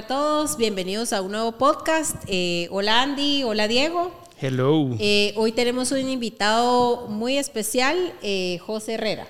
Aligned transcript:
a 0.00 0.06
todos, 0.06 0.56
bienvenidos 0.56 1.12
a 1.12 1.20
un 1.20 1.32
nuevo 1.32 1.52
podcast. 1.58 2.16
Eh, 2.26 2.68
hola 2.70 3.02
Andy, 3.02 3.42
hola 3.42 3.68
Diego. 3.68 4.10
Hello. 4.40 4.96
Eh, 4.98 5.34
hoy 5.36 5.52
tenemos 5.52 5.92
un 5.92 6.08
invitado 6.08 7.06
muy 7.08 7.36
especial, 7.36 8.14
eh, 8.22 8.58
José 8.64 8.94
Herrera. 8.94 9.28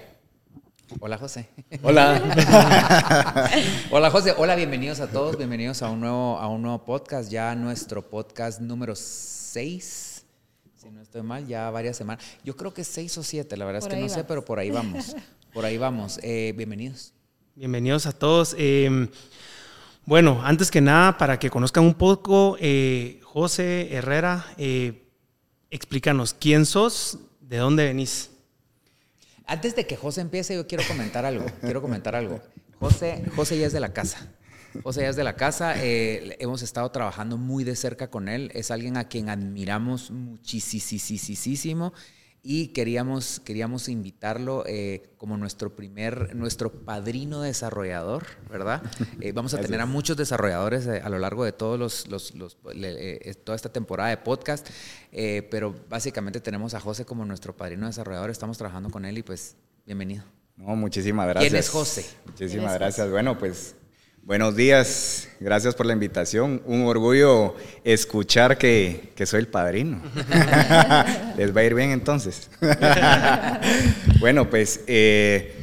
Hola 1.01 1.19
José. 1.19 1.49
Hola. 1.83 2.23
Hola 3.91 4.11
José. 4.13 4.33
Hola, 4.39 4.55
bienvenidos 4.55 5.01
a 5.01 5.11
todos. 5.11 5.37
Bienvenidos 5.37 5.83
a 5.83 5.91
un 5.91 6.03
nuevo, 6.03 6.39
a 6.39 6.47
un 6.47 6.63
nuevo 6.63 6.85
podcast. 6.85 7.33
Ya 7.33 7.53
nuestro 7.57 8.09
podcast 8.09 8.61
número 8.61 8.95
6. 8.95 10.25
Si 10.77 10.89
no 10.89 11.03
estoy 11.03 11.23
mal, 11.23 11.49
ya 11.49 11.69
varias 11.71 11.97
semanas. 11.97 12.25
Yo 12.45 12.55
creo 12.57 12.73
que 12.73 12.85
6 12.85 13.19
o 13.19 13.25
7, 13.25 13.57
la 13.57 13.65
verdad 13.65 13.81
Por 13.81 13.89
es 13.91 13.95
que 13.97 14.01
no 14.03 14.09
sé, 14.09 14.23
pero 14.23 14.45
por 14.45 14.61
ahí 14.61 14.71
vamos. 14.71 15.17
Por 15.53 15.65
ahí 15.65 15.79
vamos. 15.79 16.21
Eh, 16.23 16.55
bienvenidos. 16.57 17.13
Bienvenidos 17.57 18.07
a 18.07 18.13
todos. 18.13 18.55
Eh, 18.57 19.09
bueno, 20.07 20.41
antes 20.45 20.71
que 20.71 20.81
nada, 20.81 21.19
para 21.19 21.39
que 21.39 21.51
conozcan 21.51 21.85
un 21.85 21.95
poco, 21.95 22.57
eh, 22.61 23.21
José 23.23 23.95
Herrera, 23.95 24.47
eh, 24.59 25.09
explícanos 25.71 26.35
quién 26.35 26.67
sos, 26.67 27.19
de 27.41 27.59
dónde 27.59 27.85
venís. 27.85 28.31
Antes 29.47 29.75
de 29.75 29.87
que 29.87 29.97
José 29.97 30.21
empiece, 30.21 30.55
yo 30.55 30.67
quiero 30.67 30.85
comentar 30.87 31.25
algo. 31.25 31.45
Quiero 31.61 31.83
comentar 31.83 32.15
algo. 32.15 32.41
José, 32.79 33.25
José 33.35 33.59
ya 33.59 33.67
es 33.67 33.73
de 33.73 33.81
la 33.81 33.93
casa. 33.93 34.29
José 34.83 35.03
ya 35.03 35.09
es 35.09 35.17
de 35.17 35.25
la 35.25 35.35
casa. 35.35 35.75
eh, 35.77 36.37
hemos 36.39 36.63
estado 36.63 36.91
trabajando 36.91 37.37
muy 37.37 37.65
de 37.65 37.75
cerca 37.75 38.09
con 38.09 38.29
él. 38.29 38.51
Es 38.55 38.71
alguien 38.71 38.97
a 38.97 39.09
quien 39.09 39.29
admiramos 39.29 40.11
muchísimo 40.11 41.93
y 42.43 42.69
queríamos, 42.69 43.41
queríamos 43.41 43.89
invitarlo 43.89 44.65
eh, 44.67 45.11
como 45.19 45.37
nuestro 45.37 45.77
primer, 45.77 46.35
nuestro 46.35 46.73
padrino 46.73 47.43
desarrollador, 47.43 48.25
¿verdad? 48.51 48.83
Eh, 49.21 49.33
vamos 49.33 49.53
a 49.55 49.61
tener 49.61 49.81
a 49.81 49.87
muchos 49.87 50.17
desarrolladores 50.17 50.87
eh, 50.87 51.01
a 51.05 51.09
lo 51.11 51.19
largo 51.19 51.45
de 51.45 51.53
todos 51.53 51.79
los, 51.79 52.09
los- 52.09 52.35
los- 52.35 52.57
le- 52.75 53.29
eh, 53.31 53.35
toda 53.35 53.57
esta 53.57 53.71
temporada 53.71 54.09
de 54.11 54.17
podcast, 54.17 54.67
eh, 55.13 55.47
pero 55.51 55.75
básicamente 55.91 56.41
tenemos 56.41 56.73
a 56.75 56.81
José 56.81 57.05
como 57.05 57.25
nuestro 57.27 57.55
padrino 57.57 57.87
desarrollador. 57.87 58.31
Estamos 58.31 58.57
trabajando 58.57 58.89
con 58.91 59.05
él 59.05 59.19
y 59.19 59.23
pues 59.23 59.57
bienvenido. 59.85 60.25
No, 60.57 60.77
muchísimas 60.77 61.27
gracias. 61.29 61.51
¿Quién 61.51 61.59
es 61.61 61.69
José? 61.69 62.03
¿Quién 62.03 62.17
es 62.21 62.27
Muchísimas 62.27 62.67
José? 62.73 62.79
gracias. 62.79 63.11
Bueno, 63.11 63.39
pues 63.39 63.75
buenos 64.23 64.57
días. 64.57 65.29
Gracias 65.41 65.75
por 65.75 65.87
la 65.87 65.93
invitación. 65.93 66.63
Un 66.67 66.87
orgullo 66.87 67.55
escuchar 67.85 68.59
que, 68.59 69.13
que 69.15 69.27
soy 69.27 69.41
el 69.41 69.49
padrino. 69.49 70.03
Les 71.37 71.55
va 71.57 71.61
a 71.61 71.65
ir 71.65 71.75
bien 71.75 71.91
entonces. 71.91 72.51
bueno, 74.21 74.49
pues 74.51 74.81
eh, 74.87 75.55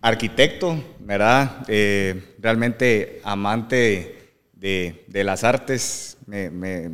arquitecto, 0.00 0.82
¿verdad? 1.00 1.64
Eh, 1.68 2.34
realmente 2.38 3.20
amante 3.24 4.32
de, 4.54 5.04
de 5.08 5.24
las 5.24 5.44
artes. 5.44 6.16
Me, 6.26 6.50
me- 6.50 6.90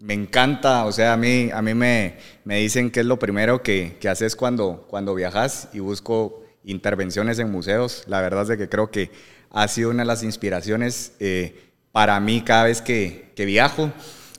me 0.00 0.14
encanta, 0.14 0.84
o 0.84 0.92
sea, 0.92 1.14
a 1.14 1.16
mí, 1.16 1.50
a 1.52 1.60
mí 1.60 1.74
me, 1.74 2.18
me 2.44 2.58
dicen 2.58 2.88
que 2.92 3.00
es 3.00 3.06
lo 3.06 3.18
primero 3.18 3.64
que, 3.64 3.96
que 3.98 4.08
haces 4.08 4.36
cuando, 4.36 4.86
cuando 4.88 5.12
viajas 5.12 5.70
y 5.72 5.80
busco 5.80 6.44
intervenciones 6.62 7.40
en 7.40 7.50
museos. 7.50 8.04
La 8.06 8.20
verdad 8.20 8.42
es 8.42 8.48
de 8.48 8.56
que 8.58 8.68
creo 8.68 8.92
que 8.92 9.10
ha 9.50 9.68
sido 9.68 9.90
una 9.90 10.02
de 10.02 10.06
las 10.06 10.22
inspiraciones 10.22 11.12
eh, 11.20 11.70
para 11.92 12.18
mí 12.20 12.42
cada 12.42 12.64
vez 12.64 12.82
que, 12.82 13.32
que 13.34 13.44
viajo, 13.44 13.92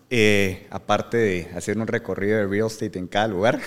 eh, 0.10 0.68
aparte 0.70 1.18
de 1.18 1.48
hacer 1.56 1.78
un 1.78 1.88
recorrido 1.88 2.38
de 2.38 2.48
real 2.48 2.68
estate 2.68 2.98
en 3.00 3.08
cada 3.08 3.28
lugar. 3.28 3.60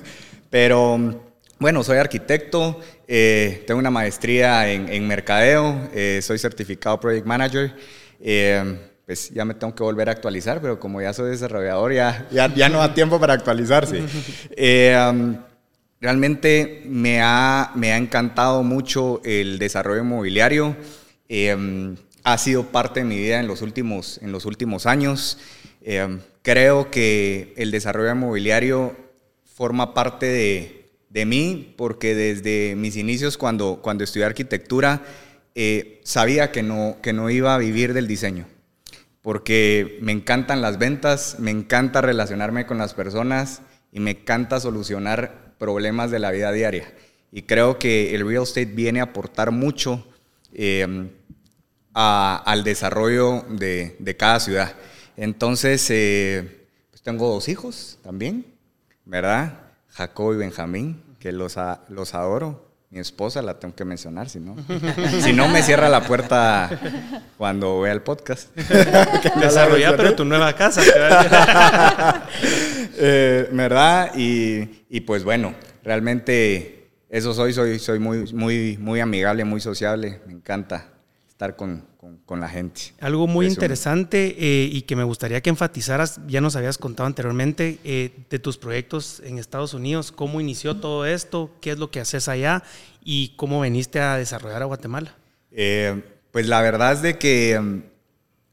Pero 0.50 1.22
bueno, 1.58 1.82
soy 1.82 1.98
arquitecto, 1.98 2.80
eh, 3.08 3.64
tengo 3.66 3.78
una 3.80 3.90
maestría 3.90 4.70
en, 4.70 4.88
en 4.88 5.06
mercadeo, 5.06 5.88
eh, 5.94 6.20
soy 6.22 6.38
certificado 6.38 7.00
Project 7.00 7.26
Manager. 7.26 7.74
eh, 8.20 8.78
pues 9.06 9.30
ya 9.30 9.44
me 9.44 9.54
tengo 9.54 9.72
que 9.72 9.84
volver 9.84 10.08
a 10.08 10.12
actualizar, 10.12 10.60
pero 10.60 10.80
como 10.80 11.00
ya 11.00 11.12
soy 11.12 11.30
desarrollador, 11.30 11.92
ya, 11.92 12.26
ya, 12.32 12.52
ya 12.52 12.68
no 12.68 12.78
da 12.78 12.92
tiempo 12.92 13.20
para 13.20 13.34
actualizarse. 13.34 14.00
Um, 14.00 15.36
realmente 16.06 16.84
me 16.86 17.20
ha, 17.20 17.72
me 17.74 17.92
ha 17.92 17.96
encantado 17.96 18.62
mucho 18.62 19.20
el 19.24 19.58
desarrollo 19.58 20.02
inmobiliario. 20.02 20.76
Eh, 21.28 21.96
ha 22.22 22.38
sido 22.38 22.66
parte 22.66 23.00
de 23.00 23.06
mi 23.06 23.16
vida 23.16 23.40
en 23.40 23.48
los 23.48 23.60
últimos, 23.60 24.20
en 24.22 24.30
los 24.30 24.44
últimos 24.44 24.86
años. 24.86 25.36
Eh, 25.82 26.20
creo 26.42 26.92
que 26.92 27.52
el 27.56 27.72
desarrollo 27.72 28.12
inmobiliario 28.12 28.94
forma 29.52 29.94
parte 29.94 30.26
de, 30.26 30.92
de 31.10 31.26
mí 31.26 31.74
porque 31.76 32.14
desde 32.14 32.76
mis 32.76 32.96
inicios 32.96 33.36
cuando, 33.36 33.80
cuando 33.82 34.04
estudié 34.04 34.26
arquitectura 34.26 35.02
eh, 35.56 36.00
sabía 36.04 36.52
que 36.52 36.62
no, 36.62 36.98
que 37.02 37.12
no 37.12 37.30
iba 37.30 37.52
a 37.52 37.58
vivir 37.58 37.94
del 37.94 38.06
diseño 38.06 38.46
porque 39.22 39.98
me 40.02 40.12
encantan 40.12 40.62
las 40.62 40.78
ventas, 40.78 41.38
me 41.40 41.50
encanta 41.50 42.00
relacionarme 42.00 42.64
con 42.64 42.78
las 42.78 42.94
personas 42.94 43.62
y 43.90 43.98
me 43.98 44.12
encanta 44.12 44.60
solucionar 44.60 45.45
problemas 45.58 46.10
de 46.10 46.18
la 46.18 46.30
vida 46.30 46.52
diaria. 46.52 46.92
Y 47.32 47.42
creo 47.42 47.78
que 47.78 48.14
el 48.14 48.26
real 48.26 48.44
estate 48.44 48.66
viene 48.66 49.00
a 49.00 49.04
aportar 49.04 49.50
mucho 49.50 50.06
eh, 50.52 51.08
a- 51.94 52.42
al 52.44 52.64
desarrollo 52.64 53.42
de, 53.48 54.16
cada 54.18 54.40
ciudad. 54.40 54.74
Entonces, 55.16 55.86
eh, 55.90 56.66
pues 56.90 57.02
tengo 57.02 57.28
dos 57.28 57.48
hijos 57.48 57.98
también, 58.02 58.44
¿verdad? 59.04 59.60
Jacob 59.88 60.34
y 60.34 60.36
Benjamín, 60.36 61.02
que 61.18 61.32
los, 61.32 61.56
los 61.88 62.14
adoro. 62.14 62.65
Mi 62.96 63.00
esposa 63.00 63.42
la 63.42 63.58
tengo 63.58 63.74
que 63.74 63.84
mencionar, 63.84 64.30
si 64.30 64.40
no. 64.40 64.56
si 65.20 65.34
no, 65.34 65.48
me 65.48 65.62
cierra 65.62 65.90
la 65.90 66.00
puerta 66.00 66.70
cuando 67.36 67.82
vea 67.82 67.92
el 67.92 68.00
podcast. 68.00 68.56
Desarrollar, 69.36 69.96
pero 69.98 70.14
tu 70.14 70.24
nueva 70.24 70.54
casa. 70.54 70.80
Eh, 72.98 73.50
¿Verdad? 73.52 74.12
Y, 74.16 74.86
y 74.88 75.00
pues 75.02 75.22
bueno, 75.22 75.54
realmente 75.84 76.88
eso 77.10 77.34
soy, 77.34 77.52
soy, 77.52 77.78
soy 77.78 77.98
muy, 77.98 78.32
muy, 78.32 78.78
muy 78.78 79.00
amigable, 79.00 79.44
muy 79.44 79.60
sociable. 79.60 80.22
Me 80.26 80.32
encanta 80.32 80.94
estar 81.28 81.54
con, 81.56 81.84
con- 82.06 82.18
con 82.24 82.40
la 82.40 82.48
gente. 82.48 82.82
Algo 83.00 83.26
muy 83.26 83.46
interesante 83.46 84.36
eh, 84.38 84.68
y 84.72 84.82
que 84.82 84.94
me 84.94 85.02
gustaría 85.02 85.40
que 85.40 85.50
enfatizaras, 85.50 86.20
ya 86.28 86.40
nos 86.40 86.54
habías 86.54 86.78
contado 86.78 87.08
anteriormente, 87.08 87.78
eh, 87.82 88.12
de 88.30 88.38
tus 88.38 88.58
proyectos 88.58 89.20
en 89.24 89.38
Estados 89.38 89.74
Unidos, 89.74 90.12
cómo 90.12 90.40
inició 90.40 90.76
todo 90.76 91.04
esto, 91.04 91.50
qué 91.60 91.72
es 91.72 91.78
lo 91.78 91.90
que 91.90 91.98
haces 92.00 92.28
allá 92.28 92.62
y 93.02 93.30
cómo 93.36 93.60
veniste 93.60 93.98
a 93.98 94.16
desarrollar 94.16 94.62
a 94.62 94.66
Guatemala. 94.66 95.16
Eh, 95.50 96.00
pues 96.30 96.46
la 96.46 96.62
verdad 96.62 96.92
es 96.92 97.02
de 97.02 97.18
que 97.18 97.58
mm, 97.58 97.82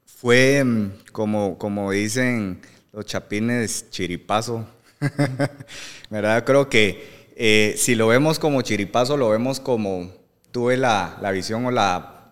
fue, 0.07 0.63
mm, 0.63 0.91
como, 1.11 1.57
como 1.59 1.91
dicen 1.91 2.59
los 2.91 3.05
chapines, 3.05 3.89
chiripazo. 3.91 4.65
¿Verdad? 6.09 6.43
Creo 6.43 6.69
que 6.69 7.27
eh, 7.35 7.75
si 7.77 7.93
lo 7.93 8.07
vemos 8.07 8.39
como 8.39 8.61
chiripazo, 8.63 9.15
lo 9.17 9.29
vemos 9.29 9.59
como 9.59 10.11
tuve 10.51 10.75
la, 10.77 11.17
la 11.21 11.29
visión 11.31 11.65
o 11.65 11.71
la 11.71 12.22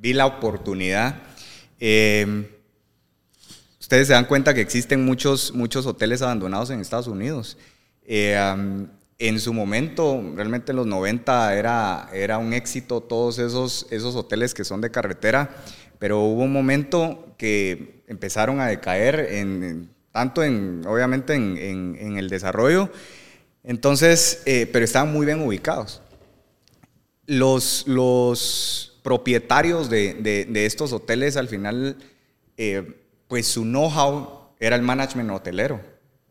vi 0.00 0.12
la 0.12 0.26
oportunidad. 0.26 1.22
Eh, 1.80 2.50
ustedes 3.80 4.06
se 4.08 4.12
dan 4.14 4.24
cuenta 4.26 4.54
que 4.54 4.60
existen 4.60 5.04
muchos, 5.04 5.52
muchos 5.54 5.86
hoteles 5.86 6.22
abandonados 6.22 6.70
en 6.70 6.80
Estados 6.80 7.06
Unidos. 7.06 7.56
Eh, 8.06 8.36
en 9.18 9.40
su 9.40 9.52
momento, 9.54 10.20
realmente 10.34 10.72
en 10.72 10.76
los 10.76 10.86
90 10.86 11.54
era, 11.56 12.08
era 12.12 12.38
un 12.38 12.52
éxito 12.52 13.00
todos 13.00 13.38
esos, 13.38 13.86
esos 13.90 14.16
hoteles 14.16 14.54
que 14.54 14.64
son 14.64 14.80
de 14.80 14.90
carretera, 14.90 15.54
pero 15.98 16.20
hubo 16.20 16.42
un 16.42 16.52
momento 16.52 17.34
que 17.38 18.02
empezaron 18.08 18.60
a 18.60 18.66
decaer, 18.66 19.28
tanto 20.10 20.42
en, 20.42 20.82
obviamente 20.86 21.34
en, 21.34 21.56
en- 21.56 21.96
en 21.98 22.18
el 22.18 22.28
desarrollo, 22.28 22.90
entonces, 23.62 24.42
eh, 24.46 24.68
pero 24.70 24.84
estaban 24.84 25.12
muy 25.12 25.24
bien 25.24 25.40
ubicados 25.40 26.02
los, 27.26 27.84
los 27.86 28.93
propietarios 29.04 29.90
de, 29.90 30.14
de- 30.50 30.64
estos 30.66 30.92
hoteles 30.94 31.36
al 31.36 31.46
final, 31.46 31.98
eh, 32.56 32.94
pues 33.28 33.46
su 33.46 33.62
know-how 33.62 34.48
era 34.58 34.76
el 34.76 34.82
management 34.82 35.30
hotelero 35.30 35.78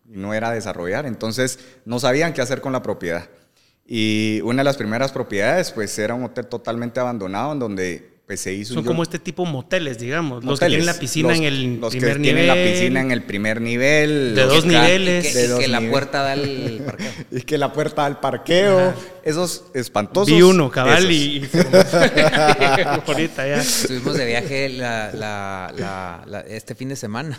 y 0.10 0.18
no 0.18 0.34
era 0.34 0.50
desarrollar. 0.52 1.06
Entonces 1.06 1.60
no 1.86 2.00
sabían 2.00 2.34
qué 2.34 2.42
hacer 2.42 2.62
con 2.62 2.74
la 2.74 2.82
propiedad. 2.82 3.30
Y 3.86 4.42
una 4.44 4.62
de 4.62 4.64
las 4.64 4.78
primeras 4.78 5.12
propiedades, 5.12 5.72
pues 5.72 5.98
era 6.00 6.16
un 6.16 6.24
hotel 6.24 6.48
totalmente 6.48 7.00
abandonado 7.00 7.52
en 7.54 7.60
donde 7.60 8.13
pues 8.34 8.42
se 8.42 8.54
hizo 8.54 8.74
Son 8.74 8.80
un- 8.84 8.88
como 8.88 9.04
este 9.04 9.20
tipo 9.20 9.46
moteles, 9.46 10.00
digamos, 10.00 10.44
los 10.44 10.60
que 10.60 10.66
tienen 10.68 10.86
la 10.86 10.94
piscina 11.00 11.30
Los- 11.30 11.38
en 11.38 11.44
el 11.44 11.80
los 11.80 11.92
primer 11.92 12.14
que 12.14 12.20
nivel. 12.20 12.36
tienen 12.36 12.48
la 12.48 12.72
piscina 12.72 13.02
en 13.02 13.12
el 13.12 13.24
primer 13.24 13.62
nivel. 13.62 14.34
De 14.36 14.44
dos 14.44 14.66
niveles. 14.66 15.26
Y 15.26 15.32
que, 15.34 15.38
De 15.40 15.44
y 15.46 15.48
dos 15.48 15.60
que 15.60 15.68
la 15.68 15.82
puerta 15.82 16.24
da 16.24 16.32
al 16.34 16.82
parqueo. 16.86 17.12
Y 17.32 17.42
que 17.42 17.58
la 17.58 17.74
puerta 17.74 18.06
al 18.06 18.20
parqueo, 18.20 18.94
esos 19.24 19.66
espantosos. 19.74 20.34
Vi 20.36 20.42
uno, 20.42 20.70
cabal, 20.72 21.00
esos. 21.00 21.12
y... 21.12 21.16
y- 21.46 21.50
Ahorita 23.08 23.48
ya. 23.48 23.58
Estuvimos 23.62 24.16
de 24.18 24.26
viaje 24.26 24.70
la- 24.70 25.12
la- 25.14 25.74
la- 25.78 26.24
la- 26.26 26.40
este 26.42 26.76
fin 26.76 26.90
de 26.90 26.96
semana. 26.96 27.38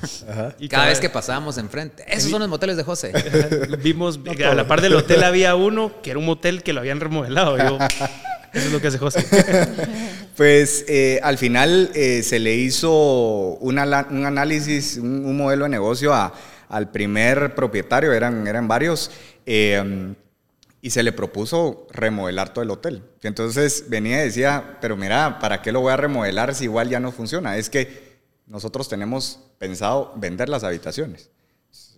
Y 0.59 0.69
Cada 0.69 0.83
cada- 0.83 0.87
vez 0.91 1.01
que 1.01 1.09
pasábamos 1.11 1.59
enfrente. 1.59 2.05
Esos 2.09 2.31
son 2.31 2.41
los 2.41 2.49
moteles 2.49 2.77
de 2.77 2.85
José. 2.85 3.13
Vimos, 3.83 4.19
a 4.49 4.55
la 4.55 4.67
par 4.67 4.81
del 4.81 4.95
hotel 4.95 5.25
había 5.25 5.55
uno 5.55 5.93
que 6.03 6.11
era 6.11 6.19
un 6.19 6.27
motel 6.27 6.63
que 6.63 6.73
lo 6.73 6.81
habían 6.81 7.01
remodelado. 7.01 7.59
Yo, 7.59 7.79
eso 8.55 8.67
es 8.67 8.73
lo 8.73 8.81
que 8.81 8.89
hace 8.89 8.99
José. 8.99 9.25
Pues 10.37 10.85
eh, 10.89 11.21
al 11.23 11.39
final 11.39 11.93
eh, 11.95 12.25
se 12.25 12.41
le 12.41 12.57
hizo 12.57 12.91
un 13.61 13.79
análisis, 13.79 14.97
un, 14.97 15.37
modelo 15.37 15.63
de 15.63 15.71
negocio 15.71 16.13
al 16.13 16.91
primer 16.91 17.55
propietario, 17.55 18.13
eran, 18.13 18.45
eran 18.49 18.67
varios, 18.67 19.13
eh, 19.47 20.13
y 20.85 20.91
se 20.91 21.03
le 21.05 21.13
propuso 21.13 21.87
remodelar 21.93 22.53
todo 22.53 22.65
el 22.65 22.71
hotel. 22.71 23.05
Entonces 23.23 23.85
venía 23.89 24.23
y 24.23 24.25
decía, 24.25 24.77
pero 24.81 24.97
mira, 24.97 25.39
¿para 25.39 25.63
qué 25.63 25.71
lo 25.71 25.81
voy 25.81 25.93
a 25.93 25.97
remodelar 25.97 26.55
si 26.55 26.65
igual 26.65 26.89
ya 26.91 26.99
no 26.99 27.13
funciona? 27.13 27.57
Es 27.57 27.71
que 27.71 28.19
nosotros 28.47 28.89
tenemos 28.89 29.41
pensado 29.59 30.13
vender 30.17 30.49
las 30.49 30.65
habitaciones. 30.65 31.31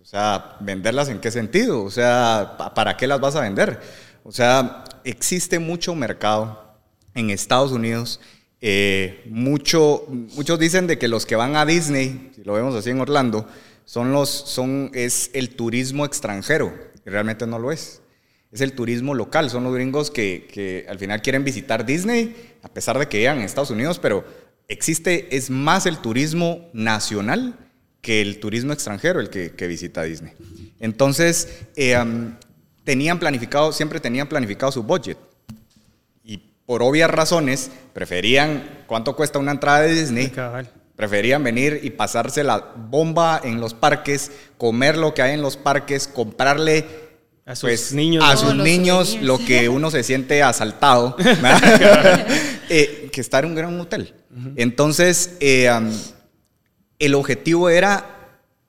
O 0.00 0.04
sea, 0.04 0.56
¿venderlas 0.60 1.08
en 1.08 1.18
qué 1.18 1.32
sentido? 1.32 1.82
O 1.82 1.90
sea, 1.90 2.56
¿para 2.76 2.96
qué 2.96 3.08
las 3.08 3.18
vas 3.18 3.34
a 3.34 3.40
vender? 3.40 3.80
O 4.28 4.32
sea, 4.32 4.82
existe 5.04 5.60
mucho 5.60 5.94
mercado 5.94 6.76
en 7.14 7.30
Estados 7.30 7.70
Unidos. 7.70 8.20
Eh, 8.60 9.22
mucho, 9.30 10.04
muchos 10.08 10.58
dicen 10.58 10.88
de 10.88 10.98
que 10.98 11.06
los 11.06 11.24
que 11.26 11.36
van 11.36 11.54
a 11.54 11.64
Disney, 11.64 12.32
si 12.34 12.42
lo 12.42 12.54
vemos 12.54 12.74
así 12.74 12.90
en 12.90 13.00
Orlando, 13.00 13.46
son 13.84 14.10
los, 14.10 14.28
son, 14.28 14.90
es 14.94 15.30
el 15.32 15.50
turismo 15.50 16.04
extranjero, 16.04 16.74
y 17.06 17.08
realmente 17.08 17.46
no 17.46 17.60
lo 17.60 17.70
es. 17.70 18.02
Es 18.50 18.62
el 18.62 18.72
turismo 18.72 19.14
local, 19.14 19.48
son 19.48 19.62
los 19.62 19.72
gringos 19.72 20.10
que, 20.10 20.48
que 20.52 20.86
al 20.88 20.98
final 20.98 21.22
quieren 21.22 21.44
visitar 21.44 21.86
Disney, 21.86 22.34
a 22.64 22.68
pesar 22.68 22.98
de 22.98 23.06
que 23.06 23.18
llegan 23.18 23.38
a 23.38 23.44
Estados 23.44 23.70
Unidos, 23.70 24.00
pero 24.00 24.24
existe, 24.66 25.36
es 25.36 25.50
más 25.50 25.86
el 25.86 25.98
turismo 25.98 26.68
nacional 26.72 27.56
que 28.00 28.22
el 28.22 28.40
turismo 28.40 28.72
extranjero 28.72 29.20
el 29.20 29.30
que, 29.30 29.52
que 29.52 29.68
visita 29.68 30.02
Disney. 30.02 30.32
Entonces, 30.80 31.62
eh, 31.76 31.96
tenían 32.86 33.18
planificado, 33.18 33.72
siempre 33.72 33.98
tenían 33.98 34.28
planificado 34.28 34.70
su 34.72 34.82
budget. 34.82 35.18
Por 36.64 36.82
obvias 36.82 37.10
razones, 37.10 37.70
preferían, 37.92 38.84
¿cuánto 38.86 39.14
cuesta 39.14 39.38
una 39.38 39.52
entrada 39.52 39.82
de 39.82 39.94
Disney? 39.94 40.32
Preferían 40.96 41.44
venir 41.44 41.80
y 41.82 41.90
pasarse 41.90 42.42
la 42.42 42.58
bomba 42.58 43.40
en 43.44 43.60
los 43.60 43.74
parques, 43.74 44.32
comer 44.56 44.96
lo 44.96 45.14
que 45.14 45.22
hay 45.22 45.34
en 45.34 45.42
los 45.42 45.56
parques, 45.56 46.08
comprarle 46.08 46.84
a 47.44 47.54
sus 47.54 47.68
pues, 47.68 47.92
niños, 47.92 48.24
a 48.24 48.36
sus 48.36 48.56
niños 48.56 49.18
lo 49.20 49.38
que 49.38 49.68
uno 49.68 49.92
se 49.92 50.02
siente 50.02 50.42
asaltado, 50.42 51.16
eh, 52.68 53.10
que 53.12 53.20
estar 53.20 53.44
en 53.44 53.50
un 53.50 53.56
gran 53.56 53.80
hotel. 53.80 54.14
Entonces, 54.56 55.36
eh, 55.38 55.70
el 56.98 57.14
objetivo 57.14 57.68
era 57.68 58.15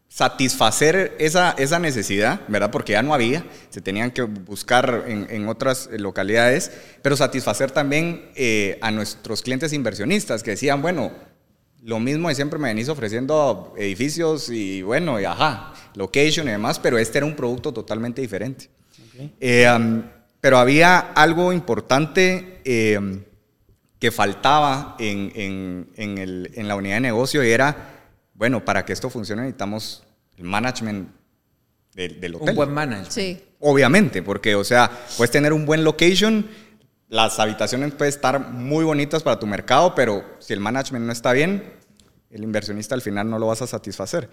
satisfacer 0.09 1.15
esa, 1.19 1.51
esa 1.57 1.79
necesidad, 1.79 2.41
¿verdad? 2.47 2.71
Porque 2.71 2.93
ya 2.93 3.03
no 3.03 3.13
había, 3.13 3.45
se 3.69 3.81
tenían 3.81 4.11
que 4.11 4.23
buscar 4.23 5.03
en, 5.07 5.47
otras 5.47 5.89
localidades, 5.91 6.71
pero 7.01 7.17
satisfacer 7.17 7.71
también 7.71 8.31
eh, 8.35 8.79
a 8.81 8.89
nuestros 8.91 9.41
clientes 9.41 9.73
inversionistas 9.73 10.43
que 10.43 10.51
decían, 10.51 10.81
bueno, 10.81 11.11
lo 11.83 11.99
mismo 11.99 12.29
de 12.29 12.35
siempre 12.35 12.57
me 12.57 12.69
venís 12.69 12.89
ofreciendo 12.89 13.73
edificios 13.77 14.49
y 14.49 14.81
bueno, 14.81 15.19
y 15.19 15.25
ajá, 15.25 15.73
location 15.95 16.47
y 16.47 16.51
demás, 16.51 16.79
pero 16.79 16.97
este 16.97 17.19
era 17.19 17.27
un 17.27 17.35
producto 17.35 17.73
totalmente 17.73 18.21
diferente. 18.21 18.69
Eh, 19.39 19.67
pero 20.39 20.57
había 20.57 20.99
algo 20.99 21.51
importante 21.51 22.61
eh, 22.63 23.23
que 23.99 24.11
faltaba 24.11 24.95
en, 24.99 25.31
en 25.95 26.67
la 26.67 26.75
unidad 26.75 26.95
de 26.95 27.01
negocio 27.01 27.43
y 27.43 27.51
era, 27.51 27.96
bueno, 28.37 28.63
para 28.63 28.85
que 28.85 28.93
esto 28.93 29.09
funcione 29.09 29.41
necesitamos 29.41 30.03
el 30.37 30.43
management 30.43 31.09
del, 31.93 32.35
hotel. 32.35 32.49
Un 32.49 32.55
buen 32.55 32.71
management. 32.71 33.11
Sí. 33.11 33.43
Obviamente, 33.59 34.21
porque, 34.21 34.53
o 34.53 34.63
sea, 34.63 34.91
puedes 35.17 35.31
tener 35.31 35.51
un 35.51 35.65
buen 35.65 35.83
location, 35.83 36.47
las 37.09 37.39
habitaciones 37.39 37.93
pueden 37.93 38.13
estar 38.13 38.39
muy 38.51 38.85
bonitas 38.85 39.23
para 39.23 39.39
tu 39.39 39.47
mercado, 39.47 39.95
pero 39.95 40.23
si 40.39 40.53
el 40.53 40.59
management 40.59 41.05
no 41.05 41.11
está 41.11 41.33
bien, 41.33 41.73
el 42.29 42.43
inversionista 42.43 42.93
al 42.93 43.01
final 43.01 43.27
no 43.27 43.39
lo 43.39 43.47
vas 43.47 43.63
a 43.63 43.67
satisfacer. 43.67 44.29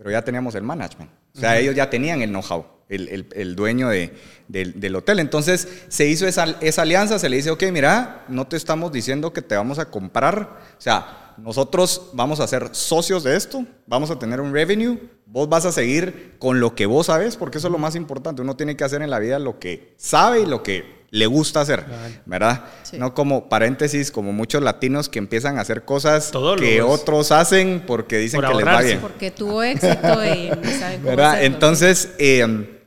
Pero 0.00 0.12
ya 0.12 0.22
teníamos 0.22 0.54
el 0.54 0.62
management. 0.62 1.10
O 1.36 1.40
sea, 1.40 1.58
ellos 1.58 1.74
ya 1.74 1.90
tenían 1.90 2.22
el 2.22 2.30
know-how, 2.30 2.64
el, 2.88 3.28
el, 3.34 3.54
dueño 3.54 3.90
de, 3.90 4.14
del, 4.48 4.96
hotel. 4.96 5.18
Entonces 5.18 5.68
se 5.88 6.08
hizo 6.08 6.26
esa, 6.26 6.56
esa 6.62 6.82
alianza, 6.82 7.18
se 7.18 7.28
le 7.28 7.36
dice, 7.36 7.50
ok, 7.50 7.64
mira, 7.70 8.24
no 8.28 8.46
te 8.46 8.56
estamos 8.56 8.92
diciendo 8.92 9.34
que 9.34 9.42
te 9.42 9.56
vamos 9.56 9.78
a 9.78 9.90
comprar. 9.90 10.58
O 10.78 10.80
sea, 10.80 11.34
nosotros 11.36 12.12
vamos 12.14 12.40
a 12.40 12.46
ser 12.46 12.70
socios 12.72 13.24
de 13.24 13.36
esto, 13.36 13.66
vamos 13.86 14.10
a 14.10 14.18
tener 14.18 14.40
un 14.40 14.54
revenue, 14.54 14.98
vos 15.26 15.50
vas 15.50 15.66
a 15.66 15.72
seguir 15.72 16.36
con 16.38 16.60
lo 16.60 16.74
que 16.74 16.86
vos 16.86 17.08
sabes, 17.08 17.36
porque 17.36 17.58
eso 17.58 17.68
es 17.68 17.72
lo 17.72 17.78
más 17.78 17.94
importante. 17.94 18.40
Uno 18.40 18.56
tiene 18.56 18.78
que 18.78 18.84
hacer 18.84 19.02
en 19.02 19.10
la 19.10 19.18
vida 19.18 19.38
lo 19.38 19.58
que 19.58 19.92
sabe 19.98 20.40
y 20.40 20.46
lo 20.46 20.62
que 20.62 20.99
le 21.10 21.26
gusta 21.26 21.60
hacer, 21.60 21.84
¿verdad? 22.24 22.64
No 22.92 23.14
como 23.14 23.48
paréntesis, 23.48 24.12
como 24.12 24.32
muchos 24.32 24.62
latinos 24.62 25.08
que 25.08 25.18
empiezan 25.18 25.58
a 25.58 25.62
hacer 25.62 25.84
cosas 25.84 26.32
que 26.58 26.82
otros 26.82 27.32
hacen 27.32 27.82
porque 27.86 28.18
dicen 28.18 28.40
que 28.40 28.54
les 28.54 28.66
va 28.66 28.80
bien. 28.80 29.00
Porque 29.00 29.30
tuvo 29.30 29.62
éxito 29.62 30.24
y 30.24 30.50
no 30.50 30.70
saben 30.78 31.00
cómo 31.00 31.04
¿verdad? 31.10 31.44
Entonces, 31.44 32.12
eh, 32.18 32.80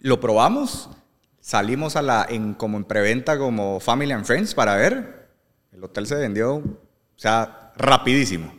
lo 0.00 0.20
probamos, 0.20 0.88
salimos 1.40 1.94
a 1.94 2.02
la, 2.02 2.26
en, 2.28 2.54
como 2.54 2.76
en 2.76 2.84
preventa 2.84 3.38
como 3.38 3.78
Family 3.78 4.12
and 4.12 4.24
Friends 4.24 4.54
para 4.54 4.74
ver. 4.74 5.28
El 5.72 5.84
hotel 5.84 6.06
se 6.06 6.16
vendió, 6.16 6.56
o 6.56 6.62
sea, 7.14 7.72
rapidísimo, 7.76 8.52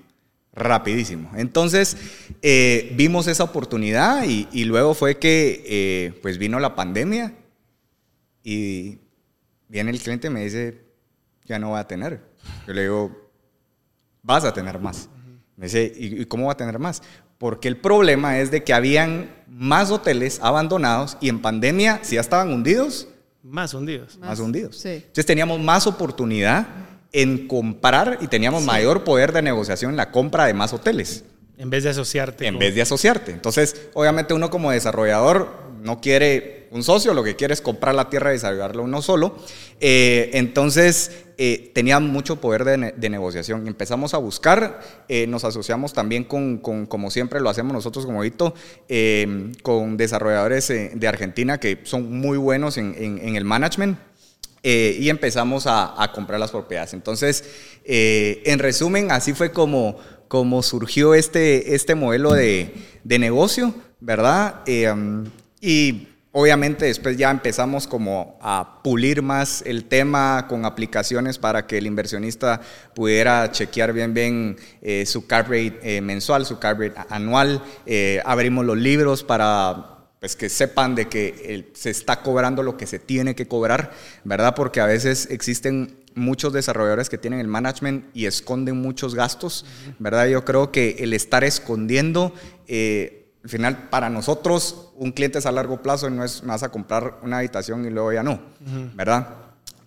rapidísimo. 0.54 1.31
Entonces 1.36 1.98
eh, 2.42 2.94
vimos 2.96 3.28
esa 3.28 3.44
oportunidad 3.44 4.24
y, 4.24 4.63
luego 4.63 4.94
fue 4.94 5.18
que 5.18 5.63
eh, 5.66 6.19
pues 6.22 6.38
vino 6.38 6.60
la 6.62 6.75
pandemia 6.75 7.34
y 8.44 9.00
viene 9.72 9.90
el 9.90 10.00
cliente 10.00 10.28
y 10.28 10.30
me 10.30 10.44
dice, 10.44 10.82
ya 11.46 11.58
no 11.58 11.70
voy 11.70 11.80
a 11.80 11.88
tener. 11.88 12.20
Yo 12.68 12.74
le 12.74 12.84
digo, 12.84 13.32
vas 14.22 14.44
a 14.44 14.54
tener 14.54 14.78
más. 14.80 15.08
Me 15.56 15.68
dice, 15.68 15.92
¿y, 15.96 16.26
cómo 16.26 16.48
va 16.48 16.54
a 16.54 16.58
tener 16.58 16.78
más? 16.78 17.02
Porque 17.38 17.70
el 17.70 17.78
problema 17.78 18.38
es 18.40 18.52
de 18.52 18.64
que 18.64 18.74
habían 18.74 19.34
más 19.48 19.90
hoteles 19.90 20.40
abandonados 20.44 21.18
y 21.22 21.30
en 21.30 21.42
pandemia, 21.42 22.01
si 22.04 22.16
ya 22.16 22.22
estaban 22.22 22.51
hundidos, 22.51 23.08
más 23.44 23.74
hundidos. 23.74 24.18
Más, 24.20 24.40
hundidos. 24.40 24.86
Entonces 24.86 25.25
teníamos 25.25 25.60
más 25.60 25.88
oportunidad 25.88 26.68
en 27.12 27.48
comprar 27.48 28.20
y 28.22 28.28
teníamos 28.28 28.63
mayor 28.63 29.04
poder 29.04 29.32
de 29.32 29.42
negociación 29.42 29.92
en 29.92 29.98
la 29.98 30.12
compra 30.12 30.46
de 30.46 30.54
más 30.54 30.74
hoteles. 30.74 31.24
En 31.58 31.70
vez 31.70 31.84
de 31.84 31.90
asociarte. 31.90 32.46
En 32.46 32.60
vez 32.60 32.75
de 32.75 32.82
asociarte. 32.82 33.32
Entonces, 33.32 33.90
obviamente 33.94 34.34
uno 34.34 34.50
como 34.50 34.70
desarrollador 34.70 35.72
no 35.82 36.01
quiere 36.01 36.61
un 36.72 36.84
socio, 36.84 37.13
lo 37.13 37.24
que 37.24 37.36
quiere 37.36 37.54
es 37.54 37.62
comprar 37.62 37.94
la 37.94 38.10
tierra 38.10 38.32
y 38.32 38.34
desarrollarlo 38.34 38.84
uno 38.84 39.01
solo. 39.01 39.36
Eh, 39.80 40.32
entonces, 40.34 41.12
eh, 41.38 41.72
tenía 41.75 42.00
mucho 42.00 42.38
poder 42.40 42.63
de, 42.63 43.10
negociación. 43.10 43.68
Empezamos 43.68 44.13
a 44.13 44.18
buscar, 44.18 44.80
eh, 45.10 45.28
nos 45.28 45.44
asociamos 45.44 45.94
también 45.94 46.24
con, 46.24 46.58
como 46.60 47.12
siempre 47.12 47.42
lo 47.42 47.50
hacemos 47.50 47.74
nosotros 47.74 48.06
como 48.06 48.24
Hito, 48.24 48.54
con 49.63 49.98
desarrolladores 49.98 50.68
de 50.70 51.08
Argentina 51.08 51.60
que 51.60 51.80
son 51.84 52.12
muy 52.20 52.38
buenos 52.38 52.78
en 52.78 53.36
el 53.36 53.44
management 53.44 53.98
y 54.63 55.10
empezamos 55.10 55.66
a, 55.68 56.12
comprar 56.13 56.40
las 56.40 56.51
propiedades. 56.51 56.94
Entonces, 56.94 57.44
en 57.84 58.60
resumen, 58.60 59.12
así 59.12 59.34
fue 59.34 59.51
como, 59.51 59.98
como 60.28 60.63
surgió 60.63 61.16
este, 61.16 61.75
este 61.75 61.96
modelo 61.96 62.32
de, 62.32 62.74
de 63.04 63.20
negocio, 63.20 63.74
¿verdad? 64.00 64.62
Eh, 64.66 64.94
y 65.62 66.08
obviamente 66.32 66.86
después 66.86 67.18
ya 67.18 67.30
empezamos 67.30 67.88
como 67.88 68.38
a 68.42 68.82
pulir 68.84 69.22
más 69.22 69.64
el 69.66 69.86
tema 69.86 70.46
con 70.48 70.66
aplicaciones 70.66 71.38
para 71.38 71.68
que 71.68 71.78
el 71.78 71.88
inversionista 71.88 72.62
pudiera 72.96 73.52
chequear 73.52 73.94
bien 73.94 74.14
bien 74.14 74.58
su 75.06 75.28
card 75.28 75.48
rate 75.48 76.02
mensual, 76.02 76.46
su 76.46 76.58
rate 76.62 76.94
anual. 77.10 77.62
abrimos 78.26 78.66
los 78.66 78.78
libros 78.78 79.24
para 79.24 79.92
pues 80.22 80.36
que 80.36 80.50
sepan 80.50 80.94
de 80.94 81.10
que 81.10 81.72
se 81.74 81.90
está 81.90 82.22
cobrando 82.22 82.62
lo 82.62 82.78
que 82.78 82.86
se 82.86 83.00
tiene 83.00 83.34
que 83.34 83.48
cobrar, 83.48 83.92
¿verdad? 84.24 84.54
Porque 84.54 84.80
a 84.80 84.86
veces 84.86 85.28
existen 85.32 85.98
muchos 86.14 86.54
desarrolladores 86.54 87.10
que 87.10 87.18
tienen 87.18 87.40
el 87.40 87.48
management 87.48 88.06
y 88.14 88.28
esconden 88.28 88.80
muchos 88.80 89.16
gastos, 89.16 89.66
¿verdad? 89.98 90.28
Yo 90.28 90.46
creo 90.46 90.72
que 90.72 90.98
el 91.00 91.14
estar 91.14 91.44
escondiendo, 91.44 92.36
eh, 92.68 93.34
al 93.44 93.50
final 93.50 93.90
para 93.90 94.12
nosotros, 94.12 94.90
un 95.01 95.12
cliente 95.12 95.39
es 95.39 95.46
a 95.46 95.51
largo 95.51 95.81
plazo 95.81 96.08
y 96.08 96.12
no 96.12 96.24
es 96.24 96.43
más 96.43 96.62
a 96.62 96.70
comprar 96.70 97.17
una 97.24 97.39
habitación 97.39 97.86
y 97.86 97.89
luego 97.89 98.13
ya 98.13 98.22
no, 98.22 98.39
¿verdad? 98.93 99.29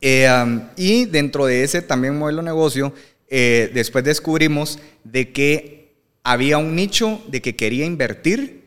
Eh, 0.00 0.28
y 0.76 1.04
dentro 1.06 1.46
de 1.46 1.62
ese 1.62 1.82
también 1.82 2.18
modelo 2.18 2.38
de 2.38 2.46
negocio, 2.46 2.92
eh, 3.28 3.70
después 3.72 4.04
descubrimos 4.04 4.78
de 5.04 5.32
que 5.32 5.94
había 6.24 6.58
un 6.58 6.74
nicho 6.74 7.22
de 7.28 7.40
que 7.40 7.54
quería 7.54 7.86
invertir 7.86 8.64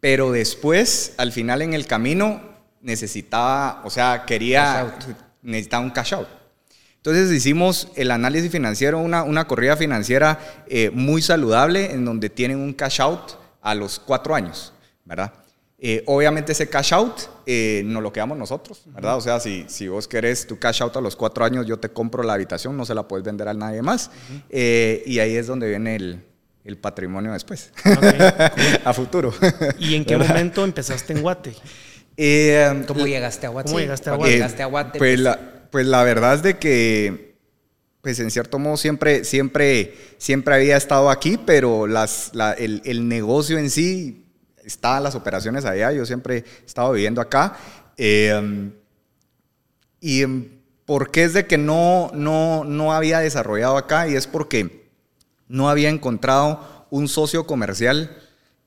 pero 0.00 0.32
después, 0.32 1.14
al 1.18 1.30
final 1.30 1.60
en 1.60 1.74
el 1.74 1.86
camino, 1.86 2.40
necesitaba, 2.80 3.82
o 3.84 3.90
sea, 3.90 4.24
quería, 4.26 4.96
necesitaba 5.42 5.84
un 5.84 5.90
cash 5.90 6.14
out. 6.14 6.28
Entonces 6.96 7.30
hicimos 7.30 7.88
el 7.96 8.10
análisis 8.10 8.50
financiero, 8.50 8.98
una, 8.98 9.22
una 9.22 9.46
corrida 9.46 9.76
financiera 9.76 10.38
eh, 10.66 10.90
muy 10.92 11.22
saludable 11.22 11.92
en 11.92 12.04
donde 12.04 12.30
tienen 12.30 12.58
un 12.58 12.72
cash 12.72 13.00
out 13.00 13.32
a 13.60 13.74
los 13.74 13.98
cuatro 13.98 14.34
años, 14.34 14.72
¿verdad? 15.04 15.32
Eh, 15.82 16.02
obviamente 16.06 16.52
ese 16.52 16.68
cash 16.68 16.92
out 16.92 17.18
eh, 17.46 17.82
no 17.86 18.02
lo 18.02 18.12
quedamos 18.12 18.36
nosotros, 18.36 18.82
¿verdad? 18.86 19.16
O 19.16 19.20
sea, 19.22 19.40
si, 19.40 19.64
si 19.68 19.88
vos 19.88 20.06
querés 20.06 20.46
tu 20.46 20.58
cash 20.58 20.82
out 20.82 20.94
a 20.96 21.00
los 21.00 21.16
cuatro 21.16 21.42
años, 21.44 21.66
yo 21.66 21.78
te 21.78 21.88
compro 21.88 22.22
la 22.22 22.34
habitación, 22.34 22.76
no 22.76 22.84
se 22.84 22.94
la 22.94 23.08
puedes 23.08 23.24
vender 23.24 23.48
a 23.48 23.54
nadie 23.54 23.80
más. 23.80 24.10
Eh, 24.50 25.02
y 25.06 25.20
ahí 25.20 25.34
es 25.36 25.46
donde 25.46 25.68
viene 25.70 25.96
el, 25.96 26.22
el 26.64 26.76
patrimonio 26.76 27.32
después, 27.32 27.72
a 28.84 28.92
futuro. 28.92 29.32
¿Y 29.78 29.94
en 29.94 30.04
qué 30.04 30.16
momento 30.18 30.64
empezaste 30.64 31.14
en 31.14 31.22
Guate? 31.22 31.54
Eh, 32.16 32.84
¿Cómo 32.86 33.06
llegaste 33.06 33.46
a 33.46 33.48
Guate? 33.48 33.68
¿Cómo 33.68 33.80
llegaste 33.80 34.10
a 34.10 34.14
Guate? 34.16 34.32
llegaste 34.32 34.62
a 34.62 34.66
Guate, 34.66 34.98
Pues 34.98 35.18
la, 35.18 35.66
pues 35.70 35.86
la 35.86 36.02
verdad 36.04 36.34
es 36.34 36.42
de 36.42 36.58
que, 36.58 37.36
pues 38.02 38.18
en 38.20 38.30
cierto 38.30 38.58
modo 38.58 38.76
siempre, 38.76 39.24
siempre, 39.24 39.94
siempre 40.18 40.54
había 40.54 40.76
estado 40.76 41.08
aquí, 41.10 41.38
pero 41.44 41.86
las, 41.86 42.30
la- 42.34 42.52
el, 42.52 42.82
el 42.84 43.08
negocio 43.08 43.56
en 43.56 43.70
sí, 43.70 44.19
estaban 44.70 45.02
las 45.02 45.14
operaciones 45.14 45.64
allá, 45.64 45.92
yo 45.92 46.06
siempre 46.06 46.44
he 46.62 46.66
estado 46.66 46.92
viviendo 46.92 47.20
acá. 47.20 47.56
Eh, 47.96 48.70
y 50.00 50.22
em, 50.22 50.48
por 50.86 51.10
qué 51.10 51.24
es 51.24 51.34
de 51.34 51.46
que 51.46 51.58
no, 51.58 52.10
no, 52.14 52.64
no 52.64 52.92
había 52.92 53.20
desarrollado 53.20 53.76
acá, 53.76 54.08
y 54.08 54.14
es 54.14 54.26
porque 54.26 54.90
no 55.48 55.68
había 55.68 55.88
encontrado 55.88 56.86
un 56.90 57.08
socio 57.08 57.46
comercial 57.46 58.16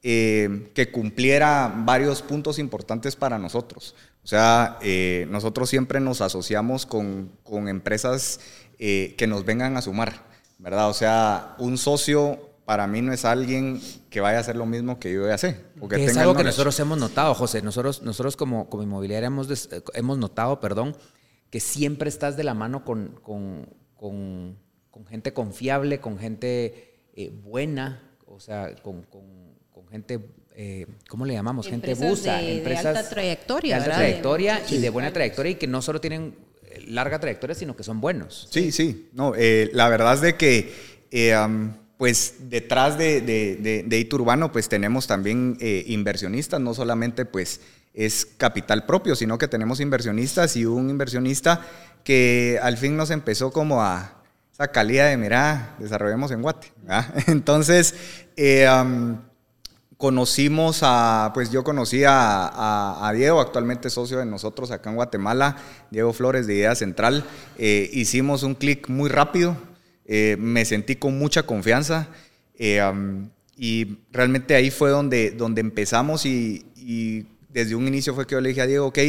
eh, 0.04 0.72
que 0.76 0.92
cumpliera 0.92 1.74
varios 1.76 2.22
puntos 2.22 2.60
importantes 2.60 3.16
para 3.16 3.38
nosotros. 3.38 3.96
O 4.24 4.28
sea, 4.28 4.78
eh, 4.82 5.26
nosotros 5.30 5.70
siempre 5.70 6.00
nos 6.00 6.22
asociamos 6.22 6.86
con, 6.86 7.32
con 7.44 7.68
empresas 7.68 8.40
que 8.78 9.28
nos 9.30 9.46
vengan 9.46 9.78
a 9.78 9.82
sumar, 9.82 10.26
¿verdad? 10.58 10.90
O 10.90 10.94
sea, 10.94 11.56
un 11.58 11.78
socio 11.78 12.53
para 12.66 12.88
mí 12.88 13.02
no 13.02 13.12
es 13.14 13.26
alguien 13.26 13.82
que 14.10 14.22
vaya 14.22 14.38
a 14.38 14.42
hacer 14.42 14.56
lo 14.56 14.66
mismo 14.66 15.00
que 15.00 15.12
yo 15.14 15.22
voy 15.22 15.32
a 15.32 15.36
hacer. 15.36 15.66
o 15.82 15.88
que 15.88 15.98
Que 15.98 16.06
es 16.06 16.18
algo 16.18 16.34
que 16.36 16.44
nosotros 16.44 16.80
hemos 16.80 16.98
notado, 16.98 17.34
José. 17.34 17.62
Nosotros, 17.62 18.02
nosotros 18.04 18.36
como, 18.38 18.70
como 18.70 18.84
inmobiliaria 18.84 19.28
hemos, 19.28 19.48
des- 19.48 19.70
eh, 19.72 19.82
hemos 19.96 20.18
notado, 20.18 20.60
perdón, 20.60 20.96
que 21.50 21.60
siempre 21.60 22.10
estás 22.10 22.38
de 22.38 22.44
la 22.44 22.54
mano 22.54 22.84
con, 22.86 23.20
con, 23.22 23.68
con- 23.96 24.58
con 24.90 25.06
gente 25.08 25.34
confiable, 25.34 26.00
con 26.00 26.18
gente 26.18 27.00
eh, 27.16 27.30
buena, 27.44 28.02
o 28.26 28.40
sea, 28.40 28.74
con, 28.82 29.04
con- 29.04 29.54
con 29.72 29.88
gente, 29.90 30.20
eh, 30.56 30.88
¿cómo 31.10 31.26
le 31.26 31.34
llamamos? 31.34 31.68
gente 31.68 31.92
Empresas 31.92 32.10
busa. 32.10 32.38
de- 32.38 32.62
de 32.62 32.76
alta 32.78 33.10
trayectoria, 33.10 33.76
de 33.76 33.84
alta 33.84 33.90
¿verdad? 33.90 33.98
trayectoria 34.06 34.60
De- 34.62 34.76
y 34.76 34.80
de 34.80 34.90
buena 34.90 35.12
trayectoria 35.12 35.52
y 35.52 35.56
que 35.56 35.68
no 35.68 35.82
solo 35.82 36.00
tienen 36.00 36.36
larga 36.88 37.20
trayectoria, 37.20 37.56
sino 37.56 37.76
que 37.76 37.84
son 37.84 38.00
buenos. 38.02 38.48
Sí, 38.52 38.72
sí. 38.72 39.10
No, 39.14 39.34
eh, 39.36 39.70
la 39.74 39.90
verdad 39.90 40.14
es 40.16 40.22
de 40.22 40.36
que, 40.38 40.74
eh, 41.12 41.36
pues, 42.04 42.50
detrás 42.50 42.98
de, 42.98 43.22
de, 43.22 43.56
de, 43.56 43.84
de 43.88 43.98
Hito 43.98 44.18
Urbano, 44.18 44.52
pues, 44.52 44.68
tenemos 44.68 45.08
también 45.08 45.56
eh, 45.62 45.86
inversionistas. 45.88 46.60
No 46.60 46.74
solamente, 46.74 47.24
pues, 47.24 47.62
es 47.94 48.26
capital 48.26 48.86
propio, 48.86 49.16
sino 49.16 49.38
que 49.38 49.48
tenemos 49.48 49.80
inversionistas 49.80 50.58
y 50.58 50.66
un 50.66 50.90
inversionista 50.90 51.62
que 52.04 52.60
al 52.62 52.76
fin 52.76 52.98
nos 52.98 53.10
empezó 53.10 53.54
como 53.54 53.82
a 53.82 54.22
esa 54.52 54.68
calidad 54.68 55.12
de, 55.12 55.16
mira, 55.16 55.78
desarrollemos 55.80 56.30
en 56.32 56.42
Guate. 56.42 56.74
Entonces, 57.28 57.96
eh, 58.36 58.68
conocimos 59.96 60.80
a, 60.82 61.32
pues 61.34 61.52
yo 61.52 61.64
conocí 61.64 62.04
a 62.06 63.14
Diego, 63.16 63.40
actualmente 63.40 63.90
socio 63.90 64.18
de 64.18 64.26
nosotros 64.26 64.72
acá 64.72 64.90
en 64.90 64.98
Guatemala, 64.98 65.56
Diego 65.90 66.12
Flores 66.12 66.48
de 66.48 66.56
Idea 66.56 66.76
Central. 66.76 67.24
Eh, 67.58 67.90
hicimos 67.94 68.44
un 68.44 68.56
clic 68.56 68.90
muy 68.90 69.10
rápido, 69.10 69.56
eh, 70.06 70.36
me 70.40 70.66
sentí 70.66 70.96
con 70.96 71.18
mucha 71.18 71.44
confianza 71.44 72.10
eh, 72.56 72.80
am, 72.80 73.30
y 73.58 73.98
realmente 74.12 74.56
ahí 74.56 74.72
fue 74.72 74.90
donde, 74.90 75.32
donde 75.32 75.62
empezamos 75.62 76.26
y, 76.26 76.66
y 76.76 77.26
desde 77.50 77.76
un 77.76 77.88
inicio 77.88 78.14
fue 78.16 78.26
que 78.26 78.34
yo 78.34 78.42
le 78.42 78.50
dije 78.50 78.62
a 78.62 78.68
Diego, 78.68 78.88
ok, 78.88 79.00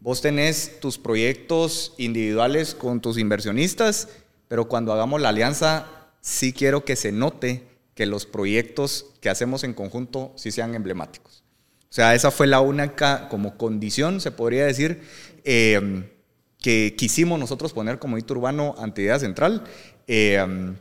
vos 0.00 0.20
tenés 0.20 0.80
tus 0.80 0.98
proyectos 0.98 1.94
individuales 1.96 2.74
con 2.74 3.00
tus 3.00 3.18
inversionistas, 3.18 4.08
pero 4.48 4.68
cuando 4.68 4.92
hagamos 4.92 5.20
la 5.20 5.30
alianza, 5.30 5.86
sí 6.20 6.52
quiero 6.52 6.84
que 6.84 6.96
se 6.96 7.12
note 7.12 7.62
que 7.94 8.06
los 8.06 8.26
proyectos 8.26 9.06
que 9.20 9.30
hacemos 9.30 9.64
en 9.64 9.72
conjunto 9.72 10.32
sí 10.36 10.50
sean 10.50 10.74
emblemáticos. 10.74 11.44
O 11.82 11.94
sea, 11.94 12.14
esa 12.14 12.30
fue 12.30 12.48
la 12.48 12.60
única 12.60 13.28
como 13.28 13.56
condición, 13.56 14.20
se 14.20 14.32
podría 14.32 14.66
decir, 14.66 15.02
eh, 15.44 16.10
que 16.58 16.94
quisimos 16.96 17.38
nosotros 17.38 17.72
poner 17.72 17.98
como 17.98 18.18
hito 18.18 18.34
urbano 18.34 18.74
ante 18.78 19.02
idea 19.02 19.18
central. 19.18 19.64
Eh, 20.06 20.74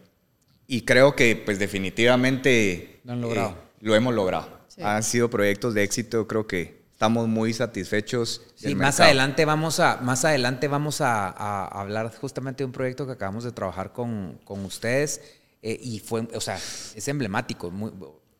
y 0.67 0.81
creo 0.81 1.15
que 1.15 1.35
pues 1.35 1.59
definitivamente 1.59 2.99
Lo 3.03 3.13
han 3.13 3.21
logrado. 3.21 3.49
eh, 3.51 3.55
lo 3.81 3.95
hemos 3.95 4.13
logrado. 4.13 4.47
Sí. 4.67 4.81
Han 4.81 5.03
sido 5.03 5.29
proyectos 5.29 5.73
de 5.73 5.83
éxito, 5.83 6.27
creo 6.27 6.47
que 6.47 6.81
estamos 6.91 7.27
muy 7.27 7.53
satisfechos. 7.53 8.41
Sí, 8.55 8.65
del 8.67 8.75
más 8.75 8.95
mercado. 8.95 9.03
adelante 9.05 9.45
vamos 9.45 9.79
a, 9.79 9.97
más 9.97 10.25
adelante 10.25 10.67
vamos 10.67 11.01
a, 11.01 11.27
a 11.29 11.65
hablar 11.81 12.13
justamente 12.19 12.63
de 12.63 12.65
un 12.65 12.71
proyecto 12.71 13.05
que 13.05 13.11
acabamos 13.11 13.43
de 13.43 13.51
trabajar 13.51 13.91
con, 13.93 14.39
con 14.45 14.63
ustedes 14.65 15.21
eh, 15.61 15.77
y 15.81 15.99
fue, 15.99 16.27
o 16.33 16.41
sea, 16.41 16.55
es 16.55 17.07
emblemático. 17.07 17.69
muy- 17.71 17.91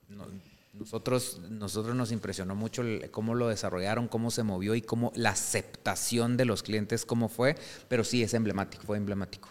no- 0.10 0.28
nosotros, 0.74 1.40
nosotros 1.52 1.96
nos 1.96 2.12
impresionó 2.12 2.56
mucho 2.56 2.82
el- 2.82 3.12
cómo 3.12 3.36
lo 3.36 3.48
desarrollaron, 3.48 4.08
cómo 4.08 4.32
se 4.32 4.42
movió 4.42 4.74
y 4.74 4.82
cómo 4.82 5.12
la 5.16 5.30
aceptación 5.30 6.36
de 6.36 6.46
los 6.46 6.64
clientes, 6.64 7.06
cómo 7.06 7.30
fue, 7.30 7.56
pero 7.90 8.04
sí 8.04 8.24
es 8.24 8.34
emblemático, 8.34 8.84
fue 8.84 8.98
emblemático. 8.98 9.50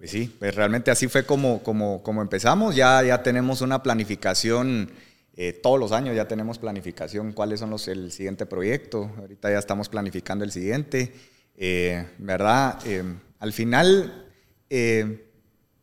Pues 0.00 0.12
sí, 0.12 0.34
pues 0.38 0.54
realmente 0.54 0.90
así 0.90 1.08
fue 1.08 1.26
como, 1.26 1.62
como, 1.62 2.02
como 2.02 2.22
empezamos. 2.22 2.74
Ya, 2.74 3.02
ya 3.02 3.22
tenemos 3.22 3.60
una 3.60 3.82
planificación, 3.82 4.90
eh, 5.36 5.52
todos 5.52 5.78
los 5.78 5.92
años 5.92 6.16
ya 6.16 6.26
tenemos 6.26 6.58
planificación, 6.58 7.32
cuáles 7.32 7.60
son 7.60 7.68
los, 7.68 7.86
el 7.86 8.10
siguiente 8.10 8.46
proyecto. 8.46 9.10
Ahorita 9.18 9.50
ya 9.50 9.58
estamos 9.58 9.90
planificando 9.90 10.42
el 10.42 10.52
siguiente. 10.52 11.12
Eh, 11.54 12.06
¿Verdad? 12.16 12.78
Eh, 12.86 13.04
al 13.40 13.52
final, 13.52 14.26
eh, 14.70 15.28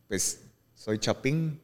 pues 0.07 0.39
soy 0.73 0.97
Chapín. 0.97 1.61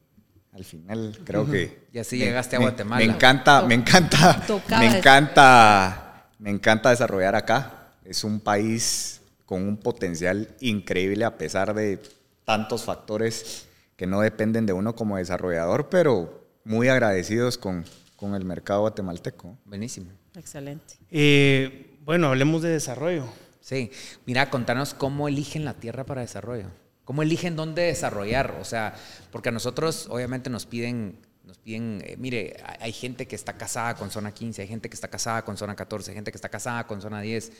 Al 0.51 0.63
final 0.63 1.17
creo 1.23 1.49
que... 1.49 1.87
Y 1.91 1.97
así 1.97 2.19
me- 2.19 2.25
llegaste 2.25 2.55
a 2.55 2.59
me- 2.59 2.65
Guatemala. 2.65 3.03
Me 3.03 3.11
encanta, 3.11 3.61
me 3.63 3.73
encanta, 3.73 4.45
me 4.79 4.97
encanta, 4.99 6.29
me 6.37 6.51
encanta 6.51 6.91
desarrollar 6.91 7.33
acá. 7.35 7.93
Es 8.05 8.23
un 8.23 8.39
país 8.39 9.21
con 9.47 9.67
un 9.67 9.77
potencial 9.77 10.49
increíble 10.59 11.25
a 11.25 11.35
pesar 11.35 11.73
de 11.73 11.99
tantos 12.45 12.83
factores 12.83 13.67
que 13.95 14.07
no 14.07 14.21
dependen 14.21 14.65
de 14.65 14.73
uno 14.73 14.95
como 14.95 15.17
desarrollador, 15.17 15.89
pero 15.89 16.47
muy 16.63 16.87
agradecidos 16.87 17.57
con, 17.57 17.85
con 18.15 18.35
el 18.35 18.45
mercado 18.45 18.81
guatemalteco. 18.81 19.57
Buenísimo. 19.65 20.11
Excelente. 20.35 20.95
Eh, 21.11 21.97
bueno, 22.03 22.27
hablemos 22.27 22.61
de 22.61 22.69
desarrollo. 22.69 23.25
Sí, 23.61 23.91
mira, 24.25 24.49
contanos 24.49 24.93
cómo 24.93 25.27
eligen 25.27 25.63
la 25.63 25.75
tierra 25.75 26.05
para 26.05 26.21
desarrollo. 26.21 26.67
¿Cómo 27.05 27.21
eligen 27.21 27.55
dónde 27.55 27.83
desarrollar? 27.83 28.57
O 28.59 28.65
sea, 28.65 28.95
porque 29.31 29.49
a 29.49 29.51
nosotros 29.51 30.07
obviamente 30.09 30.49
nos 30.49 30.65
piden, 30.65 31.19
nos 31.43 31.57
piden, 31.57 32.01
eh, 32.05 32.15
mire, 32.17 32.57
hay, 32.65 32.77
hay 32.79 32.91
gente 32.93 33.27
que 33.27 33.35
está 33.35 33.57
casada 33.57 33.95
con 33.95 34.09
zona 34.09 34.33
15, 34.33 34.61
hay 34.61 34.67
gente 34.67 34.89
que 34.89 34.95
está 34.95 35.09
casada 35.09 35.43
con 35.45 35.57
zona 35.57 35.75
14, 35.75 36.11
hay 36.11 36.15
gente 36.15 36.31
que 36.31 36.37
está 36.37 36.49
casada 36.49 36.87
con 36.87 37.01
zona 37.01 37.21
10, 37.21 37.51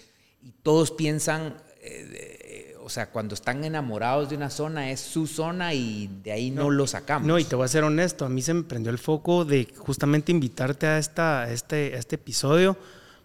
y 0.43 0.51
todos 0.51 0.91
piensan, 0.91 1.57
eh, 1.81 1.81
eh, 1.81 2.52
o 2.83 2.89
sea, 2.89 3.09
cuando 3.09 3.33
están 3.33 3.63
enamorados 3.63 4.29
de 4.29 4.35
una 4.35 4.49
zona 4.49 4.91
es 4.91 4.99
su 4.99 5.25
zona 5.27 5.73
y 5.73 6.09
de 6.23 6.31
ahí 6.31 6.51
no, 6.51 6.69
lo 6.69 6.85
sacamos. 6.85 7.27
No, 7.27 7.39
y 7.39 7.43
te 7.43 7.55
voy 7.55 7.65
a 7.65 7.69
ser 7.69 7.83
honesto, 7.83 8.25
a 8.25 8.29
mí 8.29 8.41
se 8.41 8.53
me 8.53 8.63
prendió 8.63 8.91
el 8.91 8.97
foco 8.97 9.45
de 9.45 9.73
justamente 9.77 10.31
invitarte 10.31 10.87
a, 10.87 10.97
esta, 10.97 11.41
a 11.43 11.51
este, 11.51 11.95
a 11.95 11.99
este 11.99 12.15
episodio, 12.15 12.77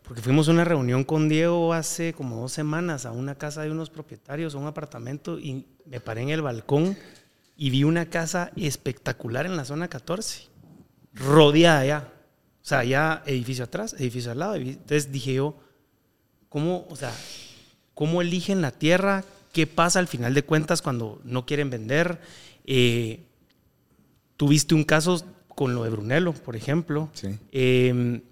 porque 0.02 0.22
fuimos 0.22 0.48
a 0.48 0.52
una 0.52 0.64
reunión 0.64 1.04
con 1.04 1.28
Diego 1.28 1.72
hace 1.74 2.12
como 2.12 2.40
dos 2.40 2.52
semanas 2.52 3.04
a 3.04 3.12
una 3.12 3.34
casa 3.34 3.62
de 3.62 3.70
unos 3.70 3.90
propietarios, 3.90 4.54
a 4.54 4.58
un 4.58 4.66
apartamento, 4.66 5.38
y 5.38 5.66
me 5.86 6.00
paré 6.00 6.22
en 6.22 6.30
el 6.30 6.42
balcón 6.42 6.96
y 7.56 7.70
vi 7.70 7.84
una 7.84 8.06
casa 8.06 8.52
espectacular 8.56 9.44
en 9.44 9.56
la 9.56 9.64
zona 9.64 9.88
14, 9.88 10.46
rodeada 11.14 11.84
ya. 11.84 12.12
O 12.62 12.66
sea, 12.68 12.84
ya 12.84 13.22
edificio 13.26 13.64
atrás, 13.64 13.94
edificio 13.98 14.30
al 14.30 14.38
lado. 14.38 14.54
Entonces 14.54 15.10
dije 15.10 15.34
yo, 15.34 15.56
¿cómo, 16.48 16.86
o 16.88 16.96
sea, 16.96 17.12
cómo 17.94 18.22
eligen 18.22 18.60
la 18.60 18.70
tierra? 18.70 19.24
¿Qué 19.58 19.66
pasa 19.66 19.98
al 19.98 20.06
final 20.06 20.34
de 20.34 20.44
cuentas 20.44 20.82
cuando 20.82 21.20
no 21.24 21.44
quieren 21.44 21.68
vender? 21.68 22.20
Eh, 22.64 23.24
Tuviste 24.36 24.76
un 24.76 24.84
caso 24.84 25.20
con 25.48 25.74
lo 25.74 25.82
de 25.82 25.90
Brunello, 25.90 26.32
por 26.32 26.54
ejemplo. 26.54 27.10
Sí. 27.12 27.36
Eh, 27.50 28.22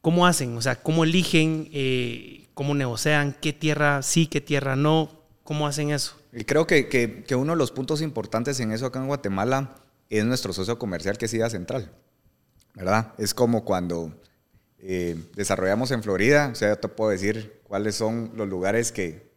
¿Cómo 0.00 0.26
hacen? 0.26 0.56
O 0.56 0.62
sea, 0.62 0.76
¿cómo 0.76 1.04
eligen? 1.04 1.68
Eh, 1.74 2.46
¿Cómo 2.54 2.74
negocian? 2.74 3.36
¿Qué 3.42 3.52
tierra 3.52 4.00
sí, 4.00 4.26
qué 4.28 4.40
tierra 4.40 4.74
no? 4.74 5.10
¿Cómo 5.44 5.66
hacen 5.66 5.90
eso? 5.90 6.16
Y 6.32 6.44
creo 6.44 6.66
que, 6.66 6.88
que- 6.88 7.22
que 7.24 7.34
uno 7.34 7.52
de 7.52 7.58
los 7.58 7.70
puntos 7.70 8.00
importantes 8.00 8.58
en 8.60 8.72
eso 8.72 8.86
acá 8.86 8.98
en 8.98 9.08
Guatemala 9.08 9.74
es 10.08 10.24
nuestro 10.24 10.54
socio 10.54 10.78
comercial 10.78 11.18
que 11.18 11.26
es 11.26 11.34
IDA 11.34 11.50
Central, 11.50 11.92
¿verdad? 12.72 13.12
Es 13.18 13.34
como 13.34 13.66
cuando 13.66 14.10
eh, 14.78 15.18
desarrollamos 15.34 15.90
en 15.90 16.02
Florida, 16.02 16.48
o 16.50 16.54
sea, 16.54 16.70
yo 16.70 16.78
te 16.78 16.88
puedo 16.88 17.10
decir 17.10 17.60
cuáles 17.64 17.94
son 17.94 18.32
los 18.36 18.48
lugares 18.48 18.90
que, 18.90 19.31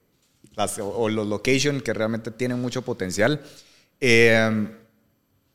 las, 0.56 0.78
o, 0.80 1.10
los 1.10 1.28
locations 1.28 1.84
que 1.84 1.94
realmente 1.94 2.32
tienen 2.32 2.60
mucho 2.62 2.82
potencial. 2.84 3.42
Eh, 4.00 4.68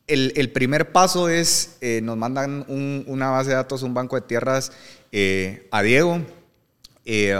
el, 0.07 0.33
el 0.35 0.51
primer 0.51 0.91
paso 0.91 1.29
es, 1.29 1.77
eh, 1.81 2.01
nos 2.03 2.17
mandan 2.17 2.65
un- 2.67 3.05
una 3.07 3.29
base 3.29 3.51
de 3.51 3.55
datos, 3.55 3.83
un 3.83 3.93
banco 3.93 4.15
de 4.15 4.21
tierras 4.23 4.71
eh, 5.11 5.67
a 5.71 5.81
Diego. 5.83 6.21
Eh, 7.05 7.35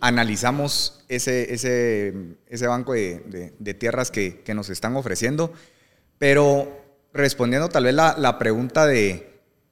analizamos 0.00 1.04
ese, 1.08 1.52
ese, 1.54 2.14
ese 2.48 2.66
banco 2.66 2.94
de, 2.94 3.20
de- 3.20 3.52
de 3.58 3.74
tierras 3.74 4.10
que, 4.10 4.40
que 4.40 4.54
nos 4.54 4.70
están 4.70 4.96
ofreciendo, 4.96 5.52
pero 6.18 6.82
respondiendo 7.12 7.68
tal 7.68 7.84
vez 7.84 7.94
la, 7.94 8.16
la 8.18 8.38
pregunta 8.38 8.86
de, 8.86 9.30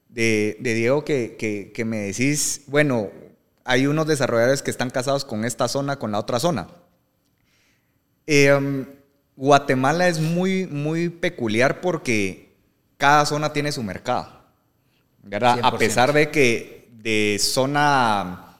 de 0.09 0.55
Diego 0.61 1.03
que, 1.03 1.35
que, 1.37 1.71
que 1.73 1.83
me 1.85 1.97
decís, 2.01 2.61
bueno, 2.67 3.09
hay 3.65 3.87
unos 3.87 4.07
desarrolladores 4.07 4.61
que 4.61 4.71
están 4.71 4.89
casados 4.91 5.25
con 5.25 5.43
esta 5.43 5.67
zona, 5.67 5.97
con 5.97 6.11
la 6.11 6.19
otra 6.19 6.39
zona. 6.39 6.67
Eh, 8.27 8.53
um, 8.53 8.85
Guatemala 9.35 10.07
es 10.07 10.19
muy, 10.19 10.67
muy 10.67 11.09
peculiar 11.09 11.81
porque 11.81 12.53
cada 12.97 13.25
zona 13.25 13.51
tiene 13.53 13.71
su 13.71 13.83
mercado. 13.83 14.27
¿verdad? 15.23 15.59
A 15.63 15.71
100%. 15.71 15.77
pesar 15.77 16.13
de 16.13 16.29
que 16.29 16.89
de 16.91 17.37
zona 17.39 18.57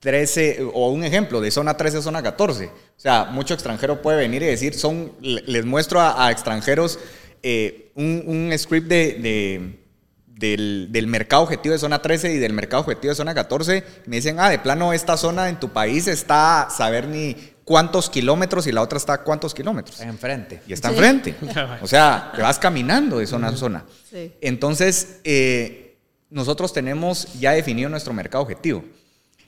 13, 0.00 0.66
o 0.72 0.90
un 0.90 1.04
ejemplo, 1.04 1.40
de 1.40 1.50
zona 1.50 1.76
13 1.76 1.98
a 1.98 2.02
zona 2.02 2.22
14. 2.22 2.66
O 2.66 2.70
sea, 2.96 3.24
mucho 3.26 3.54
extranjero 3.54 4.00
puede 4.02 4.18
venir 4.18 4.42
y 4.42 4.46
decir, 4.46 4.74
son, 4.74 5.12
le- 5.20 5.42
les 5.42 5.64
muestro 5.64 6.00
a, 6.00 6.26
a 6.26 6.30
extranjeros 6.30 6.98
eh, 7.42 7.92
un, 7.94 8.22
un 8.26 8.58
script 8.58 8.88
de, 8.88 9.12
de- 9.14 9.80
del, 10.26 10.88
del 10.90 11.06
mercado 11.06 11.42
objetivo 11.42 11.72
de 11.72 11.78
zona 11.78 12.00
13 12.02 12.34
y 12.34 12.38
del 12.38 12.52
mercado 12.52 12.82
objetivo 12.82 13.10
de 13.10 13.16
zona 13.16 13.34
14. 13.34 13.84
Me 14.06 14.16
dicen, 14.16 14.38
ah, 14.38 14.50
de 14.50 14.58
plano, 14.58 14.92
esta 14.92 15.16
zona 15.16 15.48
en 15.48 15.58
tu 15.60 15.70
país 15.70 16.06
está 16.08 16.68
saber 16.70 17.06
ni 17.08 17.36
cuántos 17.66 18.08
kilómetros 18.08 18.66
y 18.68 18.72
la 18.72 18.80
otra 18.80 18.96
está 18.96 19.12
a 19.12 19.22
cuántos 19.22 19.52
kilómetros. 19.52 20.00
Enfrente. 20.00 20.62
Y 20.66 20.72
está 20.72 20.88
Sí. 20.88 20.94
enfrente. 20.94 21.34
O 21.82 21.86
sea, 21.86 22.32
te 22.34 22.40
vas 22.40 22.58
caminando 22.58 23.18
de 23.18 23.26
zona 23.26 23.48
a 23.48 23.56
zona. 23.56 23.84
Sí. 24.10 24.32
Entonces, 24.40 25.18
eh, 25.24 25.98
nosotros 26.30 26.72
tenemos 26.72 27.28
ya 27.38 27.52
definido 27.52 27.90
nuestro 27.90 28.14
mercado 28.14 28.42
objetivo. 28.44 28.82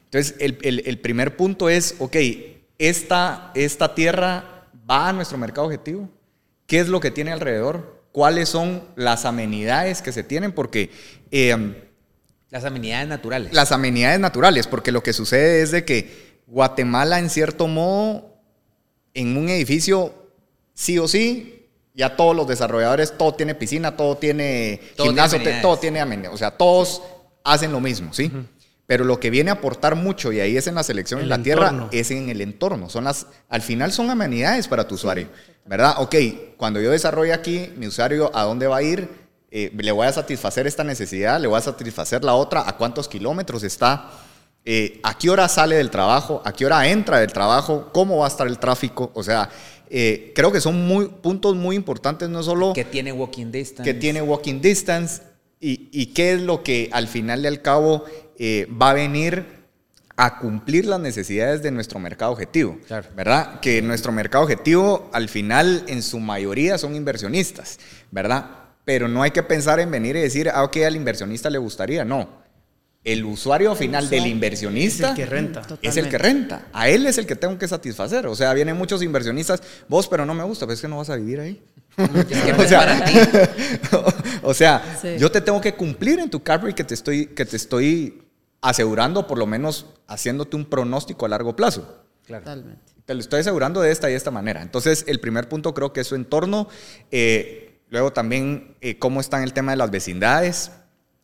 Entonces, 0.05 0.35
el, 0.41 0.59
el- 0.63 0.83
el 0.87 0.99
primer 0.99 1.37
punto 1.37 1.69
es, 1.71 1.95
ok, 1.99 2.17
esta, 2.79 3.51
esta 3.55 3.95
tierra 3.95 4.67
va 4.91 5.09
a 5.09 5.13
nuestro 5.13 5.39
mercado 5.39 5.67
objetivo. 5.69 6.09
¿Qué 6.67 6.81
es 6.81 6.89
lo 6.89 7.01
que 7.01 7.11
tiene 7.11 7.33
alrededor? 7.33 8.03
¿Cuáles 8.13 8.49
son 8.49 8.83
las 8.97 9.25
amenidades 9.27 10.03
que 10.03 10.13
se 10.13 10.23
tienen? 10.25 10.53
Porque 10.53 10.91
eh, 11.31 11.85
Las 12.51 12.65
amenidades 12.65 13.07
naturales. 13.09 13.53
las 13.53 13.71
amenidades 13.73 14.19
naturales, 14.19 14.67
porque 14.67 14.91
lo 14.93 15.03
que 15.03 15.13
sucede 15.13 15.63
es 15.63 15.71
de 15.71 15.85
que 15.85 16.28
Guatemala, 16.49 17.19
en 17.19 17.31
cierto 17.31 17.69
modo, 17.69 18.35
en 19.15 19.37
un 19.37 19.49
edificio, 19.49 20.13
sí 20.75 20.99
o 20.99 21.07
sí, 21.07 21.67
ya 21.95 22.17
todos 22.17 22.35
los 22.35 22.47
desarrolladores, 22.47 23.17
todo 23.19 23.35
tiene 23.35 23.55
piscina, 23.55 23.97
todo 23.97 24.17
tiene 24.17 24.81
Todo 24.97 25.09
gimnasio, 25.09 25.41
tiene 25.41 25.61
todo 25.61 25.77
tiene 25.77 26.01
amenidades. 26.01 26.35
O 26.35 26.39
sea, 26.39 26.53
todos 26.53 27.03
hacen 27.45 27.73
lo 27.73 27.81
mismo, 27.81 28.15
¿sí? 28.15 28.31
Pero 28.87 29.05
lo 29.05 29.21
que 29.21 29.29
viene 29.29 29.51
a 29.51 29.55
aportar 29.55 29.97
mucho, 29.97 30.33
y 30.33 30.41
ahí 30.41 30.57
es 30.57 30.67
en 30.67 30.75
la 30.75 30.83
selección 30.83 31.21
El 31.21 31.25
en 31.25 31.29
la 31.29 31.43
tierra, 31.43 31.89
es 31.91 32.11
en 32.11 32.31
el 32.31 32.41
entorno. 32.41 32.89
Son 32.89 33.05
las, 33.05 33.27
al 33.49 33.61
final 33.61 33.93
son 33.93 34.09
amenidades 34.09 34.69
para 34.69 34.89
tu 34.89 34.95
usuario, 34.95 35.29
¿verdad? 35.67 35.97
Ok, 35.99 36.15
cuando 36.57 36.81
yo 36.81 36.91
desarrolle 36.91 37.35
aquí, 37.35 37.71
mi 37.77 37.87
usuario, 37.89 38.31
¿a 38.35 38.45
dónde 38.45 38.67
va 38.67 38.79
a 38.79 38.83
ir? 38.83 39.09
Eh, 39.51 39.73
le 39.77 39.93
voy 39.93 40.07
a 40.07 40.13
satisfacer 40.13 40.67
esta 40.67 40.85
necesidad, 40.85 41.41
le 41.41 41.49
voy 41.49 41.59
a 41.59 41.63
satisfacer 41.63 42.25
la 42.25 42.35
otra, 42.35 42.67
a 42.67 42.77
cuántos 42.77 43.09
kilómetros 43.09 43.63
está, 43.63 44.11
eh, 44.71 45.01
a 45.03 45.17
qué 45.17 45.31
hora 45.31 45.49
sale 45.49 45.77
del 45.77 45.89
trabajo, 45.89 46.43
a 46.45 46.53
qué 46.53 46.67
hora 46.67 46.87
entra 46.87 47.21
del 47.21 47.33
trabajo, 47.33 47.89
cómo 47.91 48.19
va 48.19 48.27
a 48.27 48.29
estar 48.29 48.47
el 48.47 48.59
tráfico. 48.59 49.11
O 49.15 49.23
sea, 49.23 49.49
eh, 49.89 50.31
creo 50.35 50.53
que 50.53 50.61
son 50.61 50.87
muy, 50.87 51.07
puntos 51.07 51.57
muy 51.57 51.75
importantes, 51.75 52.29
no 52.29 52.43
solo 52.43 52.75
que 52.75 52.85
tiene 52.85 53.11
walking 53.11 53.51
distance. 53.51 53.91
que 53.91 53.99
tiene 53.99 54.21
walking 54.21 54.61
distance 54.61 55.23
y, 55.59 55.89
y 55.91 56.13
qué 56.13 56.35
es 56.35 56.43
lo 56.43 56.63
que 56.63 56.91
al 56.93 57.09
final 57.09 57.45
y 57.45 57.47
al 57.47 57.63
cabo 57.63 58.05
eh, 58.39 58.69
va 58.71 58.91
a 58.91 58.93
venir 58.93 59.47
a 60.19 60.39
cumplir 60.39 60.85
las 60.85 61.01
necesidades 61.01 61.63
de 61.63 61.71
nuestro 61.71 61.99
mercado 61.99 62.33
objetivo. 62.33 62.77
Claro. 62.87 63.09
¿Verdad? 63.17 63.61
Que 63.61 63.81
nuestro 63.81 64.13
mercado 64.13 64.45
objetivo 64.45 65.09
al 65.15 65.31
final 65.31 65.83
en 65.87 66.03
su 66.03 66.21
mayoría 66.21 66.77
son 66.77 66.95
inversionistas, 66.95 67.79
¿verdad? 68.11 68.51
Pero 68.85 69.09
no 69.09 69.23
hay 69.23 69.31
que 69.31 69.43
pensar 69.43 69.81
en 69.81 69.91
venir 69.91 70.15
y 70.17 70.21
decir, 70.21 70.51
ah, 70.53 70.63
ok, 70.63 70.77
al 70.85 70.95
inversionista 70.97 71.49
le 71.49 71.57
gustaría. 71.57 72.05
No. 72.05 72.47
El 73.05 73.25
usuario 73.25 73.75
final 73.75 74.11
del 74.11 74.25
Es 74.25 74.31
inversionista 74.31 75.11
el 75.11 75.17
que 75.17 75.25
renta. 75.27 75.63
es 75.83 75.97
el 75.97 76.09
que 76.09 76.19
renta. 76.19 76.67
A 76.73 76.89
él 76.89 77.07
es 77.07 77.17
el 77.17 77.27
que 77.27 77.37
tengo 77.37 77.57
que 77.57 77.67
satisfacer. 77.69 78.27
O 78.27 78.35
sea, 78.37 78.53
vienen 78.53 78.77
muchos 78.77 79.03
inversionistas. 79.03 79.63
Vos, 79.89 80.09
pero 80.09 80.27
no 80.27 80.35
me 80.35 80.45
gusta, 80.45 80.67
pero 80.67 80.75
es 80.75 80.81
que 80.81 80.89
no 80.89 80.99
vas 80.99 81.09
a 81.11 81.17
vivir 81.17 81.41
ahí. 81.41 81.63
Es 81.99 82.25
que 82.43 82.53
no 82.53 82.59
O 82.59 82.63
es 82.63 82.69
sea, 82.69 82.79
para 82.81 83.05
ti. 83.05 83.15
o 84.43 84.55
sea, 84.55 84.99
Sí. 85.01 85.17
yo 85.19 85.31
te 85.31 85.41
tengo 85.41 85.61
que 85.61 85.75
cumplir 85.75 86.19
en 86.19 86.29
tu 86.31 86.43
rate 86.45 86.75
que 86.75 86.85
te 86.85 86.95
estoy 86.95 87.27
que 87.27 87.45
te 87.45 87.57
estoy 87.57 88.23
asegurando, 88.61 89.27
por 89.27 89.39
lo 89.39 89.47
menos 89.47 89.87
haciéndote 90.07 90.57
un 90.57 90.65
pronóstico 90.67 91.25
a 91.27 91.29
largo 91.29 91.55
plazo. 91.57 92.05
Claro. 92.27 92.45
Totalmente. 92.45 92.83
Te 93.07 93.15
lo 93.15 93.21
estoy 93.21 93.41
asegurando 93.41 93.81
de 93.81 93.91
esta 93.91 94.09
y 94.09 94.13
de 94.13 94.19
esta 94.19 94.31
manera. 94.31 94.61
Entonces, 94.61 95.05
el 95.09 95.19
primer 95.19 95.49
punto 95.49 95.73
creo 95.73 95.93
que 95.95 96.01
es 96.03 96.07
su 96.07 96.15
entorno. 96.15 96.69
Eh, 97.11 97.81
luego 97.89 98.13
también 98.13 98.77
eh, 98.83 98.99
cómo 98.99 99.21
está 99.21 99.39
en 99.39 99.45
el 99.45 99.53
tema 99.55 99.73
de 99.73 99.79
las 99.79 99.91
vecindades, 99.91 100.73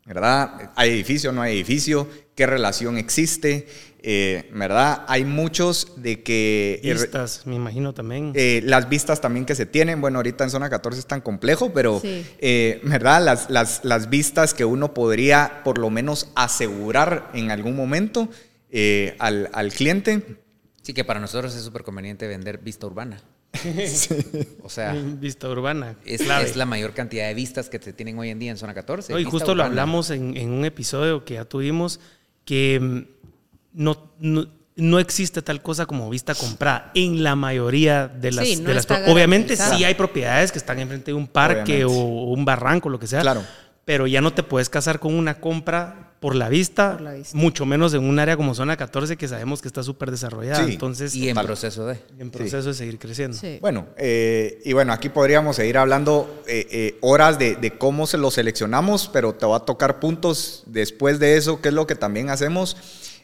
¿verdad? 0.06 0.72
¿Hay 0.76 0.90
edificio, 0.90 1.32
no 1.32 1.42
hay 1.42 1.54
edificio? 1.54 2.08
¿Qué 2.34 2.46
relación 2.46 2.98
existe? 2.98 3.66
Eh, 4.06 4.50
¿Verdad? 4.52 5.04
Hay 5.08 5.24
muchos 5.24 5.92
de 5.96 6.22
que... 6.22 6.78
eh, 6.82 6.92
Vistas, 6.92 7.46
me 7.46 7.54
imagino 7.54 7.94
también. 7.94 8.32
eh, 8.34 8.60
las 8.64 8.88
vistas 8.90 9.22
también 9.22 9.46
que 9.46 9.54
se 9.54 9.64
tienen, 9.64 10.02
bueno, 10.02 10.18
ahorita 10.18 10.44
en 10.44 10.50
zona 10.50 10.68
14 10.68 11.00
es 11.00 11.06
tan 11.06 11.22
complejo, 11.22 11.72
pero, 11.72 12.00
Sí. 12.00 12.26
eh, 12.38 12.80
¿verdad? 12.84 13.24
Las, 13.24 13.48
las, 13.48 13.82
las 13.82 14.10
vistas 14.10 14.52
que 14.52 14.66
uno 14.66 14.92
podría 14.92 15.62
por 15.64 15.78
lo 15.78 15.88
menos 15.88 16.28
asegurar 16.34 17.30
en 17.32 17.50
algún 17.50 17.76
momento 17.76 18.28
eh, 18.70 19.16
al, 19.20 19.48
al 19.54 19.72
cliente. 19.72 20.22
Sí, 20.82 20.92
que 20.92 21.04
para 21.04 21.18
nosotros 21.18 21.54
es 21.56 21.62
súper 21.62 21.82
conveniente 21.82 22.26
vender 22.26 22.58
vista 22.58 22.86
urbana. 22.86 23.22
O 24.62 24.68
sea, 24.68 24.92
Vista 24.94 25.48
urbana. 25.48 25.96
es, 26.04 26.20
es 26.22 26.56
la 26.56 26.66
mayor 26.66 26.92
cantidad 26.94 27.26
de 27.28 27.34
vistas 27.34 27.68
que 27.68 27.78
se 27.78 27.92
tienen 27.92 28.18
hoy 28.18 28.30
en 28.30 28.38
día 28.38 28.50
en 28.50 28.56
zona 28.56 28.74
14. 28.74 29.12
No, 29.12 29.18
y 29.18 29.24
justo 29.24 29.54
lo 29.54 29.62
hablamos 29.64 30.10
en, 30.10 30.36
en 30.36 30.50
un 30.50 30.64
episodio 30.64 31.24
que 31.24 31.34
ya 31.34 31.44
tuvimos, 31.44 32.00
que 32.44 32.80
mm, 32.80 32.98
no, 33.74 34.12
no, 34.18 34.46
no 34.76 34.98
existe 34.98 35.42
tal 35.42 35.62
cosa 35.62 35.86
como 35.86 36.08
vista 36.10 36.34
comprada 36.34 36.90
en 36.94 37.22
la 37.22 37.36
mayoría 37.36 38.08
de 38.08 38.32
las... 38.32 38.46
Sí, 38.48 38.56
no 38.56 38.68
de 38.68 38.74
las 38.74 38.82
está 38.84 39.04
pro- 39.04 39.12
obviamente 39.12 39.56
sí 39.56 39.84
hay 39.84 39.94
propiedades 39.94 40.50
que 40.52 40.58
están 40.58 40.78
enfrente 40.80 41.10
de 41.10 41.14
un 41.14 41.26
parque 41.28 41.84
Obviamente. 41.84 41.84
o 41.84 42.32
un 42.32 42.44
barranco, 42.44 42.88
lo 42.88 42.98
que 42.98 43.06
sea. 43.06 43.20
Claro. 43.20 43.42
Pero 43.84 44.06
ya 44.06 44.20
no 44.20 44.32
te 44.32 44.42
puedes 44.42 44.70
casar 44.70 44.98
con 44.98 45.14
una 45.14 45.40
compra 45.40 46.13
por 46.24 46.36
la 46.36 46.48
vista, 46.48 46.92
Por 46.92 47.02
la 47.02 47.12
vista. 47.12 47.36
mucho 47.36 47.66
menos 47.66 47.92
en 47.92 48.02
un 48.02 48.18
área 48.18 48.34
como 48.38 48.54
zona 48.54 48.78
14 48.78 49.18
que 49.18 49.28
sabemos 49.28 49.60
que 49.60 49.68
está 49.68 49.82
súper 49.82 50.10
desarrollada. 50.10 50.64
Sí. 50.64 50.72
Entonces, 50.72 51.14
Y 51.14 51.28
en 51.28 51.34
Total. 51.34 51.46
proceso 51.48 51.86
de. 51.86 51.98
en 52.18 52.30
proceso 52.30 52.68
de 52.68 52.72
seguir 52.72 52.98
creciendo. 52.98 53.36
Sí. 53.36 53.58
Bueno, 53.60 53.88
eh, 53.98 54.62
y 54.64 54.72
bueno, 54.72 54.94
aquí 54.94 55.10
podríamos 55.10 55.56
seguir 55.56 55.76
hablando 55.76 56.42
eh, 56.48 56.66
eh, 56.70 56.98
horas 57.02 57.38
de, 57.38 57.56
de 57.56 57.76
cómo 57.76 58.06
se 58.06 58.16
lo 58.16 58.30
seleccionamos, 58.30 59.10
pero 59.12 59.34
te 59.34 59.44
va 59.44 59.58
a 59.58 59.60
tocar 59.66 60.00
puntos 60.00 60.62
después 60.64 61.18
de 61.18 61.36
eso, 61.36 61.60
qué 61.60 61.68
es 61.68 61.74
lo 61.74 61.86
que 61.86 61.94
también 61.94 62.30
hacemos. 62.30 62.78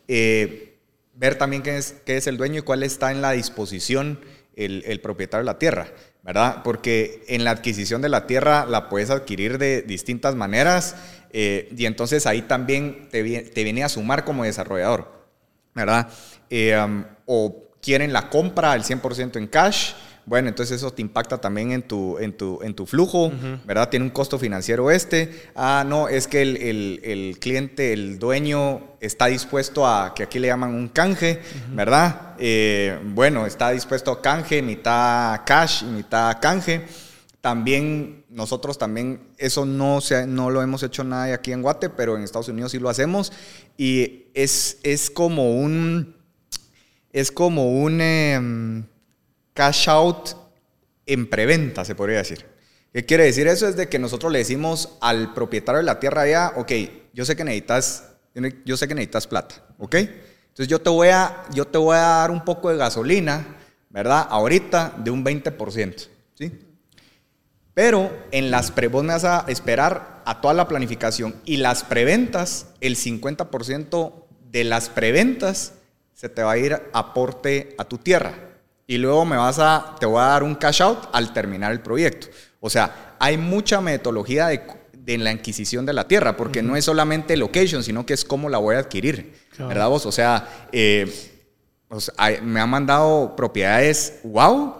Eh, 0.06 0.76
ver 1.14 1.36
también 1.36 1.62
qué 1.62 1.78
es, 1.78 1.94
qué 2.04 2.18
es 2.18 2.26
el 2.26 2.36
dueño 2.36 2.58
y 2.58 2.62
cuál 2.62 2.82
está 2.82 3.12
en 3.12 3.22
la 3.22 3.30
disposición 3.32 4.20
el, 4.56 4.82
el 4.86 5.00
propietario 5.00 5.40
de 5.44 5.52
la 5.52 5.58
tierra, 5.58 5.88
¿verdad? 6.22 6.62
Porque 6.62 7.24
en 7.28 7.44
la 7.44 7.50
adquisición 7.50 8.02
de 8.02 8.08
la 8.08 8.26
tierra 8.26 8.66
la 8.66 8.88
puedes 8.88 9.10
adquirir 9.10 9.58
de 9.58 9.82
distintas 9.82 10.34
maneras 10.34 10.96
eh, 11.32 11.72
y 11.76 11.86
entonces 11.86 12.26
ahí 12.26 12.42
también 12.42 13.08
te, 13.10 13.42
te 13.42 13.64
viene 13.64 13.84
a 13.84 13.88
sumar 13.88 14.24
como 14.24 14.44
desarrollador. 14.44 15.20
¿verdad? 15.74 16.08
Eh, 16.48 16.76
o 17.26 17.70
quieren 17.80 18.12
la 18.12 18.28
compra 18.28 18.72
al 18.72 18.82
100% 18.82 19.36
en 19.36 19.46
cash. 19.46 19.92
Bueno, 20.26 20.48
entonces 20.48 20.76
eso 20.76 20.92
te 20.92 21.02
impacta 21.02 21.38
también 21.38 21.72
en 21.72 21.82
tu, 21.82 22.16
en 22.18 22.36
tu, 22.36 22.60
en 22.62 22.74
tu 22.74 22.86
flujo, 22.86 23.32
¿verdad? 23.64 23.88
Tiene 23.88 24.04
un 24.04 24.10
costo 24.10 24.38
financiero 24.38 24.90
este. 24.90 25.48
Ah, 25.56 25.84
no, 25.86 26.08
es 26.08 26.28
que 26.28 26.42
el, 26.42 26.56
el- 26.58 27.00
el 27.02 27.38
cliente, 27.40 27.92
el 27.92 28.18
dueño, 28.18 28.82
está 29.00 29.26
dispuesto 29.26 29.86
a, 29.86 30.14
que 30.14 30.22
aquí 30.24 30.38
le 30.38 30.48
llaman 30.48 30.74
un 30.74 30.88
canje, 30.88 31.40
¿verdad? 31.72 32.34
Eh, 32.38 32.98
bueno, 33.06 33.46
está 33.46 33.70
dispuesto 33.70 34.12
a 34.12 34.22
canje, 34.22 34.62
mitad 34.62 35.40
cash 35.44 35.82
y 35.82 35.86
mitad 35.86 36.38
canje. 36.40 36.84
También 37.40 38.24
nosotros 38.28 38.76
también, 38.78 39.20
eso 39.38 39.64
no, 39.64 40.00
se, 40.02 40.26
no 40.26 40.50
lo 40.50 40.60
hemos 40.62 40.82
hecho 40.82 41.02
nada 41.04 41.32
aquí 41.34 41.52
en 41.52 41.62
Guate, 41.62 41.88
pero 41.88 42.16
en 42.16 42.22
Estados 42.22 42.48
Unidos 42.48 42.72
sí 42.72 42.78
lo 42.78 42.90
hacemos. 42.90 43.32
Y 43.78 44.26
es, 44.34 44.78
es 44.82 45.08
como 45.10 45.58
un, 45.58 46.14
es 47.12 47.32
como 47.32 47.72
un 47.82 48.00
em, 48.02 48.84
cash 49.60 49.90
out 49.90 50.30
en 51.04 51.28
preventa, 51.28 51.84
se 51.84 51.94
podría 51.94 52.16
decir. 52.16 52.46
¿Qué 52.94 53.04
quiere 53.04 53.24
decir 53.24 53.46
eso? 53.46 53.68
Es 53.68 53.76
de 53.76 53.90
que 53.90 53.98
nosotros 53.98 54.32
le 54.32 54.38
decimos 54.38 54.96
al 55.02 55.34
propietario 55.34 55.80
de 55.80 55.84
la 55.84 56.00
tierra 56.00 56.26
ya, 56.26 56.54
ok, 56.56 56.72
yo 57.12 57.26
sé 57.26 57.36
que 57.36 57.44
necesitas, 57.44 58.04
yo 58.64 58.78
sé 58.78 58.88
que 58.88 58.94
necesitas 58.94 59.26
plata, 59.26 59.56
¿ok? 59.78 59.96
Entonces 59.96 60.66
yo 60.66 60.80
te 60.80 60.88
voy 60.88 61.08
a, 61.08 61.44
yo 61.52 61.66
te 61.66 61.76
voy 61.76 61.94
a 61.96 62.00
dar 62.00 62.30
un 62.30 62.42
poco 62.42 62.70
de 62.70 62.78
gasolina, 62.78 63.58
¿verdad? 63.90 64.26
Ahorita 64.30 64.94
de 64.96 65.10
un 65.10 65.22
20%, 65.22 66.08
¿sí? 66.38 66.58
Pero 67.74 68.10
en 68.30 68.50
las 68.50 68.70
pre, 68.70 68.88
vos 68.88 69.04
me 69.04 69.12
vas 69.12 69.24
a 69.24 69.44
esperar 69.46 70.22
a 70.24 70.40
toda 70.40 70.54
la 70.54 70.68
planificación 70.68 71.34
y 71.44 71.58
las 71.58 71.84
preventas, 71.84 72.68
el 72.80 72.96
50% 72.96 74.24
de 74.50 74.64
las 74.64 74.88
preventas 74.88 75.74
se 76.14 76.30
te 76.30 76.42
va 76.42 76.52
a 76.52 76.56
ir 76.58 76.80
aporte 76.94 77.74
a 77.76 77.84
tu 77.84 77.98
tierra. 77.98 78.49
Y 78.90 78.98
luego 78.98 79.24
me 79.24 79.36
vas 79.36 79.60
a, 79.60 79.94
te 80.00 80.04
voy 80.06 80.20
a 80.20 80.24
dar 80.26 80.42
un 80.42 80.56
cash 80.56 80.82
out 80.82 80.98
al 81.12 81.32
terminar 81.32 81.70
el 81.70 81.80
proyecto. 81.80 82.26
O 82.58 82.68
sea, 82.68 83.14
hay 83.20 83.36
mucha 83.36 83.80
metodología 83.80 84.48
de, 84.48 84.62
de 84.92 85.16
la 85.18 85.30
adquisición 85.30 85.86
de 85.86 85.92
la 85.92 86.08
tierra, 86.08 86.36
porque 86.36 86.60
no 86.60 86.74
es 86.74 86.86
solamente 86.86 87.36
location, 87.36 87.84
sino 87.84 88.04
que 88.04 88.14
es 88.14 88.24
cómo 88.24 88.48
la 88.48 88.58
voy 88.58 88.74
a 88.74 88.80
adquirir. 88.80 89.32
¿Verdad 89.68 89.88
vos? 89.88 90.06
O 90.06 90.10
sea, 90.12 90.66
eh, 90.72 91.06
o 91.88 92.00
sea, 92.00 92.14
hay- 92.18 92.40
me 92.42 92.58
han 92.60 92.68
mandado 92.68 93.36
propiedades, 93.36 94.18
wow, 94.24 94.79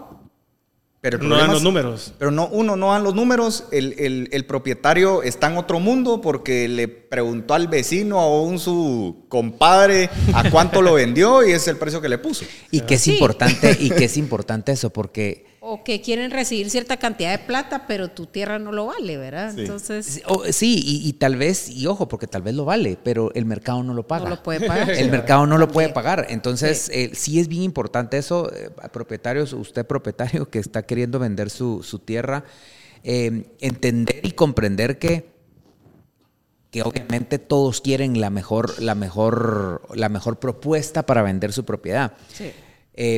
pero 1.01 1.19
No 1.19 1.37
dan 1.37 1.49
los 1.49 1.59
es- 1.59 1.63
números. 1.63 2.13
pero 2.19 2.31
no, 2.31 2.47
uno, 2.49 2.77
no 2.77 2.91
dan 2.93 3.03
los 3.05 3.15
números, 3.15 3.65
el, 3.73 3.95
el- 3.99 4.29
el 4.33 4.45
propietario 4.45 5.23
está 5.23 5.47
en 5.47 5.57
otro 5.57 5.81
mundo 5.81 6.21
porque 6.21 6.69
le 6.69 6.89
preguntó 6.89 7.55
al 7.55 7.69
vecino 7.69 8.19
o 8.19 8.41
a 8.41 8.43
un 8.43 8.59
su 8.59 9.25
compadre 9.29 10.11
a 10.35 10.51
cuánto 10.51 10.83
lo 10.83 10.93
vendió 10.95 11.47
y 11.47 11.53
es 11.53 11.67
el 11.69 11.77
precio 11.77 12.01
que 12.01 12.09
le 12.11 12.19
puso. 12.19 12.45
Y 12.71 12.81
que 12.83 12.95
es 12.95 13.01
Sí. 13.01 13.13
importante, 13.15 13.77
y 13.81 13.91
que 13.91 14.05
es 14.05 14.17
importante 14.19 14.73
eso, 14.73 14.91
porque 14.91 15.47
O 15.63 15.85
que 15.85 16.01
quieren 16.01 16.31
recibir 16.31 16.71
cierta 16.71 16.97
cantidad 16.97 17.33
de 17.39 17.45
plata, 17.45 17.85
pero 17.87 18.09
tu 18.09 18.25
tierra 18.25 18.59
no 18.59 18.73
lo 18.73 18.87
vale, 18.87 19.19
¿verdad? 19.19 19.53
Sí. 19.55 19.61
Entonces, 19.61 20.23
Sí, 20.53 20.83
y, 20.83 21.07
y 21.07 21.13
tal 21.13 21.37
vez, 21.37 21.69
y 21.69 21.87
ojo, 21.87 22.09
porque 22.09 22.27
tal 22.27 22.41
vez 22.41 22.55
lo 22.55 22.65
vale, 22.65 22.97
pero 23.03 23.31
el 23.35 23.45
mercado 23.45 23.83
no 23.83 23.93
lo 23.93 24.07
paga. 24.07 24.25
no 24.25 24.31
lo 24.37 24.43
puede 24.43 24.67
pagar. 24.67 24.91
El 24.99 25.11
mercado 25.11 25.47
no 25.47 25.59
lo 25.59 25.69
puede 25.69 25.91
pagar. 25.91 26.27
Entonces, 26.31 26.89
eh, 26.95 27.11
sí 27.13 27.39
es 27.41 27.49
bien 27.49 27.63
importante 27.63 28.17
eso. 28.17 28.51
eh, 28.55 28.71
propietarios, 28.91 29.53
usted 29.53 29.87
propietario 29.87 30.49
que 30.49 30.59
está 30.61 30.83
queriendo 30.87 31.19
vender 31.19 31.51
su, 31.51 31.83
su 31.83 31.99
tierra, 31.99 32.45
eh, 33.05 33.45
entender 33.61 34.21
y 34.23 34.33
comprender 34.33 34.99
que, 34.99 35.29
que 36.71 36.83
obviamente 36.83 37.39
todos 37.39 37.83
quieren 37.83 38.19
la 38.19 38.31
mejor, 38.31 38.81
la 38.81 38.95
mejor, 38.95 39.83
la 39.95 40.09
mejor 40.09 40.39
propuesta 40.39 41.05
para 41.05 41.21
vender 41.23 41.53
su 41.53 41.67
propiedad. 41.67 42.15
Sí. 42.33 42.51
Eh, 42.95 43.17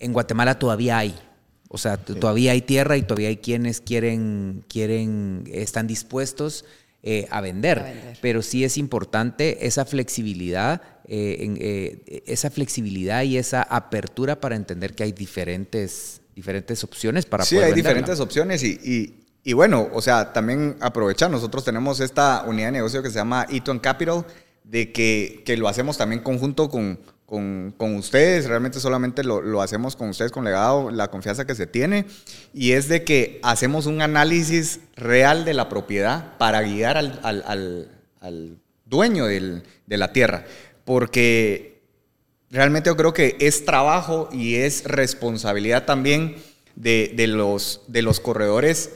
en 0.00 0.12
Guatemala 0.12 0.58
todavía 0.58 0.98
hay. 0.98 1.18
O 1.68 1.76
sea, 1.78 1.98
todavía 1.98 2.52
hay 2.52 2.62
tierra 2.62 2.96
y 2.96 3.02
todavía 3.02 3.28
hay 3.28 3.36
quienes 3.36 3.80
quieren, 3.80 4.64
quieren, 4.68 5.44
están 5.52 5.86
dispuestos 5.86 6.64
eh, 7.02 7.26
a, 7.30 7.40
vender. 7.42 7.78
A 7.80 7.82
vender. 7.84 8.18
Pero 8.22 8.40
sí 8.42 8.64
es 8.64 8.78
importante 8.78 9.66
esa 9.66 9.84
flexibilidad, 9.84 10.80
eh, 11.06 11.36
en, 11.40 11.58
eh, 11.60 12.22
esa 12.26 12.50
flexibilidad 12.50 13.22
y 13.22 13.36
esa 13.36 13.62
apertura 13.62 14.40
para 14.40 14.56
entender 14.56 14.94
que 14.94 15.02
hay 15.04 15.12
diferentes, 15.12 16.22
diferentes 16.34 16.82
opciones 16.84 17.26
para 17.26 17.44
sí, 17.44 17.56
poder 17.56 17.66
hay 17.68 17.72
venderla. 17.74 17.90
diferentes 18.00 18.20
opciones 18.20 18.62
y, 18.62 18.78
y- 18.82 19.24
y 19.44 19.52
bueno, 19.54 19.88
o 19.94 20.02
sea, 20.02 20.32
también 20.32 20.76
aprovechar, 20.80 21.30
nosotros 21.30 21.64
tenemos 21.64 22.00
esta 22.00 22.44
unidad 22.46 22.66
de 22.68 22.72
negocio 22.72 23.02
que 23.02 23.08
se 23.08 23.14
llama 23.14 23.46
Eaton 23.48 23.78
Capital, 23.78 24.26
de 24.64 24.92
que, 24.92 25.42
que 25.46 25.56
lo 25.56 25.68
hacemos 25.68 25.96
también 25.96 26.22
conjunto 26.22 26.68
con, 26.68 26.98
con, 27.28 27.74
con 27.76 27.94
ustedes, 27.94 28.46
realmente 28.46 28.80
solamente 28.80 29.22
lo, 29.22 29.42
lo 29.42 29.60
hacemos 29.60 29.94
con 29.96 30.08
ustedes, 30.08 30.32
con 30.32 30.44
legado, 30.44 30.90
la 30.90 31.08
confianza 31.08 31.46
que 31.46 31.54
se 31.54 31.66
tiene, 31.66 32.06
y 32.54 32.72
es 32.72 32.88
de 32.88 33.04
que 33.04 33.38
hacemos 33.42 33.84
un 33.84 34.00
análisis 34.00 34.80
real 34.96 35.44
de 35.44 35.52
la 35.52 35.68
propiedad 35.68 36.38
para 36.38 36.62
guiar 36.62 36.96
al, 36.96 37.20
al- 37.22 37.44
al- 37.46 37.88
al 38.20 38.58
dueño 38.86 39.26
del- 39.26 39.62
de 39.86 39.96
la 39.98 40.12
tierra, 40.14 40.46
porque 40.86 41.82
realmente 42.50 42.88
yo 42.88 42.96
creo 42.96 43.12
que 43.12 43.36
es 43.40 43.66
trabajo 43.66 44.30
y 44.32 44.54
es 44.54 44.84
responsabilidad 44.84 45.84
también 45.84 46.36
de, 46.76 47.12
de 47.14 47.26
los, 47.26 47.82
de 47.88 48.00
los 48.00 48.20
corredores 48.20 48.90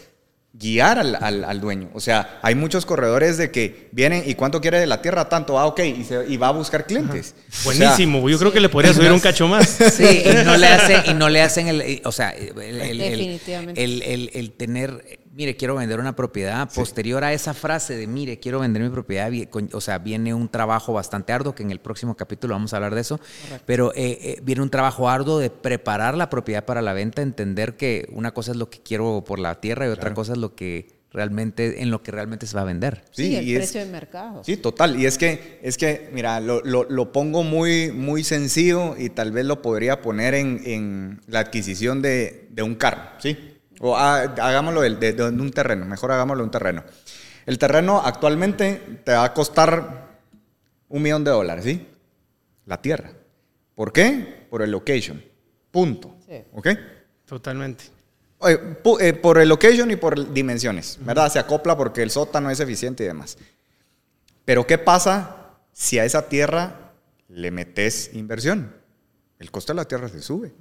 guiar 0.55 0.99
al, 0.99 1.17
al- 1.21 1.45
al 1.45 1.61
dueño. 1.61 1.88
O 1.95 2.01
sea, 2.01 2.38
hay 2.43 2.55
muchos 2.55 2.85
corredores 2.85 3.38
de 3.38 3.51
que 3.51 3.88
vienen 3.93 4.23
y 4.27 4.35
cuánto 4.35 4.61
quiere 4.61 4.79
de 4.79 4.87
la 4.87 5.01
tierra, 5.01 5.29
tanto, 5.29 5.59
ah, 5.59 5.67
ok, 5.67 5.81
y, 5.81 6.05
se- 6.05 6.27
y 6.29 6.37
va 6.37 6.49
a 6.49 6.53
buscar 6.53 6.87
clientes. 6.87 7.35
O 7.65 7.73
sea, 7.73 7.88
Buenísimo. 7.95 8.29
Yo 8.29 8.38
creo 8.38 8.53
que 8.53 8.61
le 8.61 8.69
podría 8.69 8.93
subir 8.95 9.11
un 9.12 9.21
cacho 9.21 9.49
más. 9.49 9.67
Sí, 9.69 10.23
y 10.25 10.45
no 10.45 10.57
le 10.57 10.67
hacen, 10.69 11.03
y 11.07 11.15
no 11.15 11.29
le 11.31 11.41
hacen 11.41 11.69
el, 11.69 12.03
o 12.05 12.12
sea, 12.12 12.31
el, 12.31 12.59
el- 12.61 12.81
el- 12.81 12.99
Definitivamente. 12.99 13.83
el- 13.83 14.03
el- 14.03 14.31
el 14.35 14.51
tener, 14.53 15.21
mire, 15.35 15.57
quiero 15.57 15.75
vender 15.77 15.99
una 15.99 16.14
propiedad, 16.14 16.68
posterior 16.73 17.25
a 17.25 17.33
esa 17.33 17.55
frase 17.55 17.97
de, 17.97 18.07
mire, 18.07 18.38
quiero 18.38 18.61
vender 18.61 18.83
mi 18.83 18.90
propiedad, 18.90 19.31
o 19.73 19.81
sea, 19.81 19.99
viene 19.99 20.35
un 20.35 20.49
trabajo 20.49 20.92
bastante 20.92 21.33
arduo, 21.33 21.55
que 21.55 21.62
en 21.62 21.71
el 21.71 21.81
próximo 21.81 22.14
capítulo 22.16 22.55
vamos 22.55 22.73
a 22.73 22.77
hablar 22.77 22.95
de 22.95 23.01
eso, 23.01 23.18
pero 23.66 23.92
eh, 23.95 24.18
eh, 24.23 24.40
viene 24.42 24.62
un 24.62 24.71
trabajo 24.71 25.09
arduo 25.09 25.38
de 25.38 25.51
preparar 25.51 26.16
la 26.16 26.29
propiedad 26.31 26.64
para 26.64 26.83
la 26.83 26.92
venta, 26.92 27.23
entender 27.23 27.77
que 27.77 28.09
una 28.12 28.33
cosa 28.35 28.51
es 28.53 28.57
lo 28.59 28.68
que 28.68 28.81
quiero 28.83 29.25
por 29.27 29.38
la 29.38 29.61
tierra 29.61 29.87
y 29.87 29.90
otra 29.90 30.12
cosa 30.14 30.33
es 30.33 30.38
lo 30.38 30.55
que 30.55 31.01
realmente, 31.12 31.83
en 31.83 31.90
lo 31.90 32.03
que 32.03 32.11
realmente 32.11 32.47
se 32.47 32.55
va 32.57 32.62
a 32.62 32.64
vender. 32.64 33.05
sí, 33.11 33.25
Sí, 33.27 33.37
el 33.37 33.45
y 33.49 33.53
es- 33.53 33.59
precio 33.59 33.81
de 33.85 33.87
mercado. 33.92 34.42
Sí, 34.45 34.57
total. 34.57 34.99
Y 34.99 35.05
es 35.05 35.18
que, 35.18 35.59
es 35.62 35.77
que 35.77 36.09
mira, 36.12 36.40
lo, 36.40 36.62
lo- 36.64 36.85
lo 36.88 37.12
pongo 37.12 37.42
muy, 37.42 37.92
muy 37.92 38.25
sencillo 38.25 38.97
y 38.97 39.11
tal 39.11 39.31
vez 39.31 39.45
lo 39.45 39.61
podría 39.61 40.01
poner 40.01 40.33
en, 40.35 40.62
en 40.64 41.21
la 41.27 41.40
adquisición 41.40 42.01
de, 42.01 42.49
de 42.51 42.62
un 42.62 42.75
carro, 42.77 43.03
¿sí? 43.18 43.37
O 43.85 43.97
ha- 43.97 44.23
hagámoslo 44.23 44.81
de, 44.83 44.95
de- 44.95 45.12
de 45.12 45.23
un 45.25 45.51
terreno, 45.51 45.85
mejor 45.85 46.12
hagámoslo 46.12 46.42
de 46.42 46.45
un 46.45 46.51
terreno. 46.53 46.85
El 47.47 47.59
terreno 47.59 48.01
actualmente 48.05 49.01
te 49.05 49.12
va 49.12 49.25
a 49.25 49.35
costar 49.35 50.18
un 50.88 51.03
millón 51.03 51.25
de 51.25 51.33
dólares, 51.33 51.64
¿sí? 51.64 51.87
La 52.66 52.81
tierra. 52.81 53.11
¿Por 53.75 53.92
qué? 53.92 54.47
Por 54.49 54.62
el 54.62 54.71
location. 54.71 55.23
Punto. 55.73 56.14
Sí. 56.29 56.42
¿Ok? 56.53 56.68
Totalmente. 57.27 57.85
Oye, 58.38 58.59
pu- 58.83 59.01
eh, 59.01 59.12
por 59.14 59.38
el 59.38 59.49
location 59.49 59.90
y 59.90 59.97
por 59.97 60.33
dimensiones, 60.33 60.99
¿verdad? 61.01 61.31
Se 61.33 61.38
acopla 61.40 61.77
porque 61.77 62.03
el 62.03 62.11
sótano 62.11 62.51
es 62.51 62.61
eficiente 62.61 63.03
y 63.03 63.07
demás. 63.09 63.37
Pero 64.45 64.66
¿qué 64.66 64.79
pasa 64.79 65.55
si 65.73 65.99
a 65.99 66.05
esa 66.05 66.29
tierra 66.29 66.92
le 67.29 67.51
metes 67.51 68.11
inversión? 68.14 68.73
El 69.38 69.51
costo 69.51 69.73
de 69.73 69.77
la 69.79 69.85
tierra 69.87 70.09
se 70.09 70.21
sube. 70.21 70.53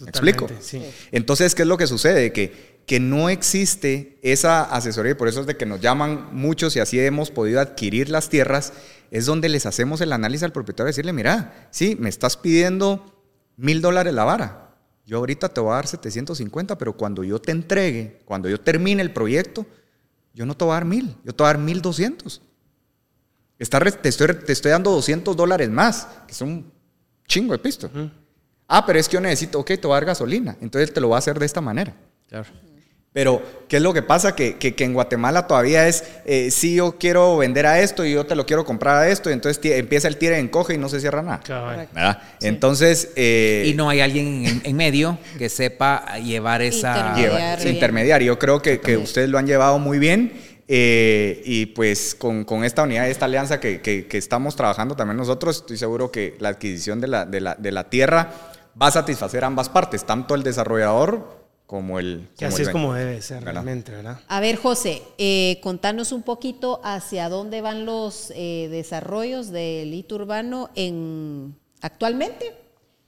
¿Me 0.00 0.10
explico? 0.10 0.46
Sí. 0.60 0.82
Entonces, 1.12 1.54
¿qué 1.54 1.62
es 1.62 1.68
lo 1.68 1.76
que 1.76 1.86
sucede? 1.86 2.32
Que, 2.32 2.74
que 2.86 3.00
no 3.00 3.28
existe 3.30 4.18
esa 4.22 4.62
asesoría 4.64 5.12
y 5.12 5.14
por 5.14 5.28
eso 5.28 5.40
es 5.40 5.46
de 5.46 5.56
que 5.56 5.66
nos 5.66 5.80
llaman 5.80 6.28
muchos 6.32 6.74
y 6.76 6.80
así 6.80 6.98
hemos 7.00 7.30
podido 7.30 7.60
adquirir 7.60 8.08
las 8.10 8.28
tierras, 8.28 8.72
es 9.10 9.26
donde 9.26 9.48
les 9.48 9.66
hacemos 9.66 10.00
el 10.00 10.12
análisis 10.12 10.42
al 10.42 10.52
propietario 10.52 10.88
y 10.88 10.90
decirle, 10.90 11.12
mira, 11.12 11.68
sí, 11.70 11.96
me 11.98 12.08
estás 12.08 12.36
pidiendo 12.36 13.22
mil 13.56 13.80
dólares 13.80 14.12
la 14.12 14.24
vara. 14.24 14.60
Yo 15.06 15.18
ahorita 15.18 15.48
te 15.50 15.60
voy 15.60 15.70
a 15.72 15.74
dar 15.76 15.86
750, 15.86 16.76
pero 16.78 16.96
cuando 16.96 17.22
yo 17.24 17.38
te 17.40 17.52
entregue, 17.52 18.20
cuando 18.24 18.48
yo 18.48 18.58
termine 18.60 19.00
el 19.02 19.12
proyecto, 19.12 19.64
yo 20.32 20.44
no 20.46 20.56
te 20.56 20.64
voy 20.64 20.72
a 20.72 20.74
dar 20.74 20.84
mil, 20.86 21.14
yo 21.24 21.32
te 21.34 21.42
voy 21.42 21.50
a 21.50 21.52
dar 21.54 21.58
mil 21.58 21.80
doscientos. 21.80 22.42
Está 23.58 23.78
re- 23.78 23.92
te, 23.92 24.08
estoy, 24.08 24.28
te 24.44 24.52
estoy 24.52 24.72
dando 24.72 24.90
200 24.90 25.36
dólares 25.36 25.70
más, 25.70 26.08
que 26.26 26.32
es 26.32 26.40
un 26.40 26.72
chingo 27.28 27.52
de 27.52 27.58
pisto. 27.58 27.88
Ah, 28.68 28.84
pero 28.86 28.98
es 28.98 29.08
que 29.08 29.14
yo 29.14 29.20
necesito, 29.20 29.58
ok, 29.60 29.66
te 29.66 29.76
voy 29.86 29.92
a 29.92 29.96
dar 29.96 30.04
gasolina. 30.06 30.56
Entonces 30.60 30.92
te 30.92 31.00
lo 31.00 31.08
va 31.10 31.16
a 31.16 31.18
hacer 31.18 31.38
de 31.38 31.46
esta 31.46 31.60
manera. 31.60 31.94
Claro. 32.28 32.46
Pero, 33.12 33.40
¿qué 33.68 33.76
es 33.76 33.82
lo 33.82 33.92
que 33.94 34.02
pasa? 34.02 34.34
Que, 34.34 34.56
que- 34.56 34.74
que 34.74 34.82
en 34.82 34.92
Guatemala 34.92 35.46
todavía 35.46 35.86
es, 35.86 36.02
eh, 36.24 36.50
si 36.50 36.74
yo 36.74 36.96
quiero 36.98 37.36
vender 37.36 37.64
a 37.64 37.78
esto 37.78 38.04
y 38.04 38.12
yo 38.12 38.26
te 38.26 38.34
lo 38.34 38.44
quiero 38.44 38.64
comprar 38.64 38.96
a 38.96 39.08
esto, 39.08 39.30
y 39.30 39.34
entonces 39.34 39.60
empieza 39.72 40.08
el 40.08 40.16
tire 40.16 40.36
en 40.38 40.48
coge 40.48 40.74
y 40.74 40.78
no 40.78 40.88
se 40.88 40.98
cierra 40.98 41.22
nada. 41.22 41.40
Correcto. 41.46 41.94
¿Verdad? 41.94 42.22
Entonces, 42.40 43.10
eh, 43.14 43.66
Y 43.68 43.74
no 43.74 43.88
hay 43.88 44.00
alguien 44.00 44.44
en, 44.46 44.62
en 44.64 44.76
medio 44.76 45.16
que 45.38 45.48
sepa 45.48 46.16
llevar 46.18 46.60
esa... 46.62 46.88
Intermediar. 46.96 47.14
lleva- 47.16 47.34
Intermediar 47.36 47.58
sí, 47.58 47.64
bien. 47.66 47.74
intermediario. 47.76 48.26
Yo 48.32 48.38
creo 48.40 48.60
que, 48.60 48.80
que 48.80 48.96
ustedes 48.96 49.28
lo 49.28 49.38
han 49.38 49.46
llevado 49.46 49.78
muy 49.78 50.00
bien. 50.00 50.32
eh, 50.66 51.40
y 51.44 51.66
pues 51.66 52.16
con, 52.16 52.42
con 52.44 52.64
esta 52.64 52.82
unidad, 52.82 53.08
esta 53.08 53.26
alianza 53.26 53.60
que, 53.60 53.80
que- 53.80 54.06
que 54.06 54.18
estamos 54.18 54.56
trabajando 54.56 54.96
también 54.96 55.18
nosotros, 55.18 55.58
estoy 55.58 55.76
seguro 55.76 56.10
que 56.10 56.34
la 56.40 56.48
adquisición 56.48 57.00
de 57.00 57.06
la, 57.06 57.26
de 57.26 57.40
la, 57.42 57.54
de 57.54 57.70
la 57.70 57.90
tierra 57.90 58.32
va 58.80 58.88
a 58.88 58.90
satisfacer 58.90 59.44
ambas 59.44 59.68
partes, 59.68 60.04
tanto 60.04 60.34
el 60.34 60.42
desarrollador 60.42 61.44
como 61.66 61.98
el... 61.98 62.28
Que 62.36 62.44
como 62.44 62.54
así 62.54 62.62
el 62.62 62.68
es 62.68 62.72
como 62.72 62.94
debe 62.94 63.22
ser 63.22 63.38
¿Verdad? 63.38 63.52
realmente, 63.52 63.92
¿verdad? 63.92 64.20
A 64.28 64.40
ver, 64.40 64.56
José, 64.56 65.02
eh, 65.18 65.58
contanos 65.62 66.12
un 66.12 66.22
poquito 66.22 66.80
hacia 66.84 67.28
dónde 67.28 67.60
van 67.60 67.86
los 67.86 68.32
eh, 68.34 68.68
desarrollos 68.70 69.50
del 69.50 69.92
hito 69.92 70.16
urbano 70.16 70.70
en, 70.74 71.56
actualmente. 71.80 72.54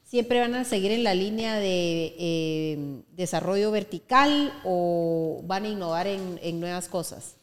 ¿Siempre 0.05 0.39
van 0.39 0.55
a 0.55 0.65
seguir 0.65 0.93
en 0.93 1.03
la 1.03 1.15
línea 1.15 1.57
de 1.57 2.15
eh, 2.17 3.03
desarrollo 3.17 3.73
vertical 3.73 4.53
o 4.65 5.43
van 5.45 5.65
a 5.65 5.69
innovar 5.69 6.07
en, 6.07 6.39
en 6.43 6.61
nuevas 6.61 6.89
cosas? 6.89 7.35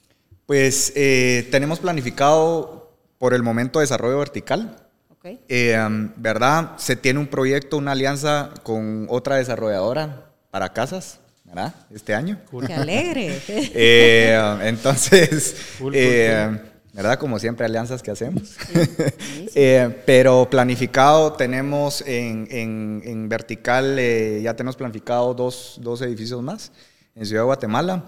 Pues 0.45 0.93
eh, 0.95 1.47
tenemos 1.51 1.79
planificado 1.79 2.97
por 3.17 3.33
el 3.33 3.43
momento 3.43 3.79
desarrollo 3.79 4.17
vertical. 4.17 4.82
¿Ok? 5.23 5.39
Eh, 5.47 5.77
um, 5.85 6.09
¿Verdad? 6.17 6.71
Se 6.77 6.95
tiene 6.95 7.19
un 7.19 7.27
proyecto, 7.27 7.77
una 7.77 7.91
alianza 7.93 8.49
con 8.63 9.05
otra 9.09 9.37
desarrolladora 9.37 10.25
para 10.51 10.73
casas, 10.73 11.19
¿verdad? 11.45 11.73
Este 11.91 12.13
año. 12.13 12.39
¡Qué 12.67 12.73
alegre! 12.73 13.39
Eh, 13.47 14.37
um, 14.55 14.61
entonces, 14.61 15.55
Cool, 15.77 15.87
cool, 15.87 15.93
eh, 15.95 16.59
¿verdad? 16.93 17.17
Como 17.17 17.39
siempre, 17.39 17.65
alianzas 17.65 18.01
que 18.03 18.11
hacemos. 18.11 18.55
Eh, 19.55 20.01
pero 20.07 20.49
planificado 20.49 21.33
tenemos 21.33 22.01
en, 22.01 22.47
en- 22.49 23.01
en 23.05 23.29
vertical, 23.29 23.97
eh, 23.99 24.41
ya 24.43 24.55
tenemos 24.55 24.75
planificado 24.75 25.33
dos, 25.35 25.77
dos 25.81 26.01
edificios 26.01 26.41
más. 26.41 26.71
en 27.15 27.25
Ciudad 27.27 27.43
de 27.43 27.45
Guatemala. 27.45 28.03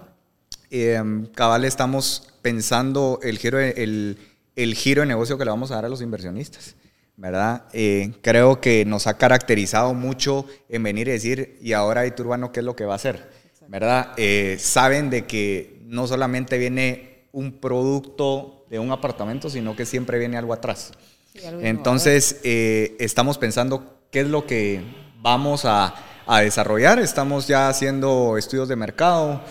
Em, 0.70 1.26
cabal 1.26 1.64
estamos 1.64 2.32
pensando 2.42 3.20
el 3.22 3.38
giro, 3.38 3.60
el, 3.60 4.18
el 4.56 4.74
giro 4.74 5.02
de 5.02 5.06
negocio 5.06 5.38
que 5.38 5.44
le 5.44 5.50
vamos 5.52 5.70
a 5.70 5.76
dar 5.76 5.84
a 5.84 5.88
los 5.88 6.02
inversionistas. 6.02 6.74
¿Verdad? 7.16 7.64
Eh, 7.72 8.12
creo 8.22 8.60
que 8.60 8.84
nos 8.84 9.06
ha 9.06 9.16
caracterizado 9.16 9.94
mucho 9.94 10.46
en 10.68 10.82
venir 10.82 11.08
y 11.08 11.12
decir, 11.12 11.58
y 11.60 11.72
ahora 11.72 12.06
Iturbano, 12.06 12.52
¿qué 12.52 12.60
es 12.60 12.66
lo 12.66 12.76
que 12.76 12.84
va 12.84 12.92
a 12.92 12.96
hacer? 12.96 13.30
¿Verdad? 13.68 14.12
Eh, 14.16 14.56
saben 14.60 15.10
de 15.10 15.26
que 15.26 15.80
no 15.86 16.06
solamente 16.06 16.58
viene 16.58 17.26
un 17.32 17.58
producto 17.58 18.64
de 18.70 18.78
un 18.78 18.92
apartamento, 18.92 19.50
sino 19.50 19.74
que 19.74 19.86
siempre 19.86 20.18
viene 20.18 20.36
algo 20.36 20.52
atrás. 20.52 20.92
Entonces, 21.34 22.40
eh, 22.44 22.96
estamos 22.98 23.38
pensando 23.38 24.00
qué 24.10 24.20
es 24.20 24.28
lo 24.28 24.46
que 24.46 24.82
vamos 25.20 25.64
a, 25.64 25.94
a, 26.26 26.40
desarrollar. 26.40 26.98
Estamos 26.98 27.46
ya 27.46 27.68
haciendo 27.68 28.36
estudios 28.36 28.68
de 28.68 28.76
mercado, 28.76 29.42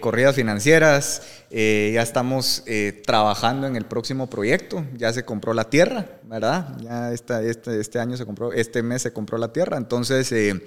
corridas 0.00 0.34
financieras, 0.34 1.22
ya 1.50 2.02
estamos 2.02 2.64
trabajando 3.04 3.66
en 3.66 3.76
el 3.76 3.84
próximo 3.84 4.28
proyecto. 4.28 4.84
Ya 4.96 5.12
se 5.12 5.24
compró 5.24 5.54
la 5.54 5.64
tierra, 5.64 6.06
¿verdad? 6.24 6.76
Ya 6.80 7.12
esta, 7.12 7.42
este, 7.42 7.80
este 7.80 7.98
año 7.98 8.16
se 8.16 8.24
compró, 8.24 8.52
este 8.52 8.82
mes 8.82 9.02
se 9.02 9.12
compró 9.12 9.38
la 9.38 9.52
tierra, 9.52 9.76
entonces 9.76 10.30
eh, 10.32 10.64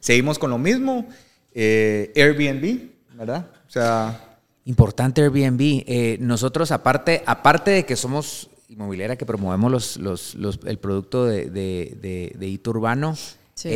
seguimos 0.00 0.38
con 0.38 0.50
lo 0.50 0.58
mismo. 0.58 1.08
Eh, 1.52 2.12
Airbnb, 2.14 2.90
¿verdad? 3.14 3.50
O 3.66 3.70
sea... 3.70 4.24
Importante 4.64 5.22
Airbnb. 5.22 5.60
Eh, 5.60 6.18
nosotros, 6.20 6.70
aparte, 6.72 7.22
aparte 7.26 7.70
de 7.70 7.86
que 7.86 7.96
somos 7.96 8.50
inmobiliaria 8.68 9.16
que 9.16 9.24
promovemos 9.24 9.72
los, 9.72 9.96
los, 9.96 10.34
los, 10.34 10.60
el 10.66 10.78
producto 10.78 11.24
de, 11.24 11.48
de, 11.48 12.34
de, 12.36 12.46
hito 12.46 12.70
urbano, 12.70 13.16
sí. 13.54 13.70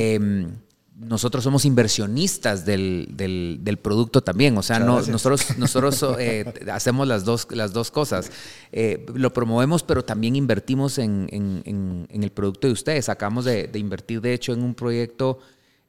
Nosotros 0.94 1.42
somos 1.42 1.64
inversionistas 1.64 2.64
del, 2.66 3.09
del, 3.11 3.78
producto 3.78 4.22
también. 4.22 4.57
O 4.59 4.62
sea, 4.62 4.78
no, 4.78 5.00
nosotros, 5.00 5.46
nosotros 5.59 6.05
eh, 6.18 6.44
hacemos 6.70 7.09
las 7.09 7.24
dos, 7.24 7.48
las 7.50 7.72
dos 7.72 7.90
cosas. 7.90 8.31
Eh, 8.72 9.07
lo 9.14 9.33
promovemos, 9.33 9.83
pero 9.83 10.05
también 10.05 10.37
invertimos 10.37 10.98
en, 10.98 11.28
en, 11.31 12.07
en, 12.09 12.22
el 12.22 12.31
producto 12.31 12.66
de 12.66 12.74
ustedes. 12.74 13.09
Acabamos 13.09 13.44
de, 13.44 13.68
de, 13.68 13.78
invertir, 13.78 14.20
de 14.20 14.35
hecho, 14.35 14.52
en 14.52 14.62
un 14.62 14.74
proyecto 14.74 15.38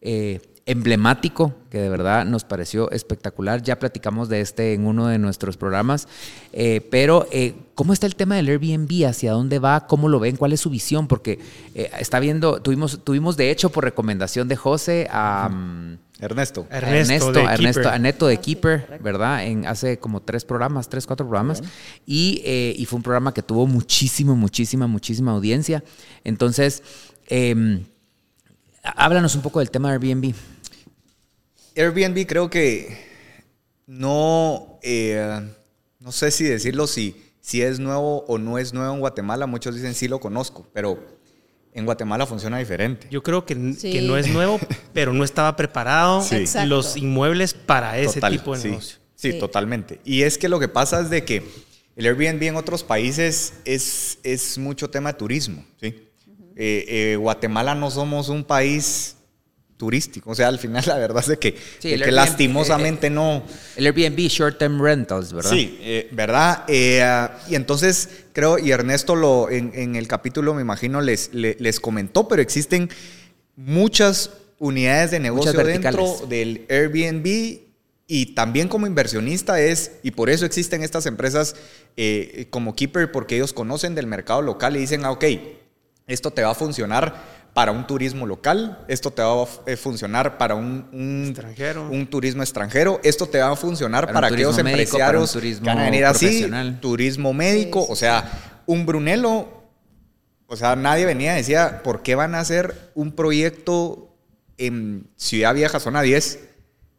eh, 0.06 0.42
emblemático 0.66 1.54
que 1.70 1.80
de 1.80 1.90
verdad 1.90 2.26
nos 2.26 2.44
pareció 2.44 2.90
espectacular. 2.92 3.62
Ya 3.64 3.80
platicamos 3.80 4.30
de 4.30 4.42
este 4.42 4.74
en 4.74 4.86
uno 4.86 5.08
de 5.08 5.18
nuestros 5.18 5.58
programas. 5.58 6.08
Eh, 6.54 6.88
pero, 6.90 7.28
eh, 7.32 7.56
¿cómo 7.76 7.92
está 7.94 8.06
el 8.06 8.16
tema 8.16 8.36
del 8.36 8.48
Airbnb? 8.48 9.08
¿Hacia 9.08 9.34
dónde 9.34 9.60
va? 9.60 9.88
¿Cómo 9.88 10.08
lo 10.08 10.20
ven? 10.20 10.38
¿Cuál 10.38 10.54
es 10.54 10.62
su 10.62 10.70
visión? 10.70 11.08
Porque 11.08 11.40
eh, 11.76 11.90
está 12.00 12.20
viendo, 12.20 12.62
tuvimos, 12.62 13.04
tuvimos 13.04 13.36
de 13.36 13.52
hecho 13.52 13.72
por 13.72 13.84
recomendación 13.84 14.48
de 14.48 14.56
José 14.56 15.08
a... 15.12 15.50
Mm, 15.50 15.98
Ernesto. 16.20 16.68
Ernesto, 16.70 17.32
Ernesto, 17.32 17.40
Ernesto 17.40 17.90
a 17.90 18.00
Neto 18.00 18.28
de 18.28 18.38
Keeper, 18.38 19.00
¿verdad? 19.04 19.46
En 19.46 19.66
hace 19.66 19.98
como 19.98 20.22
tres 20.22 20.46
programas, 20.46 20.88
tres, 20.88 21.06
cuatro 21.06 21.26
programas. 21.26 21.62
Y, 22.06 22.42
y 22.46 22.86
fue 22.86 22.98
un 22.98 23.04
programa 23.04 23.34
que 23.34 23.42
tuvo 23.42 23.68
muchísimo, 23.68 24.34
muchísima, 24.34 24.88
muchísima 24.88 25.34
audiencia. 25.34 25.84
Entonces, 26.24 26.82
em, 27.28 27.84
háblanos 28.84 29.36
un 29.36 29.42
poco 29.42 29.60
del 29.60 29.70
tema 29.70 29.90
de 29.90 29.96
Airbnb. 29.96 30.34
Airbnb 31.76 32.26
creo 32.28 32.50
que 32.50 32.98
no, 33.88 34.80
eh, 34.82 35.42
no 36.00 36.12
sé 36.12 36.32
si 36.32 36.44
decirlo 36.44 36.88
si, 36.88 37.16
si 37.40 37.62
es 37.62 37.80
nuevo 37.80 38.26
o 38.28 38.38
no 38.38 38.58
es 38.58 38.74
nuevo 38.74 38.94
en 38.94 39.00
Guatemala. 39.00 39.48
Muchos 39.48 39.76
dicen 39.76 39.94
sí 39.94 40.08
lo 40.08 40.20
conozco, 40.20 40.68
pero 40.74 41.04
en 41.74 41.86
Guatemala 41.86 42.26
funciona 42.26 42.58
diferente. 42.58 43.08
Yo 43.10 43.24
creo 43.24 43.46
que, 43.46 43.56
que 43.56 44.02
no 44.02 44.18
es 44.18 44.28
nuevo, 44.28 44.60
pero 44.94 45.14
no 45.14 45.24
estaba 45.24 45.56
preparado 45.56 46.24
los 46.66 46.98
inmuebles 46.98 47.54
para 47.54 47.98
ese 47.98 48.22
tipo 48.22 48.56
de 48.56 48.70
negocio. 48.70 48.98
Sí, 49.16 49.40
totalmente. 49.40 50.00
Y 50.04 50.24
es 50.24 50.38
que 50.38 50.50
lo 50.50 50.60
que 50.60 50.68
pasa 50.68 51.00
es 51.02 51.10
de 51.10 51.24
que 51.24 51.44
el 51.96 52.06
Airbnb 52.06 52.44
en 52.44 52.56
otros 52.56 52.84
países 52.84 53.54
es, 53.66 54.20
es 54.24 54.58
mucho 54.58 54.90
tema 54.90 55.14
de 55.14 55.18
turismo. 55.18 55.66
¿sí? 55.80 55.96
Eh, 56.56 56.86
eh, 56.88 57.16
Guatemala 57.16 57.74
no 57.74 57.90
somos 57.90 58.30
un 58.30 58.44
país 58.44 59.16
turístico. 59.78 60.32
O 60.32 60.36
sea, 60.36 60.48
al 60.48 60.60
final 60.60 60.84
la 60.88 60.98
verdad 60.98 61.24
es 61.30 61.38
que, 61.38 61.56
que 61.82 62.12
lastimosamente 62.12 63.08
eh, 63.08 63.10
eh, 63.10 63.14
no... 63.14 63.44
El 63.76 63.86
Airbnb 63.88 64.20
Short 64.28 64.58
Term 64.58 64.82
Rentals, 64.82 65.34
¿verdad? 65.34 65.52
Sí, 65.52 65.78
eh, 65.82 66.10
¿verdad? 66.12 66.66
y 67.50 67.56
entonces 67.56 68.10
creo, 68.34 68.58
y 68.58 68.72
Ernesto 68.72 69.16
lo, 69.16 69.50
en, 69.50 69.96
el 69.96 70.08
capítulo 70.08 70.54
me 70.54 70.62
imagino 70.62 71.02
les, 71.02 71.34
les, 71.34 71.80
comentó, 71.80 72.28
pero 72.28 72.42
existen 72.42 72.90
muchas 73.56 74.32
unidades 74.60 75.12
de 75.12 75.20
negocio 75.20 75.64
dentro 75.64 76.26
del 76.28 76.66
Airbnb 76.70 77.62
y 78.08 78.26
también 78.36 78.68
como 78.68 78.88
inversionista 78.88 79.60
es, 79.62 79.94
y 80.04 80.12
por 80.12 80.30
eso 80.30 80.46
existen 80.46 80.84
estas 80.84 81.06
empresas 81.06 81.56
como 82.50 82.76
Keeper, 82.76 83.12
porque 83.12 83.36
ellos 83.36 83.54
conocen 83.54 83.96
del 83.96 84.08
mercado 84.08 84.42
local 84.42 84.76
y 84.76 84.80
dicen, 84.80 85.06
ah, 85.06 85.12
ok, 85.12 85.26
esto 86.08 86.32
te 86.32 86.44
va 86.44 86.52
a 86.52 86.56
funcionar 86.56 87.33
para 87.54 87.72
un 87.72 87.86
turismo 87.86 88.26
local, 88.26 88.80
esto 88.88 89.12
te 89.12 89.22
va 89.22 89.44
a 89.44 89.48
eh, 89.68 89.78
funcionar 89.78 90.38
para 90.38 90.56
un, 90.56 91.26
extranjero. 91.28 91.88
un 91.90 92.08
turismo 92.08 92.42
extranjero, 92.42 93.00
esto 93.04 93.28
te 93.28 93.40
va 93.40 93.52
a 93.52 93.56
funcionar 93.56 94.12
para, 94.12 94.28
aquellos 94.28 94.58
empresarios 94.58 95.34
que 95.34 95.60
van 95.62 95.78
a 95.78 95.84
venir 95.84 96.06
así, 96.06 96.50
turismo 96.82 97.32
médico, 97.34 97.86
o 97.88 97.96
sea, 97.96 98.62
un 98.66 98.86
Brunello, 98.86 99.48
o 100.48 100.56
sea, 100.56 100.76
nadie 100.76 101.06
venía 101.06 101.34
y 101.34 101.38
decía, 101.38 101.84
¿por 101.84 102.02
qué 102.02 102.16
van 102.16 102.34
a 102.34 102.40
hacer 102.40 102.92
un 102.96 103.12
proyecto 103.12 104.16
en 104.58 105.08
Ciudad 105.16 105.54
Vieja, 105.54 105.80
zona 105.80 106.02
10, 106.02 106.40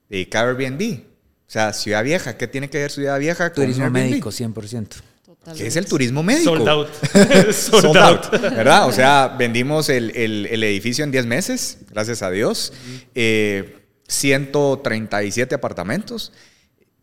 de 0.08 0.28
Airbnb? 0.32 1.00
O 1.46 1.50
sea, 1.50 1.72
Ciudad 1.72 2.04
Vieja, 2.04 2.36
¿qué 2.36 2.46
tiene 2.46 2.70
que 2.70 2.78
ver 2.78 2.92
Ciudad 2.92 3.18
Vieja 3.18 3.52
con 3.52 3.64
Turismo 3.64 3.90
médico, 3.90 4.30
100%. 4.30 5.02
¿Qué 5.52 5.66
es 5.66 5.76
el 5.76 5.86
turismo 5.86 6.22
médico. 6.22 6.56
Sold 6.56 6.68
out. 6.68 6.88
Sold, 7.52 7.96
out. 7.96 8.30
¿Verdad? 8.30 8.88
O 8.88 8.92
sea, 8.92 9.34
vendimos 9.38 9.88
el, 9.88 10.46
edificio 10.46 11.04
en 11.04 11.10
10 11.10 11.26
meses, 11.26 11.78
gracias 11.90 12.22
a 12.22 12.30
Dios. 12.30 12.72
137 13.14 15.54
eh, 15.54 15.56
apartamentos, 15.56 16.32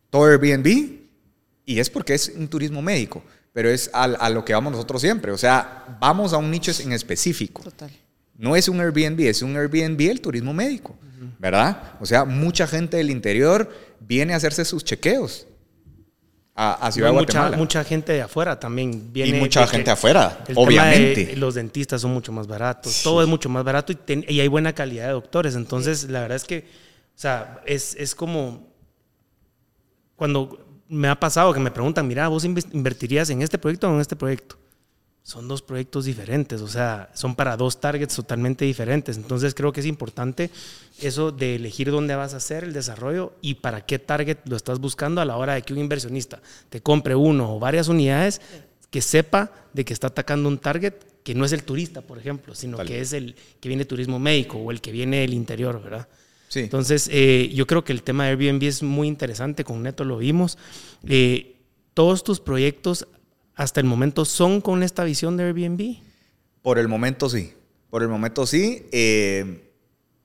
todo 0.10 0.26
Airbnb, 0.26 1.02
y 1.66 1.80
es 1.80 1.90
porque 1.90 2.14
es 2.14 2.32
un 2.36 2.48
turismo 2.48 2.82
médico, 2.82 3.24
pero 3.54 3.70
es 3.70 3.90
a, 3.94 4.30
lo 4.30 4.44
que 4.44 4.54
vamos 4.54 4.72
nosotros 4.72 5.02
siempre. 5.02 5.32
O 5.32 5.38
sea, 5.38 5.98
vamos 6.00 6.34
a 6.34 6.38
un 6.38 6.50
nicho 6.50 6.72
en 6.80 6.94
específico. 6.94 7.62
Total. 7.64 7.92
No 8.38 8.56
es 8.56 8.68
un 8.68 8.80
Airbnb, 8.80 9.20
es 9.22 9.44
un 9.44 9.56
Airbnb 9.56 10.02
el 10.02 10.20
turismo 10.20 10.52
médico, 10.52 10.98
¿verdad? 11.38 11.94
O 12.00 12.08
sea, 12.08 12.26
mucha 12.26 12.66
gente 12.66 12.98
del 12.98 13.12
interior 13.12 13.72
viene 14.00 14.34
a 14.34 14.38
hacerse 14.38 14.66
sus 14.66 14.84
chequeos 14.84 15.46
a, 16.56 16.92
Ciudad 16.92 17.10
de 17.10 17.14
Guatemala. 17.14 17.58
Mucha, 17.58 17.84
gente 17.84 18.14
de 18.14 18.22
afuera 18.22 18.60
también 18.60 19.12
viene. 19.12 19.38
Y 19.38 19.40
mucha 19.40 19.66
gente 19.68 19.90
afuera, 19.92 20.44
obviamente. 20.56 21.36
los 21.36 21.56
dentistas 21.56 22.02
son 22.02 22.14
mucho 22.14 22.32
más 22.32 22.48
baratos, 22.48 23.02
todo 23.04 23.22
es 23.22 23.28
mucho 23.28 23.50
más 23.50 23.64
barato 23.64 23.94
y, 23.94 24.40
hay 24.40 24.48
buena 24.48 24.74
calidad 24.74 25.08
de 25.08 25.14
doctores. 25.14 25.56
Entonces, 25.56 26.10
la 26.10 26.22
verdad 26.22 26.36
es 26.36 26.44
que, 26.44 26.60
o 27.16 27.20
sea, 27.20 27.62
es, 27.66 27.96
es 27.96 28.16
como 28.16 28.70
cuando 30.16 30.68
me 30.88 31.08
ha 31.08 31.20
pasado 31.20 31.54
que 31.54 31.60
me 31.60 31.72
preguntan, 31.72 32.08
mira, 32.08 32.28
¿vos 32.28 32.44
invertirías 32.44 33.30
en 33.30 33.42
este 33.42 33.58
proyecto 33.58 33.90
o 33.90 33.94
en 33.94 34.02
este 34.02 34.16
proyecto? 34.16 34.58
Son 35.24 35.48
dos 35.48 35.62
proyectos 35.62 36.06
diferentes, 36.06 36.62
o 36.62 36.68
sea, 36.68 37.12
son 37.14 37.36
para 37.36 37.56
dos 37.56 37.80
targets 37.80 38.16
totalmente 38.16 38.66
diferentes. 38.66 39.18
Entonces 39.18 39.54
creo 39.54 39.72
que 39.72 39.82
es 39.82 39.86
importante 39.86 40.50
eso 41.00 41.32
de 41.32 41.56
elegir 41.56 41.92
dónde 41.92 42.16
vas 42.16 42.34
a 42.34 42.38
hacer 42.38 42.64
el 42.64 42.74
desarrollo 42.74 43.34
y 43.42 43.56
para 43.56 43.86
qué 43.86 44.00
target 44.00 44.40
lo 44.46 44.56
estás 44.56 44.80
buscando 44.80 45.22
a 45.22 45.26
la 45.26 45.38
hora 45.38 45.54
de 45.54 45.62
que 45.62 45.74
un 45.74 45.80
inversionista 45.80 46.42
te 46.70 46.82
compre 46.82 47.16
uno 47.16 47.56
o 47.56 47.60
varias 47.60 47.88
unidades 47.88 48.42
que 48.90 49.02
sepa 49.02 49.52
de 49.74 49.86
que 49.86 49.94
está 49.94 50.08
atacando 50.08 50.50
un 50.50 50.58
target 50.58 50.96
que 51.24 51.36
no 51.36 51.46
es 51.46 51.52
el 51.52 51.64
turista, 51.64 52.02
por 52.02 52.18
ejemplo, 52.18 52.56
sino 52.56 52.78
que 52.80 53.00
es 53.00 53.14
el 53.14 53.36
que 53.60 53.70
viene 53.70 53.86
turismo 53.86 54.18
médico 54.18 54.58
o 54.58 54.72
el 54.72 54.82
que 54.82 54.92
viene 54.92 55.18
del 55.18 55.34
interior, 55.34 55.82
¿verdad? 55.82 56.08
Sí. 56.48 56.62
Entonces, 56.62 57.08
eh, 57.14 57.50
yo 57.54 57.68
creo 57.68 57.84
que 57.84 57.94
el 57.94 58.04
tema 58.04 58.26
de 58.26 58.32
Airbnb 58.32 58.64
es 58.64 58.84
muy 58.84 59.08
interesante, 59.08 59.64
con 59.64 59.84
Neto 59.84 60.04
lo 60.04 60.18
vimos. 60.18 60.58
Eh, 61.08 61.56
todos 61.94 62.24
tus 62.24 62.40
proyectos 62.40 63.08
hasta 63.56 63.80
el 63.80 63.86
momento 63.86 64.26
son 64.26 64.62
con 64.62 64.84
esta 64.84 65.04
visión 65.04 65.38
de 65.38 65.46
Airbnb? 65.46 65.98
Por 66.62 66.80
el 66.80 66.88
momento 66.88 67.30
sí. 67.30 67.54
Por 67.90 68.04
el 68.04 68.08
momento 68.08 68.46
sí. 68.46 68.86
Eh, 68.92 69.70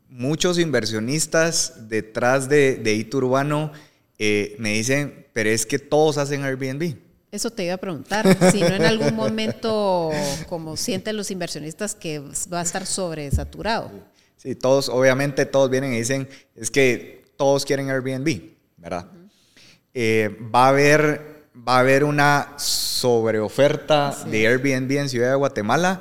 muchos 0.09 0.59
inversionistas 0.59 1.89
detrás 1.89 2.49
de, 2.49 2.77
de 2.77 2.95
Iturbano 2.95 3.73
eh, 4.19 4.57
me 4.59 4.75
dicen, 4.75 5.27
pero 5.33 5.51
es 5.51 5.67
que 5.67 5.79
todos 5.79 6.19
hacen 6.19 6.45
Airbnb. 6.45 6.97
Eso 7.31 7.51
te 7.51 7.65
iba 7.65 7.75
a 7.75 7.79
preguntar, 7.79 8.27
si 8.53 8.61
no 8.61 8.69
en 8.69 8.85
algún 8.85 9.15
momento, 9.15 10.11
como 10.49 10.77
sienten 10.77 11.17
los 11.17 11.31
inversionistas, 11.31 11.95
que 11.95 12.21
va 12.21 12.61
a 12.61 12.63
estar 12.63 12.87
sobresaturado. 12.87 13.91
Sí, 14.37 14.55
todos, 14.55 14.89
obviamente 14.89 15.45
todos 15.45 15.69
vienen 15.69 15.93
y 15.93 15.99
dicen, 15.99 16.29
es 16.55 16.71
que 16.71 17.25
todos 17.37 17.65
quieren 17.65 17.91
Airbnb, 17.91 18.53
¿verdad? 18.77 19.11
Eh, 19.93 20.35
va 20.55 20.67
a 20.67 20.69
haber 20.69 21.36
va 21.57 21.77
a 21.77 21.81
haber 21.81 22.05
una 22.05 22.55
sobreoferta 22.57 24.17
de 24.31 24.47
Airbnb 24.47 24.91
en 24.99 25.09
Ciudad 25.09 25.31
de 25.31 25.37
Guatemala. 25.37 26.01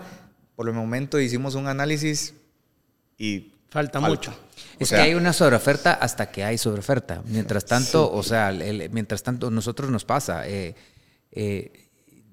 Por 0.56 0.68
el 0.68 0.74
momento 0.74 1.20
hicimos 1.20 1.56
un 1.56 1.68
análisis 1.68 2.34
y 3.18 3.52
Falta, 3.70 4.00
mucho. 4.00 4.34
Es 4.80 4.88
O 4.88 4.90
sea- 4.90 5.00
que 5.00 5.04
hay 5.10 5.16
una 5.16 5.34
sobreoferta 5.34 5.94
hasta 5.94 6.32
que 6.32 6.44
hay 6.46 6.58
sobreoferta. 6.58 7.22
Mientras 7.28 7.66
tanto, 7.66 8.10
o 8.12 8.24
sea, 8.24 8.50
el- 8.50 8.90
mientras 8.92 9.22
tanto, 9.24 9.52
nosotros 9.52 9.90
nos 9.90 10.06
pasa. 10.06 10.48
eh, 10.48 10.76
eh, 11.32 11.72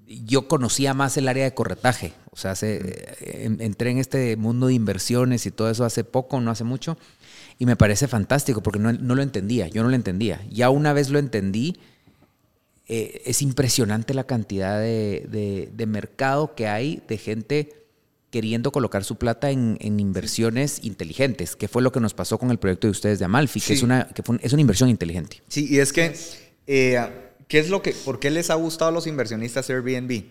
yo 0.06 0.46
conocía 0.46 0.94
más 0.94 1.16
el 1.16 1.26
área 1.26 1.42
de 1.44 1.54
corretaje. 1.54 2.12
O 2.30 2.36
sea, 2.36 2.52
hace- 2.52 2.76
eh, 3.20 3.44
en- 3.46 3.60
entré 3.60 3.90
en 3.90 3.98
este 3.98 4.36
mundo 4.36 4.68
de 4.68 4.74
inversiones 4.74 5.46
y 5.46 5.50
todo 5.50 5.68
eso 5.70 5.84
hace 5.84 6.04
poco, 6.04 6.40
no 6.40 6.50
hace 6.52 6.62
mucho. 6.64 6.96
Y 7.58 7.66
me 7.66 7.74
parece 7.76 8.06
fantástico 8.08 8.62
porque 8.62 8.78
no, 8.78 8.92
no 8.92 9.14
lo 9.16 9.22
entendía. 9.22 9.66
Yo 9.68 9.82
no 9.82 9.88
lo 9.88 9.96
entendía. 9.96 10.40
Ya 10.50 10.70
una 10.70 10.92
vez 10.92 11.08
lo 11.10 11.18
entendí, 11.18 11.76
eh, 12.88 13.22
es 13.26 13.42
impresionante 13.42 14.14
la 14.14 14.24
cantidad 14.24 14.78
de, 14.80 15.26
de- 15.30 15.70
de 15.72 15.86
mercado 15.86 16.54
que 16.54 16.66
hay 16.68 17.02
de 17.08 17.18
gente 17.18 17.72
queriendo 18.30 18.72
colocar 18.72 19.04
su 19.04 19.16
plata 19.16 19.50
en, 19.50 19.76
en 19.80 20.00
inversiones 20.00 20.82
inteligentes, 20.84 21.54
que 21.54 21.68
fue 21.68 21.82
lo 21.82 21.92
que 21.92 22.00
nos 22.00 22.14
pasó 22.14 22.38
con 22.38 22.50
el 22.50 22.58
proyecto 22.58 22.86
de 22.86 22.92
ustedes 22.92 23.18
de 23.18 23.26
Amalfi, 23.26 23.60
que, 23.60 23.74
es, 23.74 23.82
una, 23.82 24.08
que 24.08 24.22
fue 24.22 24.36
un- 24.36 24.40
es 24.42 24.52
una 24.54 24.62
inversión 24.62 24.88
inteligente. 24.88 25.42
Sí, 25.48 25.66
y 25.68 25.78
es 25.80 25.92
que, 25.92 26.14
eh, 26.66 26.98
¿qué 27.46 27.58
es 27.58 27.68
lo 27.68 27.82
que, 27.82 27.92
¿por 27.92 28.18
qué 28.20 28.30
les 28.30 28.48
ha 28.48 28.54
gustado 28.54 28.88
a 28.88 28.92
los 28.92 29.06
inversionistas 29.06 29.68
Airbnb? 29.68 30.24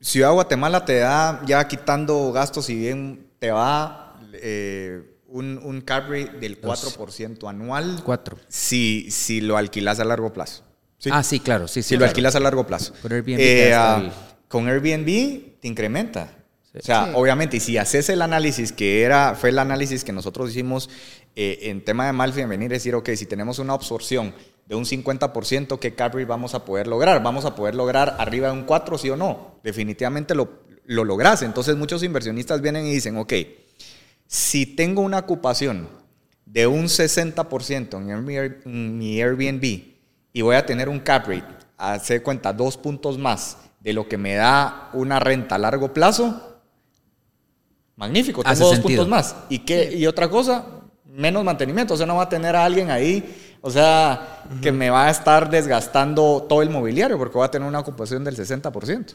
Ciudad 0.00 0.28
de 0.28 0.34
Guatemala 0.34 0.84
te 0.86 0.94
da, 0.98 1.42
ya 1.46 1.68
quitando 1.68 2.32
gastos, 2.32 2.64
si 2.66 2.74
bien 2.74 3.26
te 3.38 3.50
va 3.50 4.18
eh, 4.32 5.02
un, 5.28 5.58
un 5.62 5.84
rate 5.86 6.30
del 6.40 6.58
4% 6.58 7.48
anual, 7.50 8.00
Cuatro. 8.02 8.38
si, 8.48 9.08
si 9.10 9.42
lo 9.42 9.58
alquilas 9.58 10.00
a 10.00 10.04
largo 10.06 10.32
plazo. 10.32 10.64
¿Sí? 11.00 11.10
Ah, 11.12 11.24
sí, 11.24 11.40
claro, 11.40 11.66
sí, 11.66 11.82
sí. 11.82 11.88
si 11.90 11.96
lo 11.96 12.04
alquilas 12.04 12.36
a 12.36 12.40
largo 12.40 12.64
plazo. 12.64 12.92
Con 13.02 13.12
Airbnb 13.12 13.40
Eh, 13.40 13.74
ah, 13.74 14.00
el- 14.04 14.12
Con 14.46 14.68
Airbnb 14.68 15.58
te 15.60 15.66
incrementa. 15.68 16.36
O 16.72 16.80
sea, 16.80 17.06
Sí. 17.06 17.10
obviamente, 17.16 17.56
y 17.56 17.60
si 17.60 17.76
haces 17.78 18.08
el 18.10 18.22
análisis 18.22 18.70
que 18.70 19.02
era, 19.02 19.34
fue 19.34 19.48
el 19.48 19.58
análisis 19.58 20.04
que 20.04 20.12
nosotros 20.12 20.50
hicimos 20.50 20.88
eh, 21.36 21.70
en 21.70 21.84
tema 21.84 22.06
de 22.06 22.12
Malfi, 22.12 22.40
en 22.42 22.48
venir 22.48 22.70
a 22.70 22.74
decir, 22.74 22.94
ok, 22.94 23.10
si 23.16 23.26
tenemos 23.26 23.58
una 23.58 23.72
absorción 23.72 24.34
de 24.66 24.74
un 24.76 24.84
50%, 24.84 25.78
¿qué 25.80 25.94
cap 25.96 26.12
rate 26.14 26.26
vamos 26.26 26.54
a 26.54 26.64
poder 26.64 26.86
lograr? 26.86 27.22
¿Vamos 27.24 27.44
a 27.44 27.54
poder 27.56 27.74
lograr 27.74 28.16
arriba 28.18 28.48
de 28.48 28.52
un 28.54 28.64
4, 28.64 28.98
sí 28.98 29.10
o 29.10 29.16
no? 29.16 29.58
Definitivamente 29.64 30.34
lo, 30.36 30.62
lo 30.86 31.04
logras. 31.04 31.42
Entonces, 31.42 31.76
muchos 31.76 32.02
inversionistas 32.04 32.60
vienen 32.60 32.86
y 32.86 32.92
dicen, 32.92 33.16
ok, 33.16 33.32
si 34.26 34.66
tengo 34.66 35.02
una 35.02 35.18
ocupación 35.18 35.88
de 36.46 36.66
un 36.66 36.88
60% 36.88 37.96
en 38.00 38.24
mi, 38.24 38.34
Air- 38.36 38.60
en 38.64 38.98
mi 38.98 39.20
Airbnb 39.20 39.89
y 40.32 40.42
voy 40.42 40.56
a 40.56 40.64
tener 40.66 40.88
un 40.88 41.00
cap 41.00 41.26
rate, 41.26 41.44
hace 41.76 42.22
cuenta, 42.22 42.52
dos 42.52 42.76
puntos 42.76 43.18
más 43.18 43.58
de 43.80 43.92
lo 43.92 44.08
que 44.08 44.18
me 44.18 44.34
da 44.34 44.90
una 44.92 45.18
renta 45.18 45.54
a 45.54 45.58
largo 45.58 45.92
plazo, 45.92 46.58
magnífico, 47.96 48.42
tengo 48.42 48.52
Hace 48.52 48.62
dos 48.62 48.72
sentido. 48.76 49.02
puntos 49.02 49.08
más. 49.08 49.36
¿Y, 49.48 49.60
qué, 49.60 49.92
y 49.96 50.06
otra 50.06 50.28
cosa, 50.28 50.64
menos 51.04 51.44
mantenimiento, 51.44 51.94
o 51.94 51.96
sea, 51.96 52.06
no 52.06 52.16
va 52.16 52.24
a 52.24 52.28
tener 52.28 52.56
a 52.56 52.64
alguien 52.64 52.90
ahí, 52.90 53.36
o 53.60 53.70
sea, 53.70 54.44
que 54.62 54.72
me 54.72 54.88
va 54.90 55.06
a 55.06 55.10
estar 55.10 55.50
desgastando 55.50 56.46
todo 56.48 56.62
el 56.62 56.70
mobiliario 56.70 57.18
porque 57.18 57.36
voy 57.36 57.44
a 57.44 57.50
tener 57.50 57.68
una 57.68 57.80
ocupación 57.80 58.24
del 58.24 58.36
60%. 58.36 59.14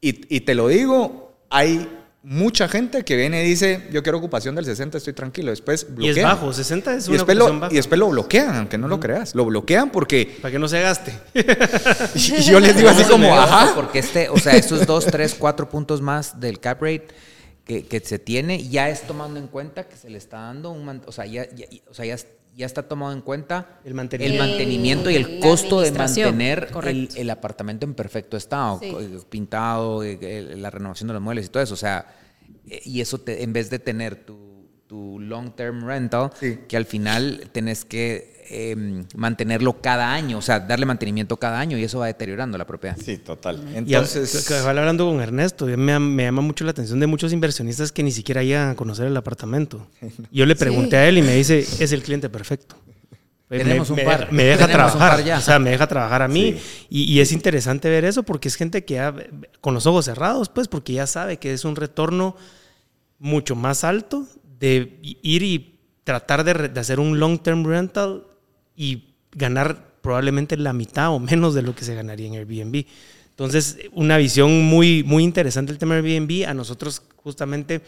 y, 0.00 0.36
y 0.36 0.40
te 0.42 0.54
lo 0.54 0.68
digo, 0.68 1.32
hay 1.50 1.88
mucha 2.26 2.68
gente 2.68 3.04
que 3.04 3.16
viene 3.16 3.44
y 3.44 3.46
dice, 3.46 3.86
yo 3.92 4.02
quiero 4.02 4.18
ocupación 4.18 4.54
del 4.54 4.64
60, 4.64 4.98
estoy 4.98 5.12
tranquilo. 5.12 5.50
Después 5.50 5.86
Y 5.88 5.92
bloquean. 5.92 6.16
es 6.16 6.22
bajo, 6.24 6.52
60 6.52 6.94
es 6.94 7.06
Y 7.06 7.10
una 7.10 7.16
después, 7.18 7.36
ocupación 7.36 7.54
lo, 7.56 7.60
baja. 7.60 7.72
y 7.72 7.76
después 7.76 7.98
lo 7.98 8.08
bloquean, 8.08 8.54
aunque 8.56 8.78
no 8.78 8.88
lo 8.88 8.98
creas. 8.98 9.34
Lo 9.34 9.44
bloquean 9.44 9.90
porque 9.90 10.38
Para 10.40 10.52
que 10.52 10.58
no 10.58 10.66
se 10.68 10.80
gaste. 10.80 11.12
y 12.14 12.42
yo 12.42 12.60
les 12.60 12.76
digo 12.76 12.88
así 12.88 13.04
como, 13.04 13.34
ajá. 13.34 13.74
Porque 13.74 13.98
este, 13.98 14.28
o 14.28 14.38
sea, 14.38 14.54
estos 14.56 14.86
dos, 14.86 15.06
tres, 15.06 15.34
cuatro 15.38 15.68
puntos 15.68 16.00
más 16.00 16.40
del 16.40 16.60
cap 16.60 16.80
rate 16.82 17.08
que, 17.64 17.86
que 17.86 18.00
se 18.00 18.18
tiene, 18.18 18.68
ya 18.68 18.88
es 18.90 19.02
tomando 19.02 19.38
en 19.40 19.46
cuenta 19.48 19.84
que 19.88 19.96
se 19.96 20.10
le 20.10 20.18
está 20.18 20.38
dando 20.38 20.70
un, 20.70 21.02
o 21.06 21.12
sea, 21.12 21.26
ya, 21.26 21.48
ya- 21.54 21.66
o 21.90 21.94
sea, 21.94 22.04
ya, 22.04 22.16
ya 22.56 22.66
está 22.66 22.82
tomado 22.88 23.12
en 23.12 23.20
cuenta 23.20 23.80
El 23.84 23.94
mantenimiento. 23.94 24.42
el 24.44 24.48
mantenimiento 24.50 25.10
y 25.10 25.16
el 25.16 25.40
costo 25.40 25.80
de 25.80 25.90
mantener 25.92 26.68
el, 27.16 27.30
apartamento 27.30 27.84
en 27.86 27.94
perfecto 27.94 28.36
estado, 28.36 28.78
Sí. 28.80 28.94
eh, 28.98 29.18
pintado, 29.28 30.02
eh, 30.04 30.18
eh, 30.20 30.54
la 30.56 30.70
renovación 30.70 31.08
de 31.08 31.14
los 31.14 31.22
muebles 31.22 31.46
y 31.46 31.48
todo 31.48 31.62
eso. 31.62 31.74
O 31.74 31.78
sea, 31.78 32.06
y 32.66 33.00
eso 33.00 33.18
te- 33.18 33.42
en 33.42 33.52
vez 33.52 33.70
de 33.70 33.78
tener 33.78 34.24
tu, 34.24 34.68
tu 34.86 35.18
long 35.20 35.54
term 35.54 35.84
rental, 35.86 36.30
Sí. 36.38 36.58
que 36.68 36.76
al 36.76 36.84
final 36.86 37.48
tenés 37.52 37.84
que 37.84 38.33
eh, 38.50 39.04
mantenerlo 39.16 39.80
cada 39.80 40.12
año, 40.12 40.38
o 40.38 40.42
sea, 40.42 40.60
darle 40.60 40.86
mantenimiento 40.86 41.36
cada 41.36 41.58
año 41.60 41.78
y 41.78 41.84
eso 41.84 41.98
va 42.00 42.06
deteriorando 42.06 42.58
la 42.58 42.66
propiedad. 42.66 42.96
Sí, 43.02 43.18
total. 43.18 43.62
Y 43.72 43.94
a- 43.94 43.98
Entonces, 43.98 44.46
que 44.46 44.54
hablando 44.54 45.06
con 45.06 45.20
Ernesto, 45.20 45.66
me, 45.66 45.92
llama- 45.92 46.00
me 46.00 46.22
llama 46.24 46.42
mucho 46.42 46.64
la 46.64 46.70
atención 46.72 47.00
de 47.00 47.06
muchos 47.06 47.32
inversionistas 47.32 47.92
que 47.92 48.02
ni 48.02 48.10
siquiera 48.12 48.42
llegan 48.42 48.70
a 48.70 48.74
conocer 48.76 49.06
el 49.06 49.16
apartamento. 49.16 49.86
Yo 50.32 50.46
le 50.46 50.56
pregunté 50.56 50.90
Sí. 50.90 50.96
a 50.96 51.08
él 51.08 51.18
y 51.18 51.22
me 51.22 51.34
dice, 51.36 51.58
es 51.60 51.92
el 51.92 52.02
cliente 52.02 52.28
perfecto. 52.28 52.76
Pues 53.48 53.62
Tenemos 53.62 53.90
me, 53.90 54.02
un 54.02 54.08
par. 54.08 54.32
me 54.32 54.44
deja 54.44 54.66
Tenemos 54.66 54.92
trabajar. 54.92 55.22
ya. 55.24 55.38
O 55.38 55.40
sea, 55.42 55.58
me 55.58 55.70
deja 55.70 55.86
trabajar 55.86 56.22
a 56.22 56.28
mí. 56.28 56.54
Sí. 56.58 56.86
Y, 56.88 57.02
y 57.12 57.20
es 57.20 57.30
interesante 57.30 57.90
ver 57.90 58.04
eso 58.06 58.22
porque 58.22 58.48
es 58.48 58.56
gente 58.56 58.84
que 58.84 58.94
ya, 58.94 59.14
con 59.60 59.74
los 59.74 59.86
ojos 59.86 60.06
cerrados, 60.06 60.48
pues, 60.48 60.66
porque 60.66 60.94
ya 60.94 61.06
sabe 61.06 61.36
que 61.38 61.52
es 61.52 61.64
un 61.66 61.76
retorno 61.76 62.36
mucho 63.18 63.54
más 63.54 63.84
alto 63.84 64.26
de 64.58 64.98
ir 65.02 65.42
y 65.42 65.78
tratar 66.04 66.44
de, 66.44 66.54
re- 66.54 66.68
de 66.68 66.80
hacer 66.80 67.00
un 67.00 67.18
long 67.20 67.38
term 67.38 67.64
rental 67.64 68.24
y 68.76 69.04
ganar 69.32 69.94
probablemente 70.02 70.56
la 70.56 70.72
mitad 70.72 71.10
o 71.12 71.18
menos 71.18 71.54
de 71.54 71.62
lo 71.62 71.74
que 71.74 71.84
se 71.84 71.94
ganaría 71.94 72.26
en 72.26 72.34
Airbnb. 72.34 72.84
Entonces, 73.30 73.78
una 73.92 74.16
visión 74.18 74.62
muy, 74.64 75.02
muy 75.02 75.24
interesante 75.24 75.72
el 75.72 75.78
tema 75.78 75.94
de 75.96 76.00
Airbnb. 76.14 76.46
A 76.48 76.54
nosotros, 76.54 77.02
justamente, 77.16 77.80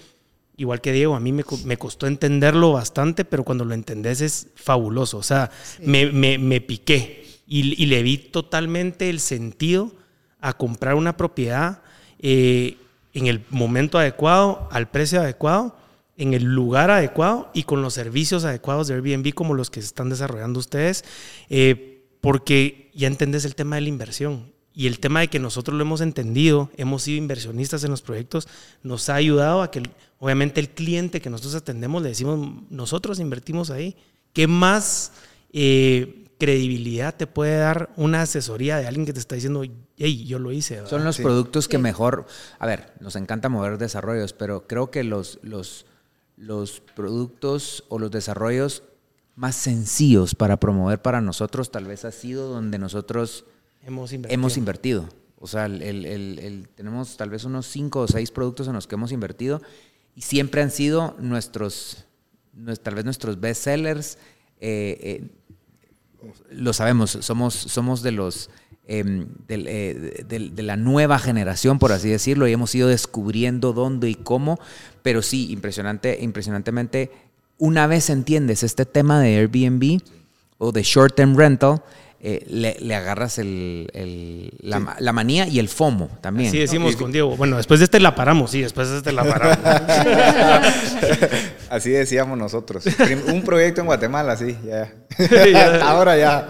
igual 0.57 0.81
que 0.81 0.93
Diego, 0.93 1.15
a 1.15 1.21
mí 1.21 1.31
me, 1.33 1.45
co- 1.45 1.59
me 1.65 1.77
costó 1.77 2.07
entenderlo 2.07 2.73
bastante, 2.73 3.25
pero 3.25 3.45
cuando 3.45 3.65
lo 3.65 3.75
entendés 3.75 4.21
es 4.23 4.49
fabuloso. 4.57 5.19
O 5.19 5.23
sea, 5.23 5.51
me, 5.83 6.11
me- 6.11 6.39
me 6.39 6.61
piqué 6.61 7.27
y, 7.47 7.81
y 7.81 7.87
le 7.87 8.03
vi 8.03 8.19
totalmente 8.19 9.09
el 9.09 9.21
sentido 9.21 9.93
a 10.41 10.53
comprar 10.55 10.95
una 10.95 11.17
propiedad 11.17 11.81
eh, 12.19 12.77
en 13.15 13.27
el 13.27 13.43
momento 13.51 13.99
adecuado, 13.99 14.69
al 14.73 14.91
precio 14.91 15.21
adecuado, 15.21 15.77
en 16.17 16.35
el 16.35 16.45
lugar 16.45 16.91
adecuado 16.91 17.51
y 17.53 17.65
con 17.65 17.83
los 17.83 17.95
servicios 17.95 18.45
adecuados 18.45 18.89
de 18.89 18.95
Airbnb 18.95 19.35
como 19.35 19.55
los 19.55 19.71
que 19.71 19.81
se 19.81 19.89
están 19.89 20.09
desarrollando 20.09 20.59
ustedes, 20.61 21.05
eh, 21.51 22.05
porque 22.21 22.91
ya 22.95 23.07
entendés 23.07 23.45
el 23.45 23.55
tema 23.55 23.77
de 23.77 23.83
la 23.83 23.89
inversión. 23.89 24.53
Y 24.73 24.87
el 24.89 24.99
tema 25.01 25.21
de 25.21 25.29
que 25.29 25.39
nosotros 25.39 25.75
lo 25.77 25.83
hemos 25.83 26.03
entendido, 26.03 26.71
hemos 26.77 27.03
sido 27.05 27.17
inversionistas 27.17 27.83
en 27.85 27.91
los 27.91 28.03
proyectos, 28.03 28.47
nos 28.83 29.09
ha 29.09 29.15
ayudado 29.15 29.63
a 29.63 29.71
que, 29.71 29.83
obviamente, 30.19 30.61
el 30.61 30.69
cliente 30.69 31.23
que 31.23 31.31
nosotros 31.31 31.55
atendemos, 31.55 32.03
le 32.03 32.11
decimos, 32.11 32.63
nosotros 32.69 33.19
invertimos 33.19 33.71
ahí. 33.71 33.97
¿Qué 34.35 34.47
más 34.47 35.13
eh, 35.53 36.27
credibilidad 36.39 37.15
te 37.17 37.27
puede 37.27 37.57
dar 37.57 37.89
una 37.97 38.23
asesoría 38.23 38.77
de 38.77 38.87
alguien 38.87 39.07
que 39.07 39.15
te 39.15 39.19
está 39.21 39.35
diciendo, 39.35 39.63
hey, 39.97 40.25
yo 40.27 40.39
lo 40.39 40.53
hice? 40.53 40.75
¿verdad? 40.77 40.91
Son 40.91 41.05
los 41.05 41.17
Sí. 41.17 41.23
productos 41.23 41.69
que 41.69 41.79
mejor, 41.79 42.27
a 42.59 42.67
ver, 42.67 42.93
nos 43.01 43.17
encanta 43.17 43.49
mover 43.49 43.79
desarrollos, 43.79 44.35
pero 44.35 44.67
creo 44.67 44.91
que 44.91 45.05
los, 45.05 45.39
los, 45.43 45.87
los 46.37 46.81
productos 46.81 47.85
o 47.89 47.99
los 47.99 48.11
desarrollos 48.11 48.83
más 49.35 49.57
sencillos 49.57 50.35
para 50.35 50.59
promover 50.59 51.01
para 51.03 51.21
nosotros 51.21 51.71
tal 51.71 51.85
vez 51.87 52.05
ha 52.05 52.13
sido 52.13 52.49
donde 52.49 52.79
nosotros 52.79 53.45
hemos 53.83 54.13
invertido. 54.13 54.35
hemos 54.35 54.57
invertido. 54.57 55.09
O 55.39 55.47
sea, 55.47 55.67
el- 55.67 55.83
el- 55.83 56.69
tenemos 56.75 57.17
tal 57.19 57.29
vez 57.31 57.45
unos 57.45 57.67
cinco 57.67 58.01
o 58.01 58.09
seis 58.09 58.31
productos 58.31 58.67
en 58.69 58.73
los 58.75 58.87
que 58.87 58.95
hemos 58.95 59.13
invertido 59.13 59.61
y 60.15 60.23
siempre 60.23 60.63
han 60.63 60.71
sido 60.71 61.15
nuestros, 61.19 62.07
nues- 62.55 62.81
tal 62.83 62.95
vez 62.95 63.05
nuestros 63.05 63.39
best 63.41 63.63
sellers. 63.63 64.19
eh, 64.59 64.99
eh, 65.03 65.31
lo 66.51 66.73
sabemos, 66.73 67.11
somos, 67.21 67.53
somos 67.55 68.03
de 68.03 68.13
los 68.13 68.49
em, 68.87 69.27
del, 69.49 69.67
eh, 69.69 70.25
de, 70.29 70.51
de 70.51 70.63
la 70.63 70.77
nueva 70.77 71.19
generación, 71.19 71.79
por 71.79 71.93
así 71.93 72.09
decirlo, 72.09 72.47
y 72.49 72.53
hemos 72.53 72.75
ido 72.75 72.89
descubriendo 72.89 73.73
dónde 73.73 74.09
y 74.11 74.15
cómo, 74.15 74.59
pero 75.03 75.23
sí, 75.23 75.51
impresionante, 75.51 76.19
impresionantemente, 76.21 77.11
una 77.59 77.87
vez 77.87 78.11
entiendes 78.11 78.63
este 78.63 78.85
tema 78.87 79.21
de 79.21 79.37
Airbnb 79.39 80.01
o 80.59 80.73
de 80.73 80.83
short 80.83 81.15
term 81.17 81.37
rental, 81.37 81.83
eh, 82.21 82.45
le, 82.49 82.77
le 82.81 82.95
agarras 82.95 83.39
el, 83.39 83.89
el- 83.93 84.51
la, 84.61 84.81
ma- 84.81 84.97
la 84.99 85.13
manía 85.13 85.47
y 85.47 85.59
el 85.59 85.69
FOMO 85.69 86.09
también. 86.23 86.49
Así 86.49 86.59
decimos 86.59 86.97
con 86.97 87.13
Diego. 87.13 87.37
Bueno, 87.37 87.57
después 87.59 87.79
de 87.81 87.85
este 87.85 88.01
la 88.01 88.15
paramos, 88.15 88.51
sí, 88.53 88.63
después 88.63 88.89
de 88.89 88.97
este 88.99 89.13
la 89.13 89.25
paramos. 89.25 89.59
así 91.71 91.91
decíamos 91.91 92.37
nosotros. 92.39 92.85
Un 93.33 93.43
proyecto 93.43 93.81
en 93.81 93.87
Guatemala, 93.87 94.37
sí, 94.37 94.57
ya. 94.65 94.93
Ya. 95.53 95.77
Ahora 95.89 96.17
ya. 96.17 96.49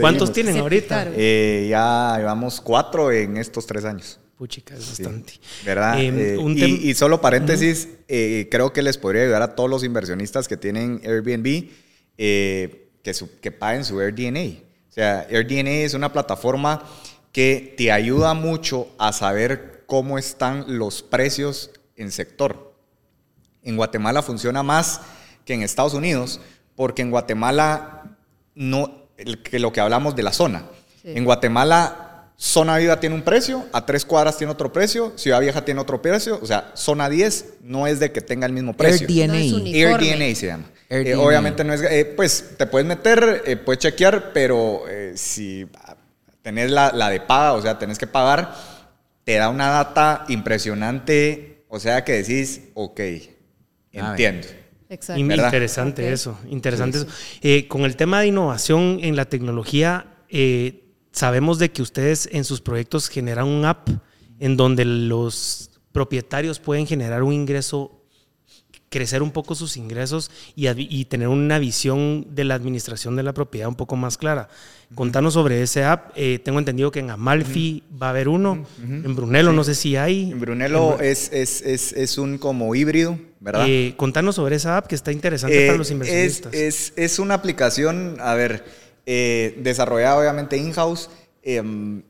¿Cuántos 0.00 0.28
seguimos. 0.28 0.32
tienen 0.32 0.56
ahorita? 0.58 1.08
Eh, 1.14 1.66
ya 1.70 2.14
llevamos 2.18 2.60
cuatro 2.60 3.10
en 3.12 3.36
estos 3.36 3.66
tres 3.66 3.84
años. 3.84 4.18
Puchica, 4.38 4.74
es 4.74 4.84
Sí, 4.84 5.02
bastante. 5.02 5.32
¿Verdad? 5.64 5.98
Eh, 6.00 6.34
Eh, 6.34 6.36
un 6.38 6.54
y, 6.58 6.92
solo 6.94 7.20
paréntesis, 7.20 7.88
eh, 8.08 8.48
creo 8.50 8.72
que 8.72 8.82
les 8.82 8.98
podría 8.98 9.22
ayudar 9.22 9.42
a 9.42 9.54
todos 9.54 9.68
los 9.70 9.82
inversionistas 9.84 10.46
que 10.48 10.56
tienen 10.58 11.00
Airbnb 11.04 11.70
eh, 12.18 12.88
que, 13.02 13.14
su- 13.14 13.38
que 13.40 13.50
paguen 13.52 13.84
su 13.84 13.98
AirDNA. 14.00 14.40
O 14.88 14.92
sea, 14.92 15.26
AirDNA 15.30 15.70
es 15.70 15.94
una 15.94 16.12
plataforma 16.12 16.82
que 17.32 17.74
te 17.76 17.92
ayuda 17.92 18.34
mucho 18.34 18.88
a 18.98 19.12
saber 19.12 19.84
cómo 19.86 20.18
están 20.18 20.64
los 20.78 21.02
precios 21.02 21.70
en 21.96 22.10
sector. 22.10 22.65
En 23.66 23.76
Guatemala 23.76 24.22
funciona 24.22 24.62
más 24.62 25.00
que 25.44 25.52
en 25.54 25.62
Estados 25.62 25.92
Unidos, 25.94 26.40
porque 26.74 27.02
en 27.02 27.10
Guatemala 27.10 28.16
no, 28.54 29.08
el- 29.18 29.42
que 29.42 29.58
lo 29.58 29.72
que 29.72 29.80
hablamos 29.80 30.16
de 30.16 30.22
la 30.22 30.32
zona. 30.32 30.64
Sí. 31.02 31.12
En 31.14 31.24
Guatemala, 31.24 32.28
zona 32.36 32.76
viva 32.78 32.98
tiene 33.00 33.14
un 33.14 33.22
precio, 33.22 33.64
a 33.72 33.84
tres 33.86 34.04
cuadras 34.04 34.36
tiene 34.38 34.52
otro 34.52 34.72
precio, 34.72 35.12
Ciudad 35.16 35.40
Vieja 35.40 35.64
tiene 35.64 35.80
otro 35.80 36.00
precio, 36.02 36.38
o 36.42 36.46
sea, 36.46 36.70
zona 36.74 37.08
10 37.08 37.54
no 37.62 37.86
es 37.86 37.98
de 38.00 38.12
que 38.12 38.20
tenga 38.20 38.46
el 38.46 38.52
mismo 38.52 38.74
precio. 38.74 39.06
No 39.26 39.34
es 39.34 39.52
un- 39.52 39.66
Air. 39.66 39.98
DNA 39.98 40.34
se 40.34 40.46
llama. 40.46 40.64
Air 40.88 41.06
Eh, 41.06 41.10
DNA. 41.12 41.22
obviamente 41.22 41.64
no 41.64 41.72
es, 41.72 41.80
eh, 41.82 42.12
pues 42.16 42.54
te 42.58 42.66
puedes 42.66 42.86
meter, 42.86 43.42
eh, 43.46 43.56
puedes 43.56 43.80
chequear, 43.80 44.32
pero 44.32 44.84
eh, 44.88 45.12
si 45.16 45.66
tenés 46.42 46.70
la, 46.70 46.92
la 46.92 47.08
de 47.10 47.20
paga, 47.20 47.54
o 47.54 47.62
sea, 47.62 47.78
tenés 47.78 47.98
que 47.98 48.06
pagar, 48.06 48.54
te 49.24 49.34
da 49.36 49.48
una 49.48 49.68
data 49.70 50.24
impresionante, 50.28 51.64
o 51.68 51.80
sea, 51.80 52.04
que 52.04 52.12
decís, 52.22 52.60
ok, 52.74 53.00
entiendo. 53.96 54.46
Exacto. 54.88 55.20
Interesante 55.46 56.12
eso, 56.12 56.38
interesante 56.48 56.98
eso. 56.98 57.06
Eh, 57.42 57.66
con 57.66 57.82
el 57.82 57.96
tema 57.96 58.20
de 58.20 58.28
innovación 58.28 58.98
en 59.02 59.16
la 59.16 59.24
tecnología, 59.24 60.06
eh, 60.28 60.84
sabemos 61.12 61.58
de 61.58 61.70
que 61.72 61.82
ustedes 61.82 62.28
en 62.32 62.44
sus 62.44 62.60
proyectos 62.60 63.08
generan 63.08 63.46
un 63.48 63.64
app 63.64 63.88
en 64.38 64.56
donde 64.56 64.84
los 64.84 65.70
propietarios 65.92 66.60
pueden 66.60 66.86
generar 66.86 67.22
un 67.24 67.32
ingreso, 67.32 68.04
crecer 68.88 69.22
un 69.22 69.30
poco 69.32 69.54
sus 69.54 69.76
ingresos 69.76 70.30
y, 70.54 70.68
ad- 70.68 70.76
y 70.78 71.04
tener 71.06 71.28
una 71.28 71.58
visión 71.58 72.26
de 72.34 72.44
la 72.44 72.54
administración 72.54 73.16
de 73.16 73.22
la 73.24 73.32
propiedad 73.34 73.68
un 73.68 73.74
poco 73.74 73.96
más 73.96 74.16
clara. 74.16 74.48
Contanos 74.94 75.34
sobre 75.34 75.62
ese 75.62 75.82
app. 75.84 76.12
Eh, 76.14 76.38
tengo 76.38 76.60
entendido 76.60 76.92
que 76.92 77.00
en 77.00 77.10
Amalfi 77.10 77.82
va 78.00 78.06
a 78.08 78.10
haber 78.10 78.28
uno, 78.28 78.64
en 78.80 79.16
Brunello 79.16 79.52
no 79.52 79.64
sé 79.64 79.74
si 79.74 79.96
hay. 79.96 80.30
En 80.30 80.38
Brunello 80.40 81.00
es, 81.00 81.32
es, 81.32 81.60
es, 81.62 81.92
es 81.92 82.18
un 82.18 82.38
como 82.38 82.72
híbrido, 82.74 83.18
¿verdad? 83.46 83.64
Eh, 83.68 83.94
contanos 83.96 84.34
sobre 84.34 84.56
esa 84.56 84.76
app 84.76 84.86
que 84.88 84.94
está 84.96 85.12
interesante 85.12 85.64
Eh, 85.64 85.66
para 85.68 85.78
los 85.78 85.86
es, 85.86 85.92
inversionistas. 85.92 86.52
es, 86.52 86.92
es 86.96 87.18
una 87.18 87.34
aplicación, 87.34 88.16
a 88.20 88.34
ver, 88.34 88.64
eh, 89.06 89.56
desarrollada 89.62 90.18
obviamente 90.18 90.56
in-house, 90.58 91.08
em, 91.42 92.02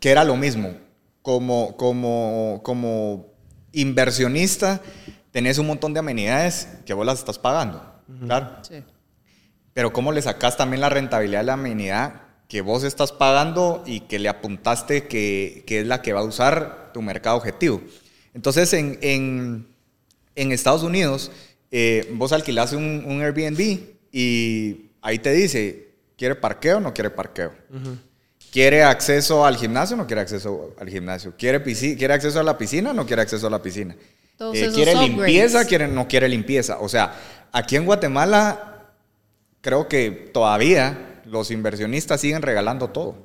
que 0.00 0.10
era 0.10 0.24
lo 0.24 0.36
mismo. 0.36 0.74
Como, 1.22 1.76
como, 1.76 2.60
como 2.64 3.26
inversionista, 3.72 4.80
tenés 5.30 5.58
un 5.58 5.66
montón 5.66 5.92
de 5.94 6.00
amenidades 6.00 6.68
que 6.86 6.94
vos 6.94 7.04
las 7.06 7.18
estás 7.18 7.38
pagando, 7.38 7.82
claro. 8.26 8.58
Sí. 8.62 8.82
Pero 9.72 9.92
cómo 9.92 10.12
le 10.12 10.22
sacás 10.22 10.56
también 10.56 10.80
la 10.80 10.88
rentabilidad 10.88 11.40
de 11.40 11.46
la 11.46 11.52
amenidad 11.54 12.22
que 12.48 12.60
vos 12.60 12.84
estás 12.84 13.10
pagando 13.12 13.82
y 13.86 14.00
que 14.00 14.18
le 14.18 14.28
apuntaste 14.28 15.08
que, 15.08 15.64
que 15.66 15.80
es 15.80 15.86
la 15.86 16.02
que 16.02 16.12
va 16.12 16.20
a 16.20 16.24
usar 16.24 16.90
tu 16.92 17.02
mercado 17.02 17.36
objetivo. 17.36 17.80
Entonces, 18.34 18.72
en, 18.74 18.98
en, 19.00 19.66
en 20.36 20.52
Estados 20.52 20.82
Unidos, 20.82 21.30
eh, 21.70 22.08
vos 22.14 22.32
alquilás 22.32 22.72
un, 22.72 23.04
un 23.06 23.22
Airbnb 23.22 23.78
y 24.12 24.90
ahí 25.02 25.18
te 25.18 25.32
dice, 25.32 25.88
¿quiere 26.16 26.34
parqueo 26.34 26.78
o 26.78 26.80
no 26.80 26.94
quiere 26.94 27.10
parqueo? 27.10 27.52
¿Quiere 28.52 28.84
acceso 28.84 29.44
al 29.44 29.56
gimnasio 29.56 29.96
o 29.96 29.98
no 29.98 30.06
quiere 30.06 30.22
acceso 30.22 30.74
al 30.78 30.88
gimnasio? 30.88 31.34
¿Quiere, 31.36 31.60
¿Quiere 31.62 32.14
acceso 32.14 32.38
a 32.38 32.44
la 32.44 32.56
piscina 32.56 32.90
o 32.90 32.92
no 32.92 33.04
quiere 33.06 33.22
acceso 33.22 33.46
a 33.48 33.50
la 33.50 33.60
piscina? 33.60 33.96
Eh, 34.52 34.70
¿Quiere 34.72 34.94
limpieza? 34.94 35.64
¿Quiere, 35.64 35.88
no 35.88 36.06
quiere 36.06 36.28
limpieza? 36.28 36.78
O 36.78 36.88
sea, 36.88 37.14
aquí 37.50 37.76
en 37.76 37.84
Guatemala 37.84 38.92
creo 39.60 39.88
que 39.88 40.10
todavía 40.32 41.22
los 41.24 41.50
inversionistas 41.50 42.20
siguen 42.20 42.42
regalando 42.42 42.90
todo. 42.90 43.16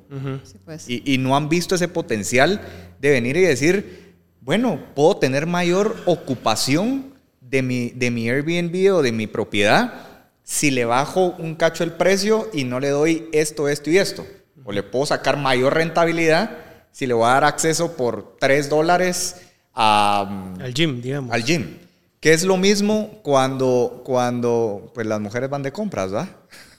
Sí, 0.43 0.57
pues. 0.65 0.89
Y, 0.89 1.03
y 1.05 1.17
no 1.17 1.35
han 1.35 1.49
visto 1.49 1.75
ese 1.75 1.87
potencial 1.87 2.61
de 2.99 3.11
venir 3.11 3.37
y 3.37 3.41
decir, 3.41 4.08
bueno, 4.41 4.79
puedo 4.95 5.17
tener 5.17 5.45
mayor 5.45 5.95
ocupación 6.05 7.13
de 7.41 7.61
mi, 7.61 7.89
de 7.89 8.11
mi 8.11 8.29
Airbnb 8.29 8.93
o 8.93 9.01
de 9.01 9.11
mi 9.11 9.27
propiedad 9.27 10.05
si 10.49 10.71
le 10.71 10.83
bajo 10.83 11.35
un 11.37 11.53
cacho 11.53 11.83
el 11.83 11.91
precio 11.91 12.49
y 12.51 12.63
no 12.63 12.79
le 12.79 12.89
doy 12.89 13.29
esto, 13.33 13.67
esto 13.69 13.91
y 13.91 13.99
esto. 13.99 14.25
O 14.63 14.71
le 14.71 14.81
puedo 14.81 15.05
sacar 15.05 15.37
mayor 15.37 15.75
rentabilidad 15.75 16.57
si 16.91 17.05
le 17.05 17.13
voy 17.13 17.25
a 17.25 17.33
dar 17.33 17.43
acceso 17.43 17.95
por 17.95 18.35
3 18.39 18.67
dólares 18.67 19.35
a, 19.75 20.55
Al 20.59 20.73
gym, 20.73 21.01
digamos. 21.01 21.31
al 21.31 21.43
gym. 21.43 21.77
Que 22.19 22.33
es 22.33 22.43
lo 22.43 22.57
mismo 22.57 23.19
cuando, 23.21 24.01
cuando 24.03 24.91
pues, 24.95 25.05
las 25.05 25.19
mujeres 25.21 25.51
van 25.51 25.61
de 25.61 25.71
compras, 25.71 26.11
¿verdad? 26.11 26.29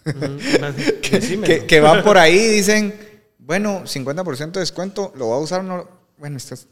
Que, 1.00 1.66
que 1.66 1.80
van 1.80 2.02
por 2.02 2.18
ahí 2.18 2.38
y 2.38 2.48
dicen, 2.48 2.92
bueno, 3.38 3.82
50% 3.84 4.50
de 4.50 4.60
descuento, 4.60 5.12
¿lo 5.14 5.28
va 5.28 5.36
a 5.36 5.38
usar 5.38 5.60
o 5.60 5.62
no? 5.62 5.88
Bueno, 6.18 6.38
estás... 6.38 6.66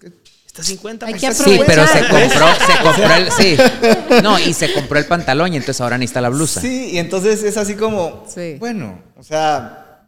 Está 0.60 0.70
50 0.72 1.06
Hay 1.06 1.14
que 1.14 1.28
pesos. 1.28 1.46
Sí, 1.46 1.60
pero 1.66 1.86
se 1.86 2.00
compró, 2.00 2.46
se 2.66 2.82
compró 2.82 3.14
el, 3.14 3.30
sí. 3.32 3.56
No, 4.22 4.38
y 4.40 4.52
se 4.54 4.72
compró 4.72 4.98
el 4.98 5.06
pantalón 5.06 5.52
y 5.52 5.56
entonces 5.56 5.80
ahora 5.80 5.96
necesita 5.98 6.20
la 6.20 6.30
blusa. 6.30 6.60
Sí, 6.60 6.90
y 6.92 6.98
entonces 6.98 7.42
es 7.44 7.56
así 7.56 7.74
como, 7.74 8.24
Sí. 8.32 8.56
bueno, 8.58 9.00
o 9.16 9.22
sea, 9.22 10.02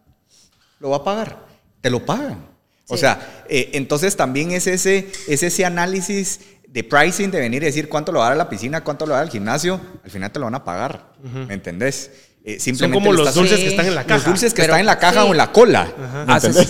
lo 0.81 0.91
va 0.91 0.97
a 0.99 1.05
pagar, 1.05 1.39
te 1.81 1.89
lo 1.91 2.05
pagan. 2.05 2.47
O 2.89 2.95
Sí. 2.95 3.01
sea, 3.01 3.45
eh, 3.49 3.71
entonces 3.75 4.17
también 4.17 4.51
es 4.51 4.67
ese, 4.67 5.11
es 5.29 5.43
ese 5.45 5.65
análisis 5.65 6.41
de 6.67 6.83
pricing, 6.85 7.31
de 7.31 7.39
venir 7.39 7.63
y 7.63 7.67
decir 7.67 7.89
cuánto 7.89 8.11
lo 8.11 8.19
va 8.19 8.27
a 8.27 8.29
dar 8.31 8.35
a 8.35 8.45
la 8.45 8.49
piscina, 8.49 8.83
cuánto 8.83 9.07
lo 9.07 9.11
va 9.13 9.19
a 9.19 9.21
dar 9.21 9.27
al 9.29 9.33
gimnasio, 9.33 9.81
al 10.05 10.11
final 10.11 10.31
te 10.33 10.39
lo 10.41 10.47
van 10.47 10.55
a 10.57 10.65
pagar, 10.65 11.13
¿me 11.23 11.55
entendés? 11.55 12.11
Eh, 12.43 12.59
Son 12.74 12.91
como 12.91 13.12
los 13.12 13.34
dulces 13.34 13.59
Sí. 13.59 13.64
que 13.64 13.70
están 13.70 13.84
en 13.86 13.95
la 13.95 14.05
caja. 14.05 14.14
Los 14.16 14.24
dulces 14.24 14.55
que 14.55 14.62
Pero- 14.62 14.72
están 14.72 14.80
en 14.80 14.86
la 14.86 14.99
caja 14.99 15.22
Sí. 15.22 15.28
o 15.28 15.30
en 15.32 15.36
la 15.36 15.53
cola. 15.53 15.93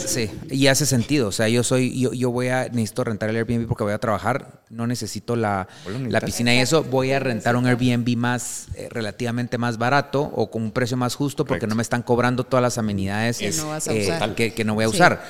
sí, 0.06 0.28
y 0.50 0.66
hace 0.66 0.84
sentido. 0.84 1.28
O 1.28 1.32
sea, 1.32 1.48
yo 1.48 1.62
soy, 1.62 1.96
yo, 1.98 2.12
yo 2.12 2.32
voy 2.32 2.48
a, 2.48 2.64
necesito 2.70 3.04
rentar 3.04 3.30
el 3.30 3.36
Airbnb 3.36 3.68
porque 3.68 3.84
voy 3.84 3.92
a 3.92 3.98
trabajar. 3.98 4.62
No 4.68 4.88
necesito 4.88 5.36
la, 5.36 5.68
la 6.08 6.20
piscina 6.20 6.52
y 6.54 6.58
eso. 6.58 6.82
Voy 6.82 7.12
a 7.12 7.20
rentar 7.20 7.54
un 7.54 7.66
Airbnb 7.66 8.16
más, 8.16 8.66
eh, 8.74 8.88
relativamente 8.90 9.58
más 9.58 9.78
barato 9.78 10.22
o 10.22 10.50
con 10.50 10.62
un 10.62 10.72
precio 10.72 10.96
más 10.96 11.14
justo 11.14 11.44
porque 11.44 11.60
Correcto. 11.60 11.66
no 11.68 11.76
me 11.76 11.82
están 11.82 12.02
cobrando 12.02 12.42
todas 12.44 12.62
las 12.62 12.76
amenidades 12.76 13.38
Que 13.38 13.52
no 13.52 13.68
vas 13.68 13.86
a 13.86 13.92
eh, 13.94 14.04
usar. 14.12 14.34
que, 14.34 14.52
que 14.52 14.64
no 14.64 14.74
voy 14.74 14.84
a 14.84 14.88
Sí. 14.88 14.94
usar. 14.94 15.22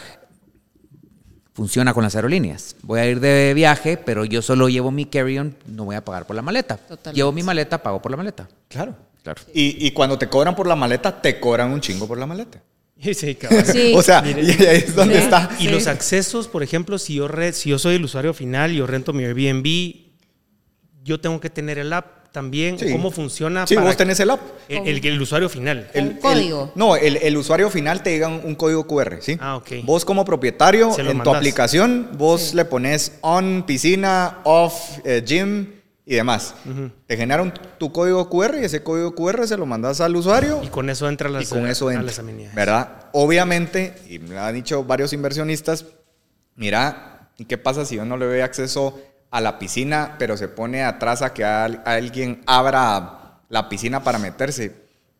Funciona 1.52 1.92
con 1.92 2.02
las 2.02 2.14
aerolíneas. 2.16 2.76
Voy 2.82 3.00
a 3.00 3.06
ir 3.06 3.20
de 3.20 3.52
viaje, 3.54 3.98
pero 3.98 4.24
yo 4.24 4.40
solo 4.40 4.68
llevo 4.68 4.90
mi 4.90 5.04
carry-on, 5.04 5.54
no 5.66 5.84
voy 5.84 5.96
a 5.96 6.04
pagar 6.04 6.26
por 6.26 6.34
la 6.36 6.42
maleta. 6.42 6.76
Totalmente. 6.78 7.12
Llevo 7.14 7.32
mi 7.32 7.42
maleta, 7.42 7.82
pago 7.82 8.00
por 8.00 8.10
la 8.10 8.16
maleta. 8.16 8.48
Claro. 8.68 8.94
Claro. 9.22 9.42
Y, 9.54 9.86
y 9.86 9.90
cuando 9.90 10.18
te 10.18 10.28
cobran 10.28 10.54
por 10.56 10.66
la 10.66 10.76
maleta, 10.76 11.20
te 11.20 11.38
cobran 11.40 11.70
un 11.72 11.80
chingo 11.80 12.06
por 12.08 12.18
la 12.18 12.26
maleta. 12.26 12.62
Sí, 13.14 13.34
cabrón. 13.34 13.64
Sí. 13.64 13.92
O 13.96 14.02
sea, 14.02 14.22
y 14.26 14.34
ahí 14.34 14.76
es 14.76 14.94
donde 14.94 15.14
Sí. 15.16 15.20
está. 15.22 15.50
Y 15.58 15.62
Sí. 15.64 15.68
los 15.70 15.86
accesos, 15.86 16.48
por 16.48 16.62
ejemplo, 16.62 16.98
si 16.98 17.14
yo, 17.14 17.28
re- 17.28 17.52
si 17.54 17.70
yo 17.70 17.78
soy 17.78 17.96
el 17.96 18.04
usuario 18.04 18.34
final 18.34 18.72
y 18.72 18.76
yo 18.76 18.86
rento 18.86 19.12
mi 19.14 19.24
Airbnb, 19.24 19.94
yo 21.02 21.18
tengo 21.20 21.40
que 21.40 21.48
tener 21.50 21.78
el 21.78 21.92
app 21.94 22.30
también. 22.32 22.78
Sí. 22.78 22.92
¿Cómo 22.92 23.10
funciona? 23.10 23.66
Sí, 23.66 23.74
para 23.74 23.86
vos 23.88 23.96
tenés 23.96 24.20
el 24.20 24.30
app. 24.30 24.40
el, 24.68 24.86
el- 24.86 25.04
el 25.06 25.20
usuario 25.22 25.48
final. 25.48 25.90
El- 25.94 26.18
código. 26.18 26.64
el- 26.74 26.78
no, 26.78 26.94
el, 26.96 27.16
el 27.16 27.36
usuario 27.36 27.70
final 27.70 28.02
te 28.02 28.10
llega 28.10 28.28
un, 28.28 28.40
un 28.44 28.54
código 28.54 28.86
QR, 28.86 29.18
¿sí? 29.22 29.36
Ah, 29.40 29.56
ok. 29.56 29.68
Vos 29.84 30.04
como 30.04 30.24
propietario, 30.24 30.96
en 30.98 31.22
tu 31.22 31.34
aplicación, 31.34 32.10
vos 32.18 32.52
le 32.54 32.64
pones 32.66 33.18
on 33.22 33.64
piscina, 33.66 34.38
off 34.44 34.98
eh, 35.04 35.22
gym 35.26 35.68
y 36.10 36.16
demás. 36.16 36.54
Te 37.06 37.16
generan 37.16 37.54
tu 37.78 37.92
código 37.92 38.28
QR 38.28 38.56
y 38.60 38.64
ese 38.64 38.82
código 38.82 39.14
QR 39.14 39.46
se 39.46 39.56
lo 39.56 39.64
mandas 39.64 40.00
al 40.00 40.16
usuario 40.16 40.60
Y 40.64 40.66
con 40.66 40.90
eso 40.90 41.08
entra 41.08 41.28
a 41.28 41.30
y 41.30 41.34
las, 41.34 41.48
con 41.48 41.68
eso 41.68 41.86
a 41.86 41.92
entra, 41.92 42.06
las 42.06 42.18
amenidades. 42.18 42.52
¿verdad? 42.56 43.06
Obviamente, 43.12 43.94
y 44.08 44.18
me 44.18 44.34
lo 44.34 44.40
han 44.40 44.52
dicho 44.54 44.82
varios 44.82 45.12
inversionistas, 45.12 45.86
mira, 46.56 47.30
¿y 47.38 47.44
qué 47.44 47.58
pasa 47.58 47.84
si 47.84 47.94
yo 47.94 48.04
no 48.04 48.16
le 48.16 48.26
doy 48.26 48.40
acceso 48.40 49.00
a 49.30 49.40
la 49.40 49.60
piscina, 49.60 50.16
pero 50.18 50.36
se 50.36 50.48
pone 50.48 50.82
atrás 50.82 51.22
a 51.22 51.32
que 51.32 51.44
al- 51.44 51.80
alguien 51.84 52.42
abra 52.46 53.38
la 53.48 53.68
piscina 53.68 54.02
para 54.02 54.18
meterse? 54.18 54.74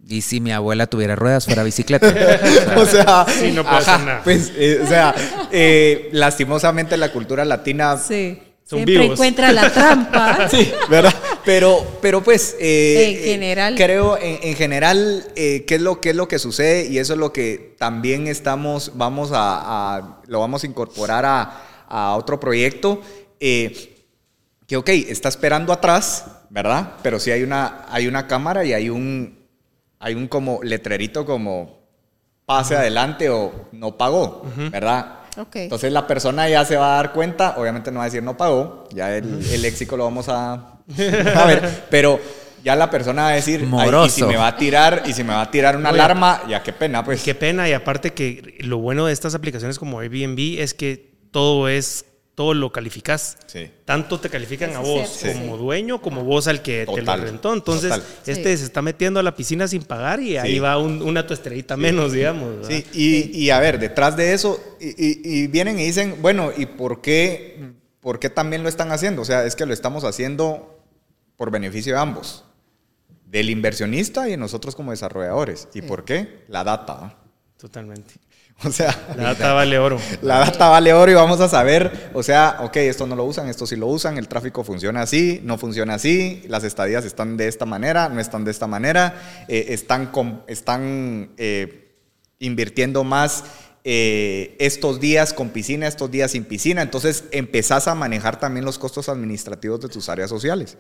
Y 0.05 0.23
si 0.23 0.41
mi 0.41 0.51
abuela 0.51 0.87
tuviera 0.89 1.15
ruedas, 1.15 1.45
fuera 1.45 1.63
bicicleta. 1.63 2.09
o 2.77 2.85
sea, 2.85 3.27
Sí, 3.39 3.53
no 3.53 3.61
hacer 3.61 4.01
nada. 4.01 4.23
pues, 4.25 4.51
eh, 4.57 4.81
o 4.83 4.89
sea, 4.89 5.15
eh, 5.53 6.09
lastimosamente 6.13 6.97
la 6.97 7.13
cultura 7.13 7.45
latina, 7.45 7.97
Sí. 7.97 8.43
Son 8.71 8.77
Siempre 8.79 8.99
vivos. 8.99 9.15
encuentra 9.15 9.51
la 9.53 9.73
trampa. 9.73 10.49
sí, 10.51 10.71
¿verdad? 10.89 11.13
Pero, 11.45 11.85
pero 12.01 12.23
pues, 12.23 12.55
eh, 12.61 13.17
En 13.19 13.25
general. 13.25 13.73
eh, 13.75 13.77
creo 13.77 14.17
en, 14.17 14.39
en 14.43 14.55
general 14.55 15.27
eh, 15.35 15.65
qué 15.67 15.75
es 15.75 15.81
lo 15.81 16.01
qué 16.01 16.11
es 16.11 16.15
lo 16.17 16.29
que 16.29 16.39
sucede 16.39 16.87
y 16.87 16.99
eso 16.99 17.15
es 17.15 17.19
lo 17.19 17.33
que 17.33 17.75
también 17.79 18.29
estamos, 18.29 18.93
vamos 18.95 19.33
a, 19.33 19.97
a- 19.97 20.21
lo 20.29 20.39
vamos 20.39 20.63
a 20.63 20.67
incorporar 20.69 21.25
a, 21.27 21.63
a 21.89 22.15
otro 22.15 22.39
proyecto. 22.39 23.01
eh, 23.41 23.97
que 24.69 24.77
ok, 24.77 24.89
está 24.91 25.29
esperando 25.29 25.73
atrás, 25.73 26.27
¿verdad? 26.49 26.93
Pero 27.03 27.19
sí 27.19 27.33
hay 27.33 27.43
una, 27.43 27.87
hay 27.91 28.07
una 28.07 28.29
cámara 28.29 28.65
y 28.65 28.73
hay 28.73 28.89
un, 28.89 29.37
hay 29.99 30.15
un 30.15 30.29
como 30.29 30.61
letrerito 30.63 31.27
como 31.27 31.81
pase 32.47 32.77
adelante 32.77 33.31
o 33.31 33.53
no 33.73 33.97
pagó, 33.99 34.43
¿verdad? 34.71 35.17
Entonces 35.65 35.93
la 35.93 36.07
persona 36.07 36.49
ya 36.49 36.65
se 36.65 36.77
va 36.77 36.95
a 36.95 36.97
dar 36.97 37.13
cuenta, 37.13 37.55
obviamente 37.59 37.91
no 37.91 37.99
va 37.99 38.05
a 38.05 38.07
decir 38.07 38.23
no 38.23 38.37
pagó, 38.37 38.89
ya 38.93 39.17
el, 39.17 39.25
el 39.53 39.63
léxico 39.63 39.97
lo 39.97 40.05
vamos 40.05 40.29
a, 40.29 40.53
a 41.37 41.45
ver, 41.47 41.85
pero 41.91 42.21
ya 42.65 42.77
la 42.77 42.91
persona 42.91 43.23
va 43.23 43.29
a 43.29 43.33
decir, 43.35 43.61
"Ay, 43.61 43.67
y 43.67 43.67
si 43.67 43.71
Moroso. 43.71 44.27
me 44.29 44.37
va 44.37 44.49
a 44.49 44.57
tirar, 44.57 45.03
y 45.07 45.13
si 45.15 45.25
me 45.25 45.33
va 45.33 45.43
a 45.43 45.51
tirar 45.51 45.77
una 45.77 45.91
Oye. 45.91 46.01
alarma, 46.01 46.43
ya 46.49 46.63
qué 46.63 46.73
pena, 46.73 47.03
pues. 47.05 47.23
Qué 47.23 47.35
pena, 47.35 47.69
y 47.69 47.73
aparte 47.73 48.13
que 48.13 48.57
lo 48.61 48.79
bueno 48.79 49.07
de 49.07 49.13
estas 49.13 49.35
aplicaciones 49.35 49.79
como 49.79 50.01
Airbnb 50.01 50.61
es 50.61 50.75
que 50.75 51.11
todo 51.31 51.69
es 51.69 52.05
todo 52.41 52.55
lo 52.55 52.73
calificás. 52.73 53.37
Sí. 53.49 53.71
Tanto 53.85 54.19
te 54.19 54.31
califican 54.31 54.75
a 54.75 54.79
vos 54.79 55.21
como 55.43 55.57
sí. 55.57 55.63
dueño, 55.63 56.01
como 56.01 56.25
vos 56.25 56.47
al 56.49 56.63
que 56.63 56.87
te 56.87 57.03
lo 57.03 57.17
rentó. 57.19 57.53
Entonces, 57.53 57.91
total. 57.91 58.03
este 58.27 58.53
Sí. 58.53 58.57
se 58.61 58.65
está 58.65 58.81
metiendo 58.81 59.21
a 59.21 59.23
la 59.23 59.37
piscina 59.37 59.69
sin 59.69 59.83
pagar 59.83 60.21
y 60.21 60.39
ahí 60.39 60.55
Sí. 60.55 60.59
va 60.59 60.79
un- 60.79 61.03
una 61.03 61.27
tu 61.27 61.35
estrellita 61.35 61.77
menos, 61.77 62.13
digamos. 62.13 62.61
¿verdad? 62.67 62.69
Sí, 62.71 62.87
y, 62.95 63.39
y 63.45 63.51
a 63.51 63.61
ver, 63.61 63.79
detrás 63.79 64.17
de 64.17 64.33
eso, 64.33 64.59
y, 64.81 64.89
y- 64.89 65.21
y 65.23 65.47
vienen 65.49 65.79
y 65.79 65.85
dicen, 65.85 66.17
bueno, 66.23 66.51
¿y 66.57 66.65
por 66.65 67.03
qué, 67.03 67.61
por 68.01 68.19
qué 68.19 68.31
también 68.31 68.63
lo 68.63 68.71
están 68.71 68.91
haciendo? 68.91 69.21
O 69.21 69.27
sea, 69.27 69.45
es 69.45 69.55
que 69.55 69.67
lo 69.67 69.75
estamos 69.75 70.05
haciendo 70.05 70.81
por 71.37 71.51
beneficio 71.51 71.93
de 71.93 72.01
ambos, 72.01 72.45
del 73.27 73.51
inversionista 73.51 74.27
y 74.29 74.31
de 74.31 74.37
nosotros 74.39 74.75
como 74.75 74.93
desarrolladores. 74.93 75.69
¿Y 75.75 75.81
Sí. 75.81 75.87
por 75.87 76.07
qué? 76.07 76.45
La 76.49 76.65
data. 76.65 77.19
Totalmente. 77.59 78.15
O 78.65 78.71
sea, 78.71 78.95
La 79.17 79.23
data 79.35 79.53
vale 79.55 79.79
oro. 79.79 79.99
la 80.21 80.41
data 80.41 80.69
vale 80.69 80.93
oro 80.93 81.11
y 81.11 81.15
vamos 81.15 81.41
a 81.41 81.49
saber, 81.49 82.11
o 82.13 82.23
sea, 82.23 82.59
ok, 82.61 82.77
esto 82.77 83.07
no 83.07 83.17
lo 83.17 83.25
usan, 83.25 83.49
esto 83.49 83.67
sí 83.67 83.75
lo 83.77 83.87
usan, 83.87 84.19
el 84.19 84.29
tráfico 84.29 84.65
funciona 84.65 85.01
así, 85.03 85.41
no 85.45 85.57
funciona 85.57 85.95
así, 85.95 86.43
las 86.47 86.65
estadías 86.65 87.05
están 87.07 87.39
de 87.39 87.49
esta 87.49 87.65
manera, 87.65 88.11
no 88.11 88.21
están 88.21 88.45
de 88.45 88.51
esta 88.51 88.67
manera, 88.67 89.15
eh, 89.49 89.67
están, 89.71 90.07
com- 90.09 90.41
están 90.47 91.31
eh, 91.39 91.97
invirtiendo 92.39 93.03
más 93.03 93.45
eh, 93.85 94.57
estos 94.59 95.01
días 95.01 95.33
con 95.33 95.49
piscina, 95.51 95.87
estos 95.87 96.11
días 96.11 96.33
sin 96.33 96.45
piscina, 96.45 96.83
entonces 96.83 97.25
empezás 97.31 97.89
a 97.89 97.95
manejar 97.95 98.39
también 98.39 98.65
los 98.67 98.79
costos 98.79 99.09
administrativos 99.09 99.81
de 99.81 99.89
tus 99.89 100.09
áreas 100.09 100.29
sociales, 100.29 100.77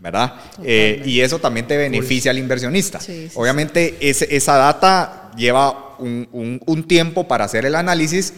¿verdad? 0.00 0.34
Eh, 0.62 1.02
y 1.06 1.20
eso 1.20 1.38
también 1.38 1.66
te 1.66 1.76
beneficia 1.76 2.30
al 2.30 2.38
inversionista. 2.38 3.00
Sí, 3.00 3.28
sí, 3.28 3.32
Obviamente 3.38 3.96
ese- 4.00 4.34
esa 4.36 4.56
data 4.56 5.30
lleva 5.36 5.96
un, 5.98 6.28
un- 6.32 6.60
un 6.66 6.86
tiempo 6.86 7.26
para 7.26 7.44
hacer 7.46 7.64
el 7.64 7.74
análisis, 7.74 8.34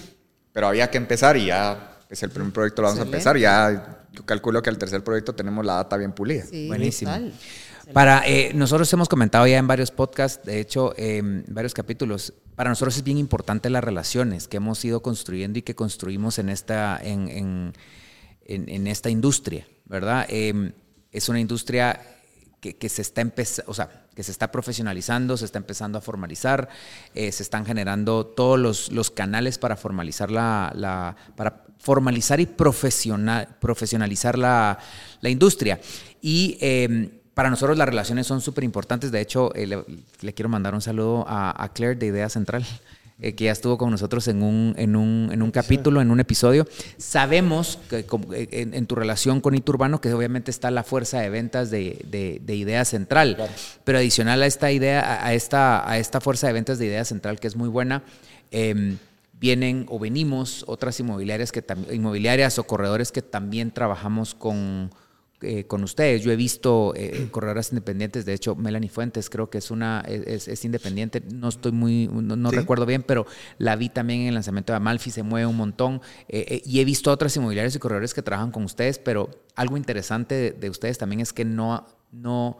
pero 0.53 0.69
había 0.69 0.91
que 0.91 0.99
empezar 0.99 1.37
y 1.37 1.47
ya, 1.47 1.99
pues 2.07 2.23
el 2.23 2.31
primer 2.31 2.53
proyecto 2.53 2.83
lo 2.83 2.89
vamos 2.89 3.01
a 3.01 3.05
empezar, 3.05 3.37
ya 3.37 4.01
yo 4.13 4.25
calculo 4.25 4.63
que 4.63 4.71
al 4.71 4.79
tercer 4.79 5.03
proyecto 5.03 5.35
tenemos 5.35 5.67
la 5.67 5.75
data 5.75 5.97
bien 5.97 6.13
pulida. 6.13 6.45
Sí, 6.49 6.69
Buenísimo. 6.69 7.11
total. 7.11 7.33
Para, 7.93 8.23
eh, 8.27 8.53
nosotros 8.55 8.93
hemos 8.93 9.09
comentado 9.09 9.47
ya 9.47 9.59
en 9.59 9.67
varios 9.67 9.91
podcasts, 9.91 10.45
de 10.45 10.61
hecho, 10.61 10.95
eh, 10.97 11.19
en 11.19 11.45
varios 11.49 11.75
capítulos, 11.75 12.33
para 12.57 12.71
nosotros 12.71 12.97
es 12.97 13.05
bien 13.05 13.19
importante 13.19 13.69
las 13.71 13.85
relaciones 13.85 14.49
que 14.49 14.57
hemos 14.57 14.85
ido 14.85 15.03
construyendo 15.03 15.59
y 15.59 15.63
que 15.63 15.75
construimos 15.75 16.39
en 16.39 16.49
esta, 16.49 16.99
en, 17.03 17.29
en- 17.29 17.73
en- 18.47 18.69
en 18.69 18.87
esta 18.87 19.11
industria, 19.11 19.67
¿verdad? 19.87 20.27
Eh, 20.29 20.73
es 21.13 21.29
una 21.29 21.41
industria 21.41 22.01
que, 22.61 22.77
que 22.77 22.89
se 22.89 23.03
está 23.03 23.21
empezando, 23.21 23.71
o 23.71 23.75
sea, 23.75 24.07
que 24.15 24.23
se 24.23 24.33
está 24.33 24.51
profesionalizando, 24.53 25.37
se 25.37 25.45
está 25.45 25.59
empezando 25.59 25.99
a 25.99 26.01
formalizar, 26.01 26.69
eh, 27.15 27.31
se 27.33 27.43
están 27.43 27.67
generando 27.67 28.25
todos 28.27 28.59
los, 28.59 28.93
los 28.93 29.11
canales 29.11 29.59
para 29.59 29.77
formalizar 29.77 30.31
la, 30.31 30.73
la- 30.75 31.17
para 31.37 31.65
formalizar 31.79 32.41
y 32.41 32.47
profesional, 32.47 33.57
profesionalizar 33.61 34.39
la, 34.39 34.79
la 35.21 35.29
industria. 35.29 35.81
Y 36.23 36.57
eh, 36.61 37.21
para 37.35 37.51
nosotros 37.51 37.77
las 37.77 37.89
relaciones 37.89 38.27
son 38.27 38.41
súper 38.41 38.65
importantes. 38.65 39.11
De 39.13 39.21
hecho, 39.21 39.55
eh, 39.55 39.67
le, 39.67 39.85
le 40.21 40.33
quiero 40.33 40.49
mandar 40.49 40.75
un 40.75 40.81
saludo 40.81 41.25
a, 41.29 41.63
a 41.63 41.73
Claire 41.73 41.97
de 41.97 42.07
Idea 42.07 42.29
Central, 42.29 42.65
eh, 43.21 43.35
que 43.35 43.45
ya 43.45 43.53
estuvo 43.53 43.77
con 43.79 43.91
nosotros 43.91 44.27
en 44.29 44.43
un, 44.43 44.75
en 44.77 44.97
un, 44.97 45.31
en 45.33 45.43
un 45.43 45.51
capítulo, 45.51 46.01
en 46.01 46.11
un 46.11 46.19
episodio. 46.21 46.67
Sabemos 46.97 47.79
que 47.89 47.99
eh, 48.35 48.49
en, 48.53 48.75
en 48.75 48.87
tu 48.87 48.95
relación 48.95 49.41
con 49.41 49.55
Iturbano 49.55 50.01
que 50.01 50.13
obviamente 50.13 50.51
está 50.51 50.71
la 50.71 50.83
fuerza 50.85 51.21
de 51.21 51.31
ventas 51.31 51.71
de, 51.71 52.05
de- 52.11 52.41
de 52.45 52.55
Idea 52.57 52.85
Central, 52.85 53.37
pero 53.85 53.99
adicional 53.99 54.43
a 54.43 54.47
esta 54.47 54.73
idea, 54.73 55.25
a- 55.25 55.33
esta, 55.35 55.89
a 55.89 55.99
esta 55.99 56.21
fuerza 56.21 56.47
de 56.49 56.53
ventas 56.55 56.79
de 56.79 56.87
Idea 56.87 57.05
Central, 57.05 57.39
que 57.41 57.47
es 57.47 57.57
muy 57.57 57.69
buena, 57.69 58.03
em, 58.51 58.99
vienen 59.41 59.87
o 59.89 59.99
venimos 59.99 60.65
otras 60.67 60.99
inmobiliarias, 61.01 61.53
que 61.53 61.63
inmobiliarias 61.93 62.59
o 62.59 62.65
corredores 62.65 63.13
que 63.13 63.21
también 63.23 63.71
trabajamos 63.73 64.35
con, 64.35 64.91
eh, 65.45 65.67
con 65.67 65.85
ustedes. 65.85 66.23
Yo 66.23 66.33
he 66.33 66.37
visto 66.37 66.93
eh, 66.97 67.29
corredoras 67.31 67.71
independientes, 67.71 68.25
de 68.25 68.33
hecho, 68.35 68.55
Melanie 68.57 68.89
Fuentes 68.89 69.29
creo 69.31 69.51
que 69.51 69.59
es 69.59 69.71
una 69.71 70.01
es, 70.07 70.49
es 70.49 70.65
independiente, 70.65 71.23
no 71.33 71.49
estoy 71.49 71.73
muy, 71.73 72.09
no, 72.13 72.35
no 72.37 72.51
Sí. 72.51 72.57
recuerdo 72.57 72.87
bien, 72.87 73.03
pero 73.03 73.27
la 73.59 73.77
vi 73.77 73.89
también 73.89 74.23
en 74.23 74.29
el 74.29 74.35
lanzamiento 74.35 74.73
de 74.73 74.79
Amalfi, 74.79 75.11
se 75.11 75.23
mueve 75.23 75.47
un 75.47 75.57
montón. 75.57 76.01
eh, 76.29 76.45
eh, 76.49 76.63
y 76.65 76.81
he 76.81 76.85
visto 76.85 77.11
otras 77.11 77.37
inmobiliarias 77.37 77.75
y 77.77 77.79
corredores 77.79 78.15
que 78.15 78.23
trabajan 78.23 78.51
con 78.51 78.65
ustedes, 78.65 78.99
pero 78.99 79.31
algo 79.55 79.77
interesante 79.77 80.35
de, 80.35 80.51
de 80.53 80.71
ustedes 80.71 80.99
también 80.99 81.21
es 81.21 81.33
que 81.33 81.45
no, 81.45 81.87
no, 82.13 82.59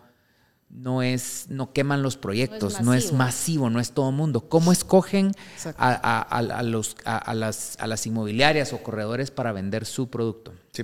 no 0.71 1.03
es, 1.03 1.47
no 1.51 1.73
queman 1.73 2.03
los 2.03 2.17
proyectos, 2.17 2.81
no 2.83 2.95
es, 2.95 3.05
masivo. 3.13 3.17
masivo, 3.19 3.71
no 3.71 3.79
es 3.81 3.93
todo 3.93 4.11
mundo. 4.11 4.49
¿Cómo 4.49 4.73
escogen 4.73 5.31
a, 5.77 5.91
a- 5.93 6.23
a- 6.23 6.39
a 6.59 6.63
los, 6.65 6.97
a, 7.05 7.17
a 7.17 7.35
las, 7.35 7.77
a 7.79 7.87
las 7.87 8.07
inmobiliarias 8.07 8.73
o 8.73 8.83
corredores 8.83 9.31
para 9.31 9.53
vender 9.53 9.85
su 9.87 10.09
producto? 10.11 10.53
Sí. 10.73 10.83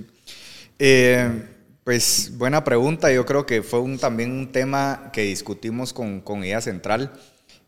Eh, 0.79 1.45
pues 1.83 2.37
buena 2.37 2.63
pregunta. 2.63 3.11
Yo 3.11 3.25
creo 3.25 3.45
que 3.45 3.63
fue 3.63 3.97
también 3.97 4.31
un 4.31 4.51
tema 4.51 5.09
que 5.13 5.21
discutimos 5.23 5.93
con, 5.93 6.21
con 6.21 6.43
Central. 6.61 7.11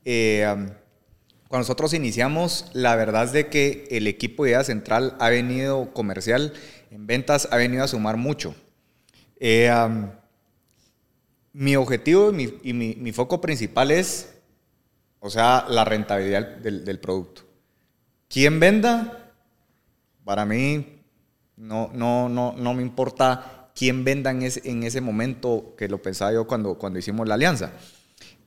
Eh, 0.05 0.45
cuando 1.47 1.61
nosotros 1.63 1.93
iniciamos, 1.93 2.69
la 2.73 2.95
verdad 2.95 3.25
es 3.25 3.31
de 3.31 3.47
que 3.47 3.87
el 3.91 4.07
equipo 4.07 4.43
de 4.43 4.51
Idea 4.51 4.63
Central 4.63 5.15
ha 5.19 5.29
venido 5.29 5.93
comercial 5.93 6.53
en 6.89 7.05
ventas, 7.07 7.47
ha 7.51 7.57
venido 7.57 7.83
a 7.83 7.87
sumar 7.87 8.17
mucho. 8.17 8.55
Eh, 9.39 9.71
mi 11.51 11.75
objetivo 11.75 12.31
y, 12.31 12.33
mi, 12.33 12.73
mi- 12.73 12.95
mi 12.95 13.11
foco 13.11 13.39
principal 13.39 13.91
es, 13.91 14.33
o 15.19 15.29
sea, 15.29 15.65
la 15.69 15.85
rentabilidad 15.85 16.57
del, 16.57 16.83
del 16.83 16.99
producto. 16.99 17.43
Quien 18.27 18.59
venda, 18.59 19.31
para 20.23 20.45
mí 20.45 21.01
no, 21.55 21.91
no, 21.93 22.29
no, 22.29 22.53
no 22.57 22.73
me 22.73 22.81
importa 22.81 23.62
quién 23.75 24.03
venda 24.03 24.31
en 24.31 24.43
ese, 24.43 24.61
en 24.69 24.83
ese 24.83 25.01
momento 25.01 25.73
que 25.77 25.87
lo 25.87 26.01
pensaba 26.01 26.33
yo 26.33 26.47
cuando, 26.47 26.75
cuando 26.75 26.99
hicimos 26.99 27.27
la 27.27 27.35
alianza. 27.35 27.71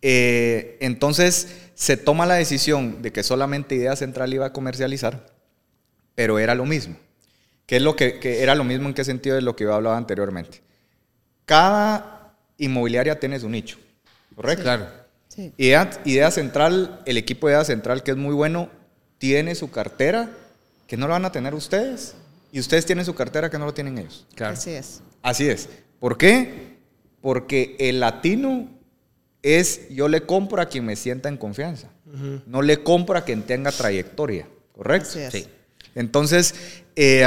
Eh, 0.03 0.77
entonces 0.81 1.49
se 1.74 1.97
toma 1.97 2.27
la 2.27 2.35
decisión 2.35 3.03
de 3.03 3.12
que 3.12 3.22
solamente 3.22 3.74
Idea 3.74 3.97
Central 3.97 4.33
iba 4.33 4.47
a 4.47 4.53
comercializar, 4.53 5.27
pero 6.14 6.39
era 6.39 6.55
lo 6.55 6.64
mismo. 6.64 6.97
¿Qué 7.66 7.77
es 7.77 7.83
lo 7.83 7.97
que, 7.97 8.20
que 8.20 8.43
era 8.43 8.55
lo 8.55 8.64
mismo 8.64 8.89
en 8.89 8.95
qué 8.95 9.05
sentido 9.05 9.35
de 9.35 9.43
lo 9.43 9.57
que 9.57 9.64
yo 9.64 9.74
hablaba 9.74 9.97
anteriormente? 9.97 10.62
Cada 11.45 12.35
inmobiliaria 12.59 13.18
tiene 13.18 13.41
su 13.41 13.49
nicho, 13.49 13.79
¿correcto? 14.35 14.62
Claro. 14.62 14.87
Sí. 15.29 15.53
Idea, 15.57 15.91
Idea 16.05 16.31
Central, 16.31 17.03
el 17.05 17.18
equipo 17.18 17.49
de 17.49 17.55
Idea 17.55 17.64
Central, 17.64 18.03
que 18.03 18.12
es 18.12 18.16
muy 18.16 18.35
bueno, 18.35 18.70
tiene 19.18 19.55
su 19.55 19.70
cartera 19.70 20.31
que 20.87 20.97
no 20.97 21.07
lo 21.07 21.12
van 21.12 21.24
a 21.24 21.33
tener 21.33 21.55
ustedes 21.55 22.14
y 22.53 22.61
ustedes 22.61 22.87
tienen 22.87 23.05
su 23.05 23.14
cartera 23.14 23.51
que 23.51 23.59
no 23.59 23.66
lo 23.66 23.74
tienen 23.74 23.99
ellos. 23.99 24.27
Claro. 24.35 24.55
Así 24.55 24.70
es. 24.70 25.03
Así 25.27 25.49
es. 25.49 25.68
¿Por 25.99 26.16
qué? 26.16 26.77
Porque 27.20 27.74
el 27.81 27.99
latino 27.99 28.68
es 29.43 29.89
yo 29.91 30.07
le 30.07 30.22
compro 30.22 30.62
a 30.62 30.66
quien 30.66 30.85
me 30.87 30.95
sienta 30.95 31.29
en 31.29 31.37
confianza. 31.37 31.91
No 32.47 32.62
le 32.62 32.85
compro 32.85 33.18
a 33.18 33.24
quien 33.24 33.43
tenga 33.43 33.72
trayectoria, 33.72 34.47
¿correcto? 34.72 35.09
Así 35.11 35.18
es. 35.18 35.33
Sí. 35.33 35.47
Entonces, 35.97 36.55
eh, 36.95 37.27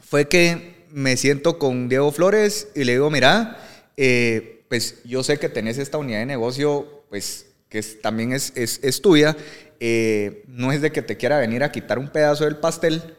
fue 0.00 0.26
que 0.26 0.84
me 0.90 1.16
siento 1.16 1.60
con 1.60 1.88
Diego 1.88 2.10
Flores 2.10 2.68
y 2.74 2.82
le 2.82 2.92
digo, 2.94 3.08
mira, 3.08 3.56
eh, 3.96 4.64
pues 4.68 5.04
yo 5.04 5.22
sé 5.22 5.38
que 5.38 5.48
tenés 5.48 5.78
esta 5.78 5.98
unidad 5.98 6.18
de 6.18 6.26
negocio, 6.26 7.04
pues 7.08 7.46
que 7.68 7.78
es- 7.78 8.00
también 8.02 8.32
es, 8.32 8.52
es- 8.56 8.80
es 8.82 9.00
tuya. 9.00 9.36
Eh, 9.78 10.42
no 10.48 10.72
es 10.72 10.80
de 10.80 10.90
que 10.90 11.02
te 11.02 11.16
quiera 11.16 11.38
venir 11.38 11.62
a 11.62 11.70
quitar 11.70 12.00
un 12.00 12.08
pedazo 12.08 12.44
del 12.46 12.56
pastel, 12.56 13.14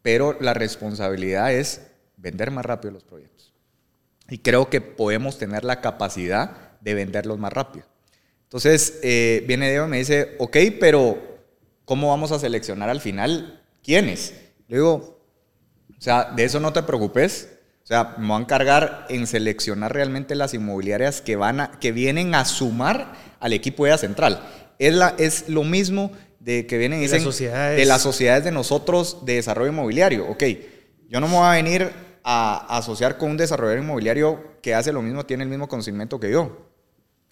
pero 0.00 0.38
la 0.40 0.54
responsabilidad 0.54 1.52
es 1.52 1.82
vender 2.20 2.50
más 2.50 2.64
rápido 2.64 2.92
los 2.92 3.04
proyectos. 3.04 3.52
Y 4.28 4.38
creo 4.38 4.70
que 4.70 4.80
podemos 4.80 5.38
tener 5.38 5.64
la 5.64 5.80
capacidad 5.80 6.78
de 6.80 6.94
venderlos 6.94 7.38
más 7.38 7.52
rápido. 7.52 7.86
Entonces, 8.44 8.98
eh, 9.02 9.44
viene 9.46 9.70
Diego 9.70 9.86
y 9.86 9.90
me 9.90 9.98
dice, 9.98 10.36
ok, 10.38 10.56
pero 10.78 11.18
¿cómo 11.84 12.08
vamos 12.08 12.32
a 12.32 12.38
seleccionar 12.38 12.88
al 12.88 13.00
final 13.00 13.62
quiénes? 13.82 14.34
Le 14.68 14.76
digo, 14.76 15.20
o 15.96 16.00
sea, 16.00 16.32
de 16.34 16.44
eso 16.44 16.60
no 16.60 16.72
te 16.72 16.82
preocupes. 16.82 17.48
O 17.82 17.86
sea, 17.86 18.14
me 18.18 18.28
voy 18.28 18.36
a 18.36 18.40
encargar 18.40 19.06
en 19.08 19.26
seleccionar 19.26 19.92
realmente 19.92 20.34
las 20.34 20.54
inmobiliarias 20.54 21.20
que, 21.20 21.36
van 21.36 21.60
a, 21.60 21.72
que 21.80 21.92
vienen 21.92 22.34
a 22.34 22.44
sumar 22.44 23.14
al 23.40 23.52
equipo 23.52 23.84
de 23.84 23.98
central. 23.98 24.40
Es, 24.78 24.94
la, 24.94 25.14
es 25.18 25.48
lo 25.48 25.64
mismo 25.64 26.12
de 26.38 26.66
que 26.66 26.78
vienen 26.78 27.00
y 27.00 27.02
De 27.02 27.08
las 27.08 27.12
dicen 27.12 27.24
sociedades. 27.24 27.78
de 27.78 27.84
las 27.84 28.02
sociedades 28.02 28.44
de 28.44 28.52
nosotros 28.52 29.24
de 29.24 29.34
desarrollo 29.34 29.72
inmobiliario. 29.72 30.26
Ok, 30.28 30.44
yo 31.08 31.20
no 31.20 31.28
me 31.28 31.34
voy 31.34 31.46
a 31.46 31.52
venir 31.52 31.90
a 32.24 32.76
asociar 32.76 33.16
con 33.18 33.30
un 33.30 33.36
desarrollador 33.36 33.82
inmobiliario 33.82 34.42
que 34.62 34.74
hace 34.74 34.92
lo 34.92 35.02
mismo, 35.02 35.24
tiene 35.26 35.44
el 35.44 35.48
mismo 35.50 35.68
conocimiento 35.68 36.20
que 36.20 36.30
yo. 36.30 36.66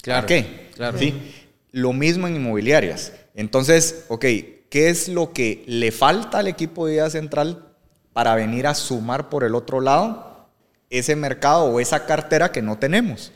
Claro, 0.03 0.27
¿Para 0.27 0.27
qué? 0.27 0.71
claro. 0.75 0.99
Sí. 0.99 1.35
Lo 1.73 1.93
mismo 1.93 2.27
en 2.27 2.37
inmobiliarias. 2.37 3.13
Entonces, 3.35 4.05
ok, 4.09 4.25
¿qué 4.71 4.89
es 4.89 5.09
lo 5.09 5.33
que 5.33 5.65
le 5.67 5.93
falta 5.93 6.39
al 6.39 6.47
equipo 6.49 6.87
de 6.87 6.95
Idea 6.95 7.11
Central 7.11 7.67
para 8.13 8.35
venir 8.35 8.67
a 8.67 8.75
sumar 8.75 9.29
por 9.29 9.45
el 9.45 9.55
otro 9.55 9.81
lado 9.81 10.49
ese 10.91 11.15
mercado 11.17 11.65
o 11.67 11.81
esa 11.81 12.07
cartera 12.07 12.51
que 12.53 12.63
no 12.63 12.79
tenemos? 12.79 13.33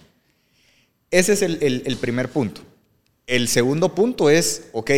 Ese 1.11 1.35
es 1.35 1.43
el, 1.43 1.59
el- 1.63 1.83
el 1.85 1.97
primer 1.99 2.29
punto. 2.31 2.63
El 3.27 3.49
segundo 3.49 3.95
punto 3.95 4.31
es, 4.31 4.69
ok, 4.73 4.91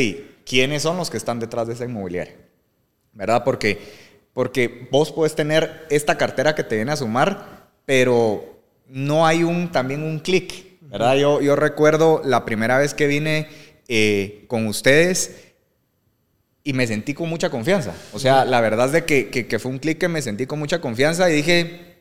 ¿quiénes 0.46 0.82
son 0.82 0.96
los 0.96 1.10
que 1.10 1.16
están 1.16 1.40
detrás 1.40 1.66
de 1.66 1.74
esa 1.74 1.84
inmobiliaria? 1.84 2.36
¿Verdad? 3.12 3.42
Porque 3.44 3.78
Porque 4.34 4.88
vos 4.90 5.10
puedes 5.10 5.34
tener 5.34 5.86
esta 5.88 6.18
cartera 6.18 6.54
que 6.54 6.64
te 6.64 6.76
viene 6.76 6.92
a 6.92 6.96
sumar, 6.96 7.70
pero 7.86 8.60
no 8.86 9.26
hay 9.26 9.42
un, 9.42 9.72
también 9.72 10.02
un 10.02 10.18
clic, 10.18 10.78
¿verdad? 10.82 11.16
Yo, 11.16 11.40
yo 11.40 11.56
recuerdo 11.56 12.20
la 12.24 12.44
primera 12.44 12.76
vez 12.76 12.92
que 12.92 13.06
vine 13.06 13.48
eh, 13.88 14.44
con 14.48 14.66
ustedes 14.66 15.54
y 16.64 16.72
me 16.72 16.86
sentí 16.86 17.12
con 17.12 17.28
mucha 17.28 17.50
confianza. 17.50 17.92
O 18.12 18.18
sea, 18.18 18.44
la 18.44 18.60
verdad 18.60 18.86
es 18.86 18.92
de 18.92 19.04
que, 19.04 19.28
que, 19.28 19.58
fue 19.58 19.70
un 19.70 19.78
clic 19.78 19.98
que 19.98 20.08
me 20.08 20.22
sentí 20.22 20.46
con 20.46 20.58
mucha 20.58 20.80
confianza 20.80 21.30
y 21.30 21.34
dije, 21.34 21.96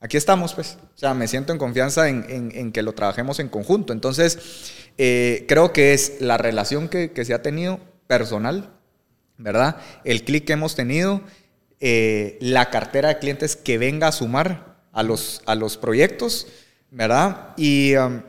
aquí 0.00 0.16
estamos, 0.16 0.54
pues. 0.54 0.78
O 0.94 0.98
sea, 0.98 1.12
me 1.12 1.26
siento 1.26 1.52
en 1.52 1.58
confianza 1.58 2.08
en, 2.08 2.52
en, 2.54 2.72
que 2.72 2.82
lo 2.82 2.92
trabajemos 2.92 3.40
en 3.40 3.48
conjunto. 3.48 3.92
Entonces, 3.92 4.38
eh, 4.96 5.44
creo 5.48 5.72
que 5.72 5.92
es 5.92 6.20
la 6.20 6.38
relación 6.38 6.88
que, 6.88 7.10
que, 7.10 7.24
se 7.24 7.34
ha 7.34 7.42
tenido 7.42 7.80
personal, 8.06 8.70
¿verdad? 9.38 9.78
El 10.04 10.22
clic 10.22 10.44
que 10.44 10.52
hemos 10.52 10.76
tenido, 10.76 11.22
eh, 11.80 12.38
la 12.40 12.70
cartera 12.70 13.08
de 13.08 13.18
clientes 13.18 13.56
que 13.56 13.78
venga 13.78 14.08
a 14.08 14.12
sumar 14.12 14.76
a 14.92 15.02
los, 15.02 15.42
a 15.46 15.54
los 15.54 15.76
proyectos, 15.76 16.46
¿verdad? 16.90 17.54
Y 17.56 17.96
um, 17.96 18.22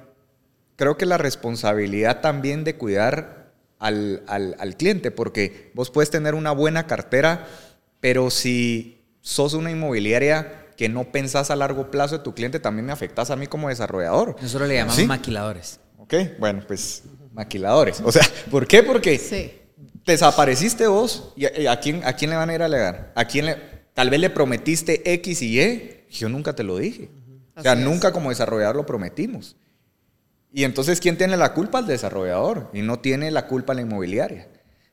creo 0.75 0.97
que 0.97 1.05
la 1.05 1.17
responsabilidad 1.17 2.19
también 2.21 2.63
de 2.63 2.75
cuidar 2.75 3.53
al, 3.79 4.23
al, 4.27 4.75
cliente, 4.75 5.11
porque 5.11 5.71
vos 5.73 5.91
puedes 5.91 6.09
tener 6.09 6.35
una 6.35 6.51
buena 6.51 6.87
cartera, 6.87 7.47
pero 7.99 8.29
si 8.29 9.05
sos 9.21 9.53
una 9.53 9.71
inmobiliaria 9.71 10.65
que 10.75 10.89
no 10.89 11.11
pensás 11.11 11.49
a 11.51 11.55
largo 11.55 11.89
plazo 11.89 12.17
de 12.17 12.23
tu 12.23 12.33
cliente, 12.33 12.59
también 12.59 12.85
me 12.85 12.91
afectas 12.91 13.31
a 13.31 13.35
mí 13.35 13.47
como 13.47 13.69
desarrollador. 13.69 14.35
Nosotros 14.41 14.67
le 14.67 14.75
llamamos 14.75 15.05
maquiladores. 15.05 15.79
Ok, 15.97 16.13
bueno, 16.39 16.63
pues 16.67 17.03
maquiladores. 17.33 18.01
O 18.01 18.11
sea, 18.11 18.23
¿por 18.51 18.67
qué? 18.67 18.83
Porque 18.83 19.19
desapareciste 20.07 20.87
vos 20.87 21.33
y 21.35 21.45
a, 21.67 21.79
quién, 21.79 22.03
a 22.03 22.13
quién 22.13 22.31
le 22.31 22.37
van 22.37 22.49
a 22.49 22.55
ir 22.55 22.61
a 22.61 22.65
alegar. 22.65 23.11
¿A 23.15 23.25
quién 23.25 23.45
le, 23.45 23.57
tal 23.93 24.09
vez 24.09 24.19
le 24.19 24.29
prometiste 24.29 25.13
X 25.13 25.41
y 25.41 25.59
Y 25.59 25.97
yo 26.09 26.29
nunca 26.29 26.53
te 26.53 26.63
lo 26.63 26.77
dije. 26.77 27.09
O 27.55 27.61
sea, 27.61 27.75
nunca 27.75 28.11
como 28.11 28.29
desarrollador 28.29 28.75
lo 28.75 28.85
prometimos. 28.85 29.55
Y 30.51 30.63
entonces, 30.63 30.99
¿quién 30.99 31.17
tiene 31.17 31.37
la 31.37 31.53
culpa? 31.53 31.79
El 31.79 31.87
desarrollador. 31.87 32.69
Y 32.73 32.81
no 32.81 32.99
tiene 32.99 33.31
la 33.31 33.47
culpa 33.47 33.73
la 33.73 33.81
inmobiliaria. 33.81 34.47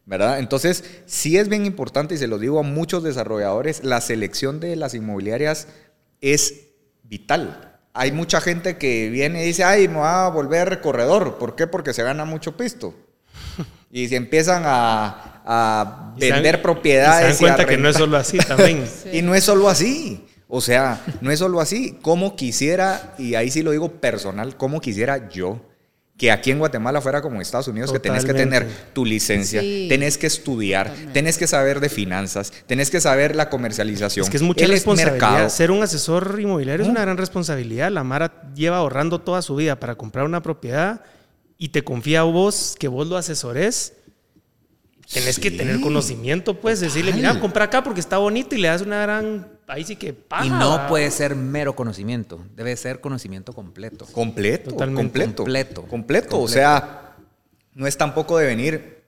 ¿Verdad? 0.06 0.38
Entonces, 0.38 0.84
sí 1.06 1.38
es 1.38 1.48
bien 1.48 1.64
importante, 1.64 2.14
y 2.14 2.18
se 2.18 2.26
lo 2.26 2.38
digo 2.38 2.58
a 2.58 2.62
muchos 2.62 3.02
desarrolladores, 3.02 3.84
la 3.84 4.02
selección 4.02 4.60
de 4.60 4.76
las 4.76 4.94
inmobiliarias 4.94 5.68
es 6.20 6.68
vital. 7.04 7.78
Hay 7.94 8.12
mucha 8.12 8.40
gente 8.40 8.76
que 8.76 9.08
viene 9.08 9.42
y 9.42 9.46
dice, 9.46 9.64
ay, 9.64 9.88
me 9.88 10.00
va 10.00 10.26
a 10.26 10.30
volver 10.30 10.80
corredor. 10.80 11.38
¿Por 11.38 11.54
qué? 11.54 11.66
Porque 11.66 11.94
se 11.94 12.02
gana 12.02 12.24
mucho 12.24 12.56
pisto. 12.56 12.94
Y 13.90 14.08
se 14.08 14.16
empiezan 14.16 14.62
a, 14.66 16.14
vender 16.18 16.62
propiedades. 16.62 17.34
Y 17.34 17.38
se 17.38 17.44
dan 17.44 17.56
cuenta 17.56 17.70
que 17.70 17.76
no 17.76 17.88
es 17.88 17.96
solo 17.96 18.16
así 18.16 18.38
también. 18.38 18.84
Y 19.12 19.22
no 19.22 19.34
es 19.34 19.44
solo 19.44 19.68
así. 19.68 20.24
O 20.48 20.60
sea, 20.60 21.00
no 21.20 21.30
es 21.30 21.38
solo 21.38 21.60
así. 21.60 21.98
Como 22.02 22.36
quisiera, 22.36 23.14
y 23.18 23.34
ahí 23.34 23.50
sí 23.50 23.62
lo 23.62 23.70
digo 23.70 24.00
personal, 24.00 24.56
como 24.56 24.80
quisiera 24.80 25.28
yo 25.28 25.60
que 26.16 26.30
aquí 26.30 26.52
en 26.52 26.60
Guatemala 26.60 27.00
fuera 27.00 27.20
como 27.20 27.36
en 27.36 27.42
Estados 27.42 27.66
Unidos, 27.66 27.92
que 27.92 27.98
tenés 27.98 28.24
que 28.24 28.34
tener 28.34 28.66
tu 28.92 29.04
licencia, 29.04 29.60
tenés 29.60 30.16
que 30.16 30.28
estudiar, 30.28 30.92
tenés 31.12 31.38
que 31.38 31.46
saber 31.48 31.80
de 31.80 31.88
finanzas, 31.88 32.52
tenés 32.66 32.90
que 32.90 33.00
saber 33.00 33.34
la 33.34 33.50
comercialización. 33.50 34.24
Es 34.24 34.30
que 34.30 34.36
es 34.36 34.42
mucha 34.42 34.66
responsabilidad. 34.66 35.48
Ser 35.48 35.72
un 35.72 35.82
asesor 35.82 36.38
inmobiliario 36.40 36.84
es 36.84 36.90
una 36.90 37.00
gran 37.00 37.16
responsabilidad. 37.16 37.90
La 37.90 38.04
Mara 38.04 38.32
lleva 38.54 38.76
ahorrando 38.76 39.20
toda 39.20 39.42
su 39.42 39.56
vida 39.56 39.80
para 39.80 39.96
comprar 39.96 40.24
una 40.24 40.40
propiedad 40.40 41.02
y 41.64 41.70
te 41.70 41.82
confía 41.82 42.20
a 42.20 42.24
vos 42.24 42.76
que 42.78 42.88
vos 42.88 43.06
lo 43.06 43.16
asesores. 43.16 43.94
Tenés 45.10 45.38
que 45.38 45.50
tener 45.50 45.80
conocimiento, 45.80 46.60
pues, 46.60 46.78
decirle, 46.78 47.14
mira, 47.14 47.40
compra 47.40 47.64
acá 47.64 47.82
porque 47.82 48.00
está 48.00 48.18
bonito 48.18 48.54
y 48.54 48.58
le 48.58 48.68
das 48.68 48.82
una 48.82 49.00
gran 49.00 49.48
ahí 49.66 49.82
sí 49.82 49.96
que 49.96 50.14
Y 50.44 50.50
no 50.50 50.86
puede 50.88 51.10
ser 51.10 51.34
mero 51.34 51.74
conocimiento, 51.74 52.44
debe 52.54 52.76
ser 52.76 53.00
conocimiento 53.00 53.54
completo. 53.54 54.04
Completo, 54.12 54.76
completo. 54.76 55.44
Completo. 55.44 55.82
Completo. 55.84 56.38
O 56.38 56.48
sea, 56.48 57.16
no 57.72 57.86
es 57.86 57.96
tampoco 57.96 58.36
de 58.36 58.44
venir, 58.44 59.02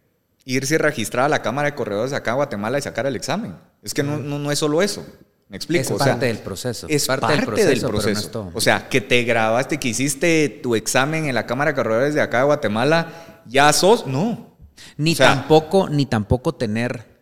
irse 0.46 0.76
a 0.76 0.78
registrar 0.78 1.26
a 1.26 1.28
la 1.28 1.42
Cámara 1.42 1.68
de 1.70 1.74
Corredores 1.74 2.14
acá 2.14 2.30
a 2.30 2.36
Guatemala 2.36 2.78
y 2.78 2.82
sacar 2.82 3.04
el 3.04 3.16
examen. 3.16 3.54
Es 3.82 3.92
que 3.92 4.02
no, 4.02 4.16
no, 4.16 4.50
es 4.50 4.58
solo 4.58 4.80
eso. 4.80 5.06
Me 5.48 5.56
explico. 5.56 5.94
Es 5.94 6.02
parte 6.02 6.26
del 6.26 6.38
proceso. 6.38 6.86
Es 6.88 7.06
parte, 7.06 7.36
del 7.36 7.80
proceso. 7.80 8.50
o 8.52 8.60
sea, 8.60 8.88
que 8.88 9.00
te 9.00 9.22
grabaste, 9.22 9.78
que 9.78 9.88
hiciste 9.88 10.48
tu 10.62 10.74
examen 10.74 11.26
en 11.26 11.34
la 11.34 11.46
Cámara 11.46 11.70
de 11.70 11.76
Corredores 11.76 12.14
de 12.14 12.20
acá 12.20 12.38
de 12.38 12.44
Guatemala, 12.44 13.42
ya 13.46 13.72
sos. 13.72 14.06
No. 14.06 14.56
Ni 14.96 15.14
tampoco, 15.14 15.88
ni 15.88 16.04
tampoco 16.06 16.54
tener 16.54 17.16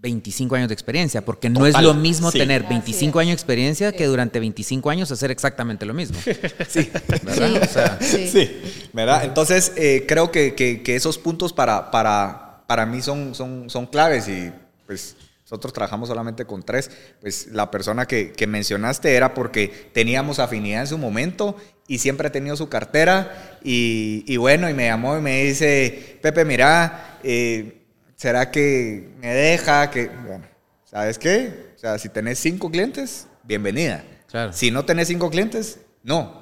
25 0.00 0.56
años 0.56 0.68
de 0.68 0.74
experiencia, 0.74 1.24
porque 1.24 1.50
no 1.50 1.66
es 1.66 1.80
lo 1.80 1.94
mismo 1.94 2.30
tener 2.30 2.64
25 2.64 3.18
años 3.18 3.30
de 3.30 3.34
experiencia 3.34 3.92
que 3.92 4.06
durante 4.06 4.38
25 4.38 4.90
años 4.90 5.10
hacer 5.10 5.30
exactamente 5.30 5.86
lo 5.86 5.94
mismo. 5.94 6.18
Sí, 6.68 6.90
¿verdad? 7.22 7.98
Sí, 8.00 8.60
¿verdad? 8.92 9.24
Entonces, 9.24 9.72
eh, 9.76 10.04
creo 10.06 10.30
que, 10.30 10.54
que, 10.54 10.96
esos 10.96 11.18
puntos 11.18 11.52
para, 11.52 11.90
para, 11.90 12.62
para 12.66 12.86
mí 12.86 13.00
son, 13.02 13.34
son, 13.34 13.70
son 13.70 13.86
claves 13.86 14.28
y 14.28 14.52
pues 14.86 15.16
nosotros 15.50 15.72
trabajamos 15.72 16.08
solamente 16.08 16.44
con 16.44 16.62
tres. 16.62 16.90
Pues 17.20 17.48
la 17.48 17.70
persona 17.70 18.06
que, 18.06 18.32
que, 18.32 18.46
mencionaste 18.46 19.14
era 19.14 19.34
porque 19.34 19.90
teníamos 19.92 20.38
afinidad 20.38 20.82
en 20.82 20.86
su 20.86 20.98
momento 20.98 21.56
y 21.86 21.98
siempre 21.98 22.28
ha 22.28 22.32
tenido 22.32 22.54
su 22.56 22.68
cartera 22.68 23.58
y, 23.64 24.24
y 24.26 24.36
bueno, 24.36 24.68
y 24.68 24.74
me 24.74 24.86
llamó 24.86 25.16
y 25.16 25.22
me 25.22 25.44
dice, 25.44 26.18
Pepe, 26.20 26.44
mira, 26.44 27.18
eh, 27.22 27.78
¿Será 28.18 28.50
que 28.50 29.10
me 29.20 29.28
deja? 29.28 29.92
Que, 29.92 30.08
bueno, 30.08 30.44
¿sabes 30.84 31.20
qué? 31.20 31.72
O 31.76 31.78
sea, 31.78 32.00
si 32.00 32.08
tenés 32.08 32.40
cinco 32.40 32.68
clientes, 32.68 33.28
bienvenida. 33.44 34.04
Claro. 34.26 34.52
Si 34.52 34.72
no 34.72 34.84
tenés 34.84 35.06
cinco 35.06 35.30
clientes, 35.30 35.78
no. 36.02 36.37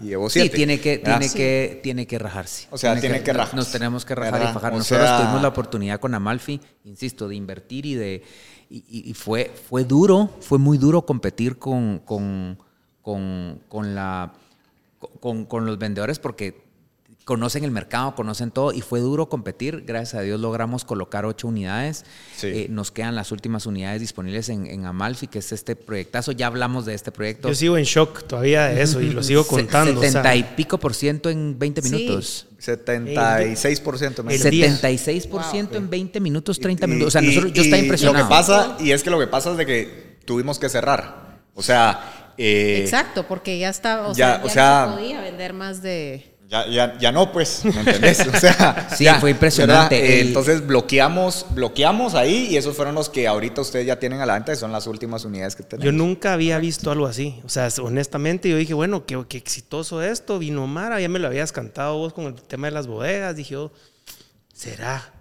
Llevo 0.00 0.28
siete. 0.28 0.48
Sí, 0.48 0.56
tiene 0.56 0.80
que, 0.80 0.98
tiene, 0.98 1.30
que, 1.30 1.80
tiene 1.82 2.06
que 2.06 2.18
rajarse. 2.18 2.66
O 2.70 2.78
sea, 2.78 2.98
tiene, 2.98 3.22
que, 3.22 3.32
rajarse. 3.32 3.56
Nos 3.56 3.70
tenemos 3.70 4.04
que 4.04 4.14
rajar 4.14 4.42
y 4.42 4.52
fajar. 4.52 4.72
Nosotros 4.72 5.16
tuvimos 5.16 5.42
la 5.42 5.48
oportunidad 5.48 6.00
con 6.00 6.14
Amalfi, 6.14 6.60
insisto, 6.84 7.28
de 7.28 7.36
invertir 7.36 7.86
y 7.86 7.94
de... 7.94 8.22
Y, 8.70 9.14
fue, 9.14 9.52
fue 9.68 9.84
duro, 9.84 10.30
fue 10.40 10.58
muy 10.58 10.78
duro 10.78 11.06
competir 11.06 11.58
con, 11.58 12.00
con, 12.00 12.58
con, 13.02 13.60
con 13.68 13.94
la, 13.94 14.32
con, 15.20 15.44
con 15.44 15.64
los 15.64 15.78
vendedores 15.78 16.18
porque 16.18 16.63
conocen 17.24 17.64
el 17.64 17.70
mercado, 17.70 18.14
conocen 18.14 18.50
todo 18.50 18.72
y 18.72 18.80
fue 18.80 19.00
duro 19.00 19.28
competir. 19.28 19.84
Gracias 19.86 20.14
a 20.14 20.20
Dios 20.20 20.38
logramos 20.40 20.84
colocar 20.84 21.24
ocho 21.24 21.48
unidades. 21.48 22.04
Eh, 22.42 22.66
nos 22.68 22.90
quedan 22.90 23.14
las 23.14 23.32
últimas 23.32 23.66
unidades 23.66 24.00
disponibles 24.00 24.48
en, 24.50 24.84
Amalfi, 24.84 25.26
que 25.26 25.38
es 25.38 25.52
este 25.52 25.76
proyectazo. 25.76 26.32
Ya 26.32 26.46
hablamos 26.46 26.84
de 26.84 26.94
este 26.94 27.12
proyecto. 27.12 27.48
Yo 27.48 27.54
sigo 27.54 27.78
en 27.78 27.84
shock 27.84 28.24
todavía 28.24 28.68
de 28.68 28.82
eso 28.82 29.00
y 29.00 29.10
lo 29.10 29.22
sigo 29.22 29.46
contando. 29.46 30.00
70 30.00 30.36
y 30.36 30.42
pico 30.56 30.78
por 30.78 30.94
ciento 30.94 31.30
en 31.30 31.58
20 31.58 31.82
minutos. 31.82 32.46
76 32.58 33.80
por 33.80 33.98
ciento. 33.98 34.22
76 34.22 35.26
por 35.26 35.42
ciento 35.44 35.76
en 35.76 35.90
20 35.90 36.20
minutos, 36.20 36.58
30 36.58 36.86
minutos. 36.86 37.08
O 37.08 37.10
sea, 37.10 37.22
nosotros, 37.22 37.52
yo 37.52 37.62
estaba 37.62 37.82
impresionado. 37.82 38.18
Lo 38.18 38.24
que 38.24 38.30
pasa, 38.30 38.76
y 38.80 38.90
es 38.92 39.02
que 39.02 39.10
lo 39.10 39.18
que 39.18 39.26
pasa 39.26 39.50
es 39.52 39.56
de 39.56 39.66
que 39.66 40.18
tuvimos 40.24 40.58
que 40.58 40.68
cerrar. 40.68 41.40
O 41.54 41.62
sea... 41.62 42.32
Eh, 42.36 42.80
Exacto, 42.82 43.28
porque 43.28 43.60
ya 43.60 43.68
está, 43.68 44.08
o 44.08 44.14
sea, 44.14 44.42
ya 44.42 44.88
no 44.88 44.90
se 44.90 44.96
podía 44.96 45.20
vender 45.20 45.52
más 45.52 45.82
de... 45.82 46.33
Ya, 46.54 46.68
ya, 46.68 46.98
ya 47.00 47.10
no, 47.10 47.32
pues, 47.32 47.64
¿me 47.64 47.80
entendés? 47.80 48.24
O 48.28 48.38
sea, 48.38 48.88
sí, 48.96 49.08
fue 49.18 49.32
impresionante. 49.32 50.20
Entonces 50.20 50.64
bloqueamos, 50.64 51.46
bloqueamos 51.50 52.14
ahí 52.14 52.46
y 52.48 52.56
esos 52.56 52.76
fueron 52.76 52.94
los 52.94 53.08
que 53.08 53.26
ahorita 53.26 53.60
ustedes 53.60 53.86
ya 53.86 53.98
tienen 53.98 54.20
a 54.20 54.26
la 54.26 54.34
venta 54.34 54.52
y 54.52 54.56
son 54.56 54.70
las 54.70 54.86
últimas 54.86 55.24
unidades 55.24 55.56
que 55.56 55.64
tenemos. 55.64 55.84
Yo 55.84 55.90
nunca 55.90 56.32
había 56.32 56.60
visto 56.60 56.92
algo 56.92 57.06
así. 57.06 57.40
O 57.44 57.48
sea, 57.48 57.68
honestamente 57.82 58.48
yo 58.48 58.56
dije, 58.56 58.72
bueno, 58.72 59.04
qué, 59.04 59.20
qué 59.28 59.36
exitoso 59.36 60.00
esto, 60.00 60.38
vino 60.38 60.64
Mara, 60.68 61.00
ya 61.00 61.08
me 61.08 61.18
lo 61.18 61.26
habías 61.26 61.50
cantado 61.50 61.98
vos 61.98 62.12
con 62.12 62.26
el 62.26 62.34
tema 62.34 62.68
de 62.68 62.70
las 62.70 62.86
bodegas. 62.86 63.34
Dije, 63.34 63.54
yo, 63.54 63.72
¿será? 64.52 65.12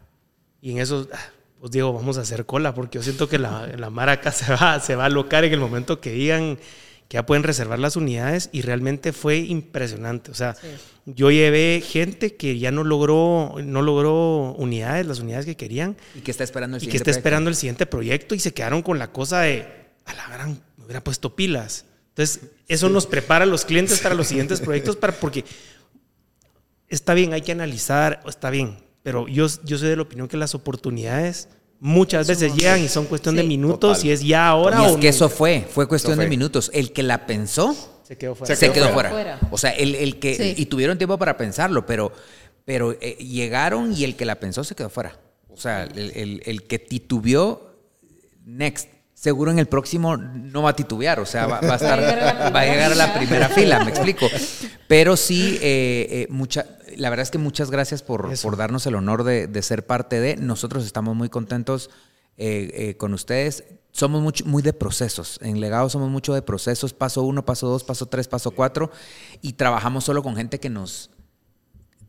Y 0.62 0.70
en 0.70 0.78
eso, 0.78 1.08
ah, 1.12 1.18
pues 1.60 1.72
digo, 1.72 1.92
vamos 1.94 2.20
a 2.20 2.22
hacer 2.22 2.46
cola 2.46 2.76
porque 2.76 3.00
yo 3.00 3.04
siento 3.04 3.28
que 3.28 3.40
la, 3.40 3.66
la 3.76 3.90
Mara 3.90 4.12
acá 4.12 4.32
se 4.32 4.54
va, 4.54 4.80
se 4.80 4.96
va 4.96 5.06
a 5.06 5.08
alocar 5.08 5.46
en 5.46 5.54
el 5.54 5.60
momento 5.60 6.00
que 6.00 6.12
digan 6.12 6.60
que 7.08 7.16
ya 7.16 7.26
pueden 7.26 7.44
reservar 7.44 7.80
las 7.80 7.96
unidades 7.96 8.50
y 8.52 8.62
realmente 8.62 9.14
fue 9.14 9.38
impresionante. 9.38 10.32
O 10.32 10.34
sea, 10.34 10.56
yo 11.06 11.32
llevé 11.32 11.84
gente 11.86 12.36
que 12.36 12.58
ya 12.60 12.72
no 12.72 12.84
logró, 12.84 13.56
no 13.64 13.82
logró 13.82 14.54
unidades, 14.54 15.06
las 15.06 15.20
unidades 15.20 15.46
que 15.46 15.56
querían. 15.56 15.98
Y 16.16 16.22
que 16.22 16.32
está 16.32 16.44
esperando 16.44 16.78
el 16.78 16.84
y 16.84 16.88
que 16.88 16.98
está 16.98 17.12
esperando 17.12 17.50
el 17.50 17.56
siguiente 17.56 17.86
proyecto 17.86 18.36
y 18.36 18.40
se 18.40 18.54
quedaron 18.54 18.82
con 18.82 19.00
la 19.00 19.12
cosa 19.12 19.42
de, 19.42 19.68
a 20.06 20.14
la 20.14 20.28
gran, 20.30 20.62
me 20.78 20.86
hubiera 20.86 21.04
puesto 21.04 21.36
pilas. 21.36 21.86
Entonces, 22.10 22.42
eso 22.68 22.90
nos 22.90 23.08
prepara 23.08 23.44
a 23.44 23.48
los 23.48 23.66
clientes 23.66 24.00
para 24.00 24.16
los 24.16 24.28
siguientes 24.28 24.62
proyectos, 24.62 24.96
para, 24.96 25.14
porque 25.14 25.46
está 26.88 27.14
bien, 27.14 27.34
hay 27.34 27.42
que 27.42 27.52
analizar, 27.52 28.22
está 28.26 28.50
bien, 28.50 28.78
pero 29.02 29.28
yo, 29.28 29.48
yo 29.64 29.78
soy 29.78 29.90
de 29.90 29.96
la 29.96 30.04
opinión 30.04 30.28
que 30.28 30.38
las 30.38 30.56
oportunidades 30.56 31.50
muchas 31.84 32.30
veces 32.30 32.56
llegan 32.56 32.82
y 32.82 32.88
son 32.88 33.06
cuestión 33.06 33.36
de 33.36 33.44
minutos 33.44 34.06
y 34.06 34.12
es 34.12 34.22
ya 34.24 34.48
ahora 34.48 34.82
y 34.82 34.86
es 34.86 34.98
que 34.98 35.10
eso 35.10 35.28
fue, 35.28 35.68
fue 35.70 35.86
cuestión 35.86 36.18
de 36.18 36.28
minutos. 36.28 36.72
El 36.74 36.94
que 36.94 37.04
la 37.04 37.26
pensó 37.26 37.76
se 38.04 38.18
quedó 38.18 38.36
fuera. 38.36 38.56
Se, 38.56 38.72
quedó, 38.72 38.90
fuera. 38.90 39.40
O 39.52 39.58
sea, 39.58 39.72
el, 39.72 39.96
el 39.96 40.18
que 40.18 40.56
y 40.58 40.66
tuvieron 40.68 40.98
tiempo 40.98 41.18
para 41.18 41.36
pensarlo, 41.36 41.86
pero 41.86 42.14
pero 42.64 42.94
eh, 43.02 43.18
llegaron 43.18 43.92
y 43.94 44.06
el 44.06 44.16
que 44.16 44.24
la 44.24 44.36
pensó 44.36 44.64
se 44.64 44.76
quedó 44.76 44.90
fuera. 44.90 45.20
O 45.50 45.58
sea, 45.58 45.84
el, 45.84 46.12
el, 46.16 46.42
el 46.46 46.64
que 46.64 46.80
titubeó 46.80 47.76
next. 48.46 48.88
Seguro 49.14 49.52
en 49.52 49.60
el 49.60 49.68
próximo 49.68 50.18
no 50.18 50.64
va 50.64 50.72
a 50.72 50.76
titubear, 50.76 51.20
o 51.20 51.26
sea, 51.26 51.48
va, 51.48 51.62
va 51.62 51.74
a, 51.74 51.76
estar, 51.78 52.00
Va 52.54 52.60
a 52.62 52.66
llegar 52.66 52.92
a 52.94 52.96
la 52.96 53.06
a 53.06 53.14
primera 53.14 53.50
fila, 53.50 53.84
me 53.84 53.90
explico. 53.92 54.28
Pero 54.88 55.16
sí, 55.16 55.60
eh, 55.62 56.08
eh, 56.10 56.28
mucha, 56.30 56.66
la 56.98 57.10
verdad 57.10 57.24
es 57.24 57.32
que 57.32 57.38
muchas 57.38 57.72
gracias 57.72 58.02
por, 58.04 58.30
por 58.42 58.58
darnos 58.58 58.86
el 58.88 58.96
honor 58.96 59.24
de, 59.24 59.48
de 59.48 59.62
ser 59.62 59.86
parte 59.86 60.20
de. 60.20 60.36
Nosotros 60.38 60.86
estamos 60.86 61.16
muy 61.16 61.30
contentos 61.30 61.90
eh, 62.38 62.72
eh, 62.74 62.98
con 62.98 63.14
ustedes. 63.14 63.64
Somos 63.92 64.22
mucho, 64.22 64.44
muy 64.46 64.64
de 64.64 64.74
procesos. 64.74 65.40
En 65.44 65.62
Legado 65.62 65.88
somos 65.90 66.10
mucho 66.10 66.34
de 66.34 66.42
procesos. 66.42 66.94
Paso 66.94 67.22
uno, 67.22 67.46
paso 67.46 67.68
dos, 67.68 67.84
paso 67.84 68.08
tres, 68.08 68.28
paso 68.28 68.52
cuatro. 68.52 68.90
Y 69.42 69.54
trabajamos 69.54 70.04
solo 70.04 70.24
con 70.24 70.36
gente 70.36 70.60
que 70.60 70.70
nos, 70.70 71.12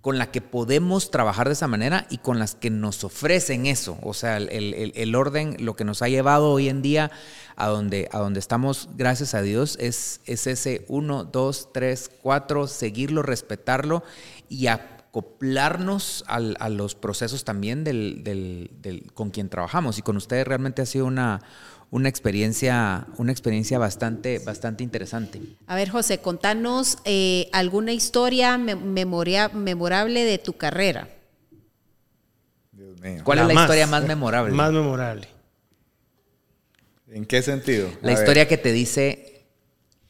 con 0.05 0.19
la 0.19 0.31
que 0.31 0.43
podemos 0.43 1.11
trabajar 1.11 1.47
de 1.47 1.55
esa 1.55 1.67
manera 1.67 2.07
y 2.11 2.19
con 2.19 2.39
las 2.39 2.55
que 2.55 2.69
nos 2.69 3.05
ofrecen 3.05 3.65
eso. 3.65 3.97
O 4.03 4.13
sea, 4.13 4.37
el, 4.37 4.51
el- 4.51 4.93
el 4.95 5.15
orden, 5.15 5.57
lo 5.61 5.77
que 5.77 5.85
nos 5.87 6.03
ha 6.03 6.09
llevado 6.11 6.51
hoy 6.51 6.69
en 6.69 6.83
día 6.83 7.11
a 7.57 7.69
donde, 7.69 8.11
a 8.13 8.19
donde 8.19 8.39
estamos, 8.39 8.91
gracias 8.99 9.33
a 9.35 9.41
Dios, 9.41 9.79
es, 9.81 10.21
es 10.27 10.47
ese 10.47 10.85
uno, 10.89 11.25
dos, 11.25 11.71
tres, 11.73 12.11
cuatro, 12.21 12.67
seguirlo, 12.67 13.23
respetarlo 13.23 14.05
y 14.51 14.67
acoplarnos 14.67 16.23
al- 16.27 16.57
a 16.61 16.69
los 16.69 16.95
procesos 16.95 17.45
también 17.45 17.83
del, 17.83 18.23
del- 18.25 18.71
del- 18.83 19.11
con 19.15 19.31
quien 19.31 19.49
trabajamos. 19.49 19.97
Y 19.99 20.03
con 20.03 20.19
ustedes 20.19 20.47
realmente 20.47 20.83
ha 20.83 20.87
sido 20.87 21.07
una, 21.07 21.41
una 21.95 22.09
experiencia, 22.09 23.07
una 23.19 23.31
experiencia 23.31 23.79
bastante, 23.79 24.41
bastante 24.41 24.83
interesante. 24.83 25.41
A 25.69 25.77
ver, 25.77 25.91
José, 25.91 26.19
contanos 26.19 26.99
eh, 27.05 27.49
alguna 27.53 27.93
historia 27.93 28.59
me- 28.59 28.75
memoria- 28.75 29.49
memorable 29.51 30.25
de 30.25 30.39
tu 30.39 30.55
carrera. 30.55 31.09
Dios 32.73 32.99
mío. 33.01 33.21
¿Cuál 33.23 33.39
es 33.39 33.47
la 33.47 33.55
historia 33.55 33.87
más 33.87 34.05
memorable? 34.09 34.53
Más 34.53 34.73
memorable. 34.73 35.29
¿En 37.13 37.25
qué 37.27 37.43
sentido? 37.43 37.89
La 38.03 38.11
A 38.11 38.15
ver. 38.15 38.19
historia 38.25 38.49
que 38.49 38.59
te 38.59 38.73
dice, 38.73 39.31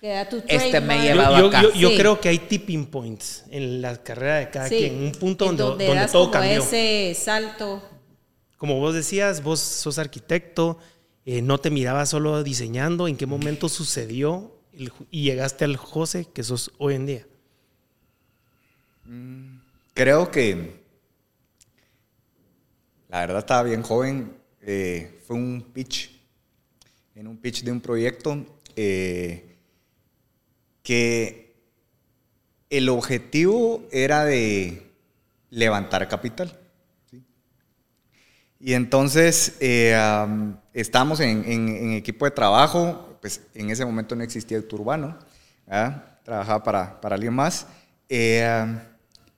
Queda 0.01 0.26
tu 0.28 0.37
Este 0.47 0.59
me 0.59 0.70
trademark. 0.70 1.01
Yo, 1.01 1.05
llevaba 1.14 1.39
yo- 1.39 1.47
acá. 1.49 1.62
yo- 1.62 1.72
yo 1.74 1.89
Sí. 1.91 1.97
creo 1.97 2.20
que 2.20 2.28
hay 2.30 2.39
tipping 2.39 2.87
points 2.87 3.45
en 3.51 3.80
la 3.82 3.97
carrera 4.03 4.37
de 4.37 4.51
cada 4.51 4.68
Sí, 4.68 4.76
quien, 4.78 5.03
un 5.03 5.12
punto 5.12 5.47
donde, 5.47 5.64
donde 5.64 5.87
das 5.95 6.12
todo 6.12 6.24
como 6.30 6.32
cambió. 6.32 6.62
ese 6.62 7.14
salto. 7.18 7.82
Como 8.59 8.78
vos 8.80 8.95
decías, 8.95 9.43
vos 9.43 9.61
sos 9.61 9.99
arquitecto, 9.99 10.78
eh, 11.27 11.43
no 11.43 11.59
te 11.59 11.70
mirabas 11.70 12.11
solo 12.11 12.43
diseñando, 12.43 13.09
¿en 13.09 13.16
qué 13.16 13.27
momento 13.27 13.68
sucedió 13.68 14.53
y 15.11 15.22
llegaste 15.22 15.64
al 15.64 15.77
José 15.77 16.27
que 16.33 16.43
sos 16.43 16.72
hoy 16.79 16.95
en 16.95 17.07
día? 17.07 17.27
Creo 19.95 20.31
que 20.31 20.83
la 23.09 23.20
verdad 23.20 23.39
estaba 23.39 23.62
bien 23.62 23.83
joven. 23.83 24.37
eh, 24.66 25.20
fue 25.27 25.37
un 25.37 25.62
pitch, 25.72 26.11
en 27.14 27.27
un 27.27 27.37
pitch 27.37 27.62
de 27.62 27.70
un 27.70 27.81
proyecto 27.81 28.45
eh, 28.77 29.57
que 30.83 31.55
el 32.70 32.89
objetivo 32.89 33.87
era 33.93 34.25
de 34.25 34.91
levantar 35.51 36.09
capital. 36.09 36.59
Y 38.66 38.72
entonces 38.72 39.56
eh, 39.60 39.94
am, 39.94 40.56
estábamos 40.72 41.20
en, 41.20 41.44
en- 41.44 41.68
en 41.68 41.92
equipo 41.92 42.24
de 42.24 42.30
trabajo, 42.30 43.18
pues 43.20 43.42
en 43.54 43.68
ese 43.68 43.84
momento 43.84 44.16
no 44.16 44.22
existía 44.24 44.56
el 44.56 44.64
Turbano, 44.64 45.18
¿verdad? 45.66 46.18
trabajaba 46.24 46.62
para, 46.62 46.98
para 47.02 47.16
alguien 47.16 47.34
más. 47.34 47.66
eh, 48.08 48.66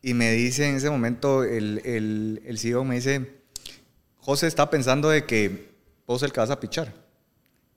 y 0.00 0.14
me 0.14 0.30
dice 0.30 0.68
en 0.68 0.76
ese 0.76 0.88
momento, 0.90 1.42
el, 1.42 1.80
el, 1.84 2.40
el 2.46 2.58
CEO 2.60 2.84
me 2.84 2.94
dice, 2.94 3.40
José 4.18 4.46
está 4.46 4.70
pensando 4.70 5.08
de 5.08 5.24
que 5.26 5.70
vos 6.06 6.22
el 6.22 6.30
que 6.32 6.38
vas 6.38 6.50
a 6.50 6.60
pichar. 6.60 6.94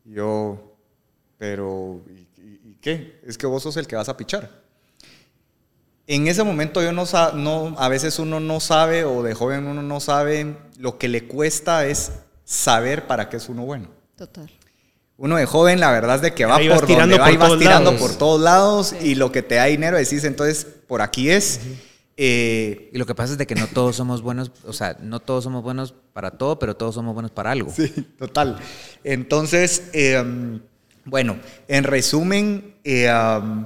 Y 0.05 0.11
yo, 0.13 0.77
pero, 1.39 2.03
¿y, 2.07 2.27
y- 2.39 2.61
y 2.63 2.77
qué? 2.79 3.19
Es 3.25 3.39
que 3.39 3.47
vos 3.47 3.63
sos 3.63 3.77
el 3.77 3.87
que 3.87 3.95
vas 3.95 4.09
a 4.09 4.17
pichar. 4.17 4.51
En 6.11 6.27
ese 6.27 6.43
momento 6.43 6.81
yo 6.81 6.91
no, 6.91 7.05
sa- 7.05 7.33
no, 7.35 7.75
a 7.77 7.87
veces 7.87 8.17
uno 8.17 8.39
no 8.39 8.59
sabe 8.59 9.03
o 9.03 9.21
de 9.21 9.35
joven 9.35 9.67
uno 9.67 9.83
no 9.83 9.99
sabe, 9.99 10.57
lo 10.79 10.97
que 10.97 11.07
le 11.07 11.25
cuesta 11.27 11.85
es 11.85 12.11
saber 12.43 13.05
para 13.05 13.29
qué 13.29 13.37
es 13.37 13.47
uno 13.47 13.63
bueno. 13.63 13.89
Total. 14.15 14.49
Uno 15.17 15.35
de 15.37 15.45
joven, 15.45 15.79
la 15.79 15.91
verdad 15.91 16.15
es 16.15 16.21
de 16.23 16.33
que 16.33 16.45
va 16.45 16.57
por 16.57 16.87
tirando 16.87 17.15
donde 17.15 17.19
va 17.19 17.25
por 17.25 17.33
y 17.33 17.37
vas 17.37 17.47
todos 17.49 17.59
tirando 17.59 17.91
lados. 17.91 18.07
por 18.07 18.17
todos 18.17 18.41
lados 18.41 18.95
y 19.03 19.13
lo 19.13 19.31
que 19.31 19.43
te 19.43 19.55
da 19.55 19.65
dinero 19.65 19.97
decís, 19.97 20.23
entonces 20.23 20.65
por 20.87 21.03
aquí 21.03 21.29
es. 21.29 21.59
Eh, 22.17 22.89
y 22.91 22.97
lo 22.97 23.05
que 23.05 23.13
pasa 23.13 23.33
es 23.33 23.37
de 23.37 23.45
que 23.45 23.53
no 23.53 23.67
todos 23.67 23.95
somos 23.95 24.23
buenos, 24.23 24.51
o 24.65 24.73
sea, 24.73 24.97
no 24.99 25.19
todos 25.19 25.43
somos 25.43 25.61
buenos 25.61 25.93
para 26.13 26.31
todo, 26.31 26.57
pero 26.57 26.75
todos 26.75 26.95
somos 26.95 27.13
buenos 27.13 27.29
para 27.31 27.51
algo. 27.51 27.71
Sí, 27.71 27.87
total. 28.17 28.57
Entonces, 29.03 29.83
eh, 29.93 30.59
bueno, 31.05 31.37
en 31.67 31.83
resumen, 31.83 32.73
eh, 32.83 33.11
um, 33.13 33.65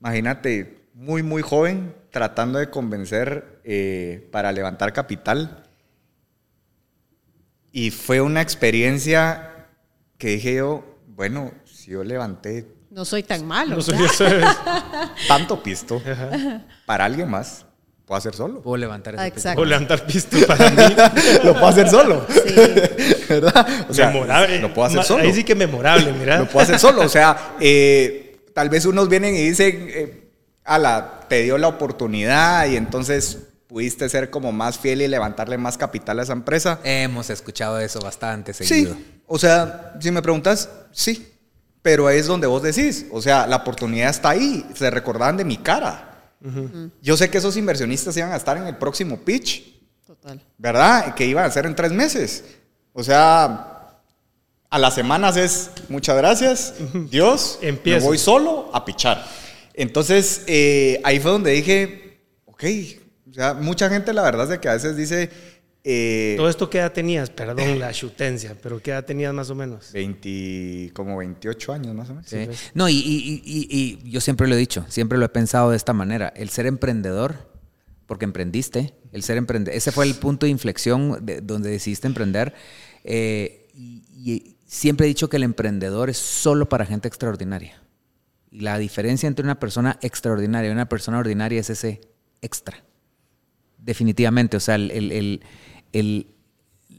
imagínate, 0.00 0.83
muy, 0.94 1.22
muy 1.24 1.42
joven, 1.42 1.94
tratando 2.10 2.58
de 2.58 2.70
convencer 2.70 3.60
eh, 3.64 4.28
para 4.30 4.52
levantar 4.52 4.92
capital. 4.92 5.64
Y 7.72 7.90
fue 7.90 8.20
una 8.20 8.40
experiencia 8.40 9.66
que 10.16 10.28
dije 10.28 10.54
yo, 10.54 10.84
bueno, 11.08 11.52
si 11.64 11.90
yo 11.90 12.04
levanté 12.04 12.66
No 12.90 13.04
soy 13.04 13.24
tan 13.24 13.44
malo. 13.44 13.76
No 13.76 13.82
soy 13.82 13.96
tanto 15.28 15.60
pisto 15.62 16.00
para 16.86 17.04
alguien 17.06 17.28
más, 17.28 17.66
puedo 18.06 18.16
hacer 18.18 18.34
solo. 18.36 18.62
Puedo 18.62 18.76
levantar 18.76 19.16
ese 19.16 19.26
Exacto. 19.26 19.62
O 19.62 19.64
levantar 19.64 20.06
pisto 20.06 20.36
para 20.46 20.70
mí. 20.70 20.94
Lo 21.44 21.54
puedo 21.54 21.66
hacer 21.66 21.88
solo, 21.90 22.24
Sí. 22.28 22.54
¿verdad? 23.28 23.86
O 23.88 23.92
sea, 23.94 24.10
memorable. 24.10 24.60
lo 24.60 24.72
puedo 24.72 24.86
hacer 24.86 25.02
solo. 25.02 25.24
Ahí 25.24 25.32
sí 25.32 25.42
que 25.42 25.56
memorable, 25.56 26.12
mira. 26.12 26.38
Lo 26.38 26.46
puedo 26.46 26.60
hacer 26.60 26.78
solo. 26.78 27.02
O 27.02 27.08
sea, 27.08 27.56
eh, 27.58 28.36
tal 28.54 28.68
vez 28.68 28.86
unos 28.86 29.08
vienen 29.08 29.34
y 29.34 29.48
dicen, 29.48 29.88
eh, 29.90 30.23
ala, 30.64 31.20
te 31.28 31.42
dio 31.42 31.58
la 31.58 31.68
oportunidad 31.68 32.66
y 32.66 32.76
entonces 32.76 33.38
pudiste 33.66 34.08
ser 34.08 34.30
como 34.30 34.52
más 34.52 34.78
fiel 34.78 35.02
y 35.02 35.08
levantarle 35.08 35.58
más 35.58 35.76
capital 35.76 36.18
a 36.18 36.22
esa 36.22 36.32
empresa. 36.32 36.80
Hemos 36.84 37.30
escuchado 37.30 37.78
eso 37.78 38.00
bastante 38.00 38.52
seguido. 38.52 38.94
Sí. 38.94 39.20
O 39.26 39.38
sea, 39.38 39.94
si 40.00 40.10
me 40.10 40.22
preguntas, 40.22 40.68
sí. 40.92 41.30
Pero 41.82 42.06
ahí 42.06 42.18
es 42.18 42.26
donde 42.26 42.46
vos 42.46 42.62
decís. 42.62 43.06
O 43.12 43.20
sea, 43.20 43.46
la 43.46 43.56
oportunidad 43.56 44.08
está 44.10 44.30
ahí. 44.30 44.64
Se 44.74 44.90
recordaban 44.90 45.36
de 45.36 45.44
mi 45.44 45.58
cara. 45.58 46.10
Yo 47.02 47.16
sé 47.16 47.30
que 47.30 47.38
esos 47.38 47.56
inversionistas 47.56 48.16
iban 48.16 48.32
a 48.32 48.36
estar 48.36 48.56
en 48.56 48.66
el 48.66 48.76
próximo 48.76 49.18
pitch. 49.18 49.74
Total. 50.06 50.40
¿verdad? 50.58 51.14
Que 51.14 51.26
iban 51.26 51.44
a 51.44 51.50
ser 51.50 51.66
en 51.66 51.74
tres 51.74 51.92
meses. 51.92 52.44
O 52.92 53.02
sea, 53.02 53.98
a 54.70 54.78
las 54.78 54.94
semanas 54.94 55.36
es 55.36 55.70
muchas 55.88 56.16
gracias, 56.16 56.74
Dios, 57.10 57.58
Empiezo. 57.62 58.00
me 58.00 58.06
voy 58.06 58.18
solo 58.18 58.70
a 58.72 58.84
pichar. 58.84 59.24
Entonces, 59.74 60.44
eh, 60.46 61.00
ahí 61.04 61.18
fue 61.20 61.30
donde 61.32 61.50
dije, 61.52 62.18
ok, 62.46 62.64
o 63.30 63.34
sea, 63.34 63.54
mucha 63.54 63.88
gente 63.90 64.12
la 64.12 64.22
verdad 64.22 64.44
es 64.44 64.50
de 64.50 64.60
que 64.60 64.68
a 64.68 64.74
veces 64.74 64.96
dice, 64.96 65.30
eh, 65.82 66.34
Todo 66.36 66.48
esto, 66.48 66.70
¿qué 66.70 66.78
edad 66.78 66.92
tenías? 66.92 67.28
Perdón 67.30 67.78
la 67.80 67.92
chutencia, 67.92 68.56
pero 68.62 68.80
¿qué 68.80 68.92
edad 68.92 69.04
tenías 69.04 69.34
más 69.34 69.50
o 69.50 69.54
menos? 69.54 69.90
20, 69.92 70.92
como 70.94 71.16
28 71.18 71.72
años 71.72 71.94
más 71.94 72.08
o 72.10 72.14
menos. 72.14 72.30
Sí. 72.30 72.46
No, 72.74 72.88
y, 72.88 72.94
y- 72.94 73.42
y- 73.44 73.68
y 74.04 74.10
yo 74.10 74.20
siempre 74.20 74.46
lo 74.48 74.54
he 74.54 74.58
dicho, 74.58 74.84
siempre 74.88 75.18
lo 75.18 75.24
he 75.24 75.28
pensado 75.28 75.70
de 75.70 75.76
esta 75.76 75.92
manera. 75.92 76.32
El 76.36 76.48
ser 76.50 76.66
emprendedor, 76.66 77.34
porque 78.06 78.24
emprendiste, 78.24 78.94
el 79.12 79.22
ser 79.24 79.36
emprendedor, 79.36 79.76
ese 79.76 79.90
fue 79.92 80.06
el 80.06 80.14
punto 80.14 80.46
de 80.46 80.50
inflexión 80.50 81.24
de- 81.26 81.40
donde 81.40 81.70
decidiste 81.70 82.06
emprender. 82.06 82.54
eh, 83.02 83.60
y, 83.74 84.02
y 84.16 84.56
siempre 84.66 85.04
he 85.06 85.08
dicho 85.08 85.28
que 85.28 85.36
el 85.36 85.42
emprendedor 85.42 86.08
es 86.08 86.16
solo 86.16 86.68
para 86.68 86.86
gente 86.86 87.08
extraordinaria. 87.08 87.82
Y 88.54 88.60
la 88.60 88.78
diferencia 88.78 89.26
entre 89.26 89.42
una 89.44 89.58
persona 89.58 89.98
extraordinaria 90.00 90.70
y 90.70 90.72
una 90.72 90.88
persona 90.88 91.18
ordinaria 91.18 91.58
es 91.58 91.70
ese 91.70 92.00
extra. 92.40 92.84
Definitivamente, 93.78 94.56
o 94.56 94.60
sea, 94.60 94.76
el, 94.76 94.92
el- 94.92 95.10
el- 95.10 95.40
el- 95.92 96.26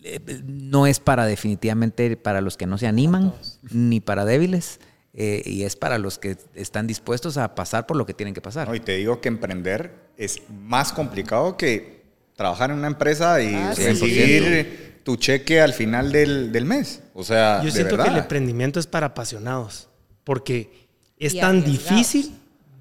eh, 0.04 0.20
no 0.46 0.86
es 0.86 1.00
para 1.00 1.26
definitivamente 1.26 2.18
para 2.18 2.42
los 2.42 2.58
que 2.58 2.68
no 2.68 2.78
se 2.78 2.88
animan, 2.88 3.34
ni 3.72 4.02
para 4.02 4.26
débiles, 4.26 4.82
eh, 5.14 5.42
y 5.46 5.64
es 5.64 5.78
para 5.78 5.98
los 5.98 6.20
que 6.20 6.36
están 6.56 6.88
dispuestos 6.88 7.38
a 7.38 7.56
pasar 7.56 7.88
por 7.88 7.96
lo 7.96 8.06
que 8.06 8.14
tienen 8.14 8.34
que 8.34 8.42
pasar. 8.42 8.68
No, 8.68 8.76
y 8.76 8.82
te 8.82 8.98
digo 8.98 9.22
que 9.22 9.30
emprender 9.30 9.94
es 10.18 10.42
más 10.50 10.92
complicado 10.92 11.56
que 11.56 12.04
trabajar 12.36 12.70
en 12.72 12.80
una 12.80 12.88
empresa 12.88 13.42
y 13.42 13.56
Ah, 13.56 13.74
sí. 13.74 13.82
recibir 13.84 15.00
tu 15.06 15.16
cheque 15.16 15.62
al 15.62 15.72
final 15.72 16.12
del, 16.12 16.52
del 16.52 16.66
mes. 16.66 17.02
O 17.14 17.24
sea, 17.24 17.60
Yo 17.60 17.68
de 17.68 17.72
siento 17.72 17.96
que 17.98 18.10
el 18.10 18.18
emprendimiento 18.18 18.78
es 18.78 18.88
para 18.88 19.08
apasionados, 19.08 19.88
porque 20.26 20.85
es 21.18 21.34
tan 21.42 21.64
difícil 21.64 22.36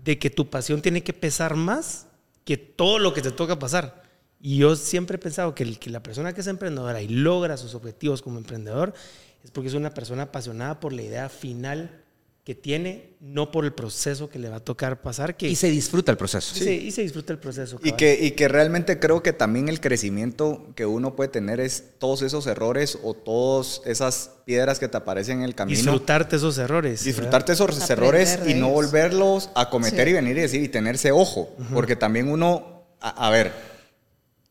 de 0.04 0.18
que 0.18 0.30
tu 0.30 0.50
pasión 0.50 0.82
tiene 0.82 1.02
que 1.02 1.12
pesar 1.12 1.54
más 1.54 2.06
que 2.44 2.56
todo 2.56 2.98
lo 2.98 3.14
que 3.14 3.22
te 3.22 3.30
toca 3.30 3.58
pasar. 3.58 4.02
Y 4.40 4.58
yo 4.58 4.76
siempre 4.76 5.16
he 5.16 5.18
pensado 5.18 5.54
que, 5.54 5.62
el- 5.62 5.78
que 5.78 5.88
la 5.90 6.02
persona 6.02 6.32
que 6.34 6.42
es 6.42 6.46
emprendedora 6.46 7.00
y 7.00 7.08
logra 7.08 7.56
sus 7.56 7.74
objetivos 7.74 8.20
como 8.20 8.38
emprendedor 8.38 8.92
es 9.42 9.50
porque 9.50 9.68
es 9.68 9.74
una 9.74 9.94
persona 9.94 10.24
apasionada 10.24 10.80
por 10.80 10.92
la 10.92 11.02
idea 11.02 11.28
final 11.30 12.03
que 12.44 12.54
tiene, 12.54 13.14
no 13.20 13.50
por 13.50 13.64
el 13.64 13.72
proceso 13.72 14.28
que 14.28 14.38
le 14.38 14.50
va 14.50 14.56
a 14.56 14.60
tocar 14.60 15.00
pasar. 15.00 15.34
Que, 15.34 15.48
Y 15.48 15.56
se 15.56 15.70
disfruta 15.70 16.12
el 16.12 16.18
proceso. 16.18 16.54
Sí, 16.54 16.68
y 16.72 16.90
se 16.90 17.00
disfruta 17.00 17.32
el 17.32 17.38
proceso. 17.38 17.80
Y 17.82 17.92
que, 17.92 18.18
y 18.20 18.32
que 18.32 18.48
realmente 18.48 18.98
creo 18.98 19.22
que 19.22 19.32
también 19.32 19.70
el 19.70 19.80
crecimiento 19.80 20.66
que 20.74 20.84
uno 20.84 21.16
puede 21.16 21.28
tener 21.30 21.58
es 21.58 21.84
todos 21.98 22.20
esos 22.20 22.46
errores 22.46 22.98
o 23.02 23.14
todas 23.14 23.80
esas 23.86 24.30
piedras 24.44 24.78
que 24.78 24.88
te 24.88 24.96
aparecen 24.98 25.38
en 25.38 25.44
el 25.44 25.54
camino. 25.54 25.78
Disfrutarte 25.78 26.36
esos 26.36 26.58
errores. 26.58 27.02
Disfrutarte 27.02 27.52
esos 27.54 27.70
Aprender 27.80 27.90
errores 27.98 28.38
y 28.46 28.52
no 28.52 28.68
volverlos 28.68 29.48
a 29.54 29.70
cometer 29.70 30.04
Sí. 30.06 30.10
y 30.10 30.12
venir 30.12 30.36
y 30.36 30.40
decir 30.42 30.62
y 30.62 30.68
tenerse 30.68 31.12
ojo. 31.12 31.56
Porque 31.72 31.96
también 31.96 32.28
uno, 32.28 32.84
a, 33.00 33.26
a 33.26 33.30
ver, 33.30 33.52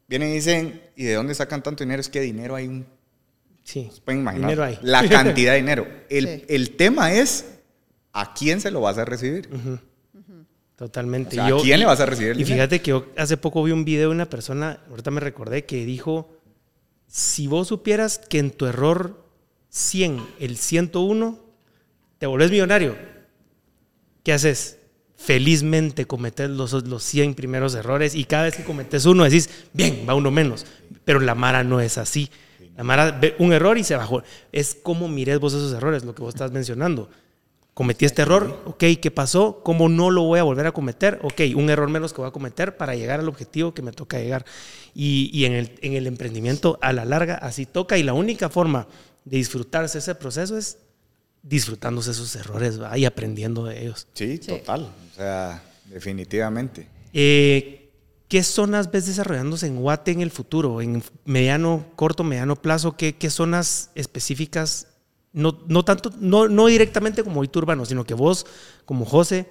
vienen 0.08 0.30
y 0.32 0.34
dicen, 0.34 0.82
¿y 0.96 1.04
de 1.04 1.14
dónde 1.14 1.36
sacan 1.36 1.62
tanto 1.62 1.84
dinero? 1.84 2.02
Es 2.02 2.10
que 2.10 2.22
dinero 2.22 2.56
hay 2.56 2.68
un 2.68 2.80
¿verdad? 2.80 2.94
Sí. 3.66 3.90
pueden 4.04 4.22
imaginar 4.22 4.50
Dinero 4.50 4.64
hay. 4.66 4.80
la 4.82 5.08
cantidad 5.10 5.52
de 5.52 5.58
dinero. 5.60 5.88
El, 6.10 6.26
Sí. 6.28 6.46
el 6.50 6.72
tema 6.76 7.14
es 7.14 7.46
a 8.14 8.34
quién 8.34 8.62
se 8.62 8.72
lo 8.72 8.82
vas 8.82 8.98
a 8.98 9.06
recibir. 9.06 9.50
Totalmente. 10.76 11.40
O 11.40 11.46
sea, 11.48 11.56
¿a 11.56 11.62
quién 11.62 11.80
le 11.80 11.86
vas 11.86 12.00
a 12.00 12.06
recibir 12.06 12.32
el 12.32 12.40
Y 12.40 12.44
dinero? 12.44 12.56
fíjate 12.64 12.82
que 12.82 12.90
yo 12.90 13.06
hace 13.18 13.38
poco 13.38 13.64
vi 13.64 13.72
un 13.72 13.86
video 13.86 14.10
de 14.10 14.16
una 14.16 14.30
persona, 14.30 14.80
ahorita 14.90 15.12
me 15.12 15.20
recordé, 15.20 15.66
que 15.66 15.86
dijo, 15.86 16.36
si 17.08 17.48
vos 17.48 17.68
supieras 17.68 18.18
que 18.18 18.40
en 18.40 18.52
tu 18.52 18.66
error 18.66 19.24
100, 19.70 20.20
el 20.40 20.58
101, 20.58 21.40
te 22.18 22.26
volvés 22.26 22.50
millonario, 22.52 22.96
¿qué 24.24 24.34
haces? 24.34 24.80
Felizmente 25.16 26.06
cometes 26.06 26.50
los, 26.50 26.74
los 26.74 27.04
100 27.04 27.36
primeros 27.36 27.76
errores 27.76 28.14
y 28.16 28.26
cada 28.26 28.44
vez 28.44 28.56
que 28.56 28.64
cometes 28.64 29.06
uno 29.06 29.24
decís, 29.24 29.50
bien, 29.74 30.06
va 30.10 30.16
uno 30.16 30.32
menos. 30.32 30.66
Pero 31.06 31.20
la 31.20 31.36
Mara 31.36 31.64
no 31.64 31.80
es 31.80 31.98
así. 31.98 32.30
La 32.76 32.84
Mara 32.84 33.12
ve 33.12 33.36
un 33.40 33.54
error 33.54 33.78
y 33.78 33.84
se 33.84 33.96
bajó. 33.96 34.24
Es 34.52 34.76
como 34.76 35.08
mires 35.08 35.40
vos 35.40 35.54
esos 35.54 35.72
errores, 35.74 36.04
lo 36.04 36.14
que 36.16 36.24
vos 36.24 36.34
estás 36.34 36.52
mencionando. 36.52 37.10
Cometí 37.74 38.06
este 38.06 38.22
error, 38.22 38.62
ok, 38.66 38.84
¿qué 39.02 39.10
pasó? 39.10 39.62
¿Cómo 39.64 39.90
no 39.90 40.12
lo 40.12 40.22
voy 40.24 40.38
a 40.40 40.44
volver 40.44 40.68
a 40.68 40.72
cometer? 40.74 41.20
Ok, 41.24 41.42
un 41.56 41.72
error 41.72 41.90
menos 41.90 42.14
que 42.14 42.22
voy 42.22 42.28
a 42.28 42.32
cometer 42.32 42.78
para 42.78 42.94
llegar 42.96 43.20
al 43.20 43.28
objetivo 43.28 43.74
que 43.74 43.82
me 43.82 43.92
toca 43.92 44.20
llegar. 44.20 44.46
Y, 44.94 45.32
y 45.34 45.46
en, 45.46 45.54
el, 45.54 45.72
en 45.82 45.94
el 45.94 46.06
emprendimiento, 46.06 46.78
a 46.84 46.94
la 46.94 47.04
larga, 47.04 47.34
así 47.36 47.66
toca. 47.66 47.98
Y 47.98 48.04
la 48.04 48.14
única 48.14 48.50
forma 48.50 48.88
de 49.26 49.38
disfrutarse 49.38 49.98
ese 49.98 50.14
proceso 50.14 50.56
es 50.56 50.78
disfrutándose 51.42 52.12
esos 52.12 52.36
errores 52.36 52.80
¿va? 52.80 52.96
y 52.96 53.06
aprendiendo 53.06 53.66
de 53.66 53.82
ellos. 53.82 54.08
Sí, 54.14 54.38
Sí. 54.38 54.50
total. 54.50 54.94
O 55.12 55.16
sea, 55.16 55.64
definitivamente. 55.88 56.88
Eh, 57.12 57.90
¿Qué 58.28 58.44
zonas 58.44 58.92
ves 58.92 59.08
desarrollándose 59.08 59.66
en 59.68 59.78
Guate 59.78 60.12
en 60.12 60.22
el 60.22 60.32
futuro? 60.32 60.80
En 60.82 61.04
mediano, 61.26 61.86
corto, 61.96 62.24
mediano 62.24 62.56
plazo, 62.56 62.96
¿qué, 62.98 63.16
qué 63.16 63.30
zonas 63.32 63.90
específicas? 63.96 64.88
No, 65.34 65.60
no 65.68 65.84
tanto, 65.84 66.12
no, 66.20 66.48
no 66.48 66.68
directamente 66.68 67.24
como 67.24 67.42
Urbano, 67.42 67.86
sino 67.86 68.06
que 68.06 68.14
vos, 68.14 68.46
como 68.86 69.04
José, 69.04 69.50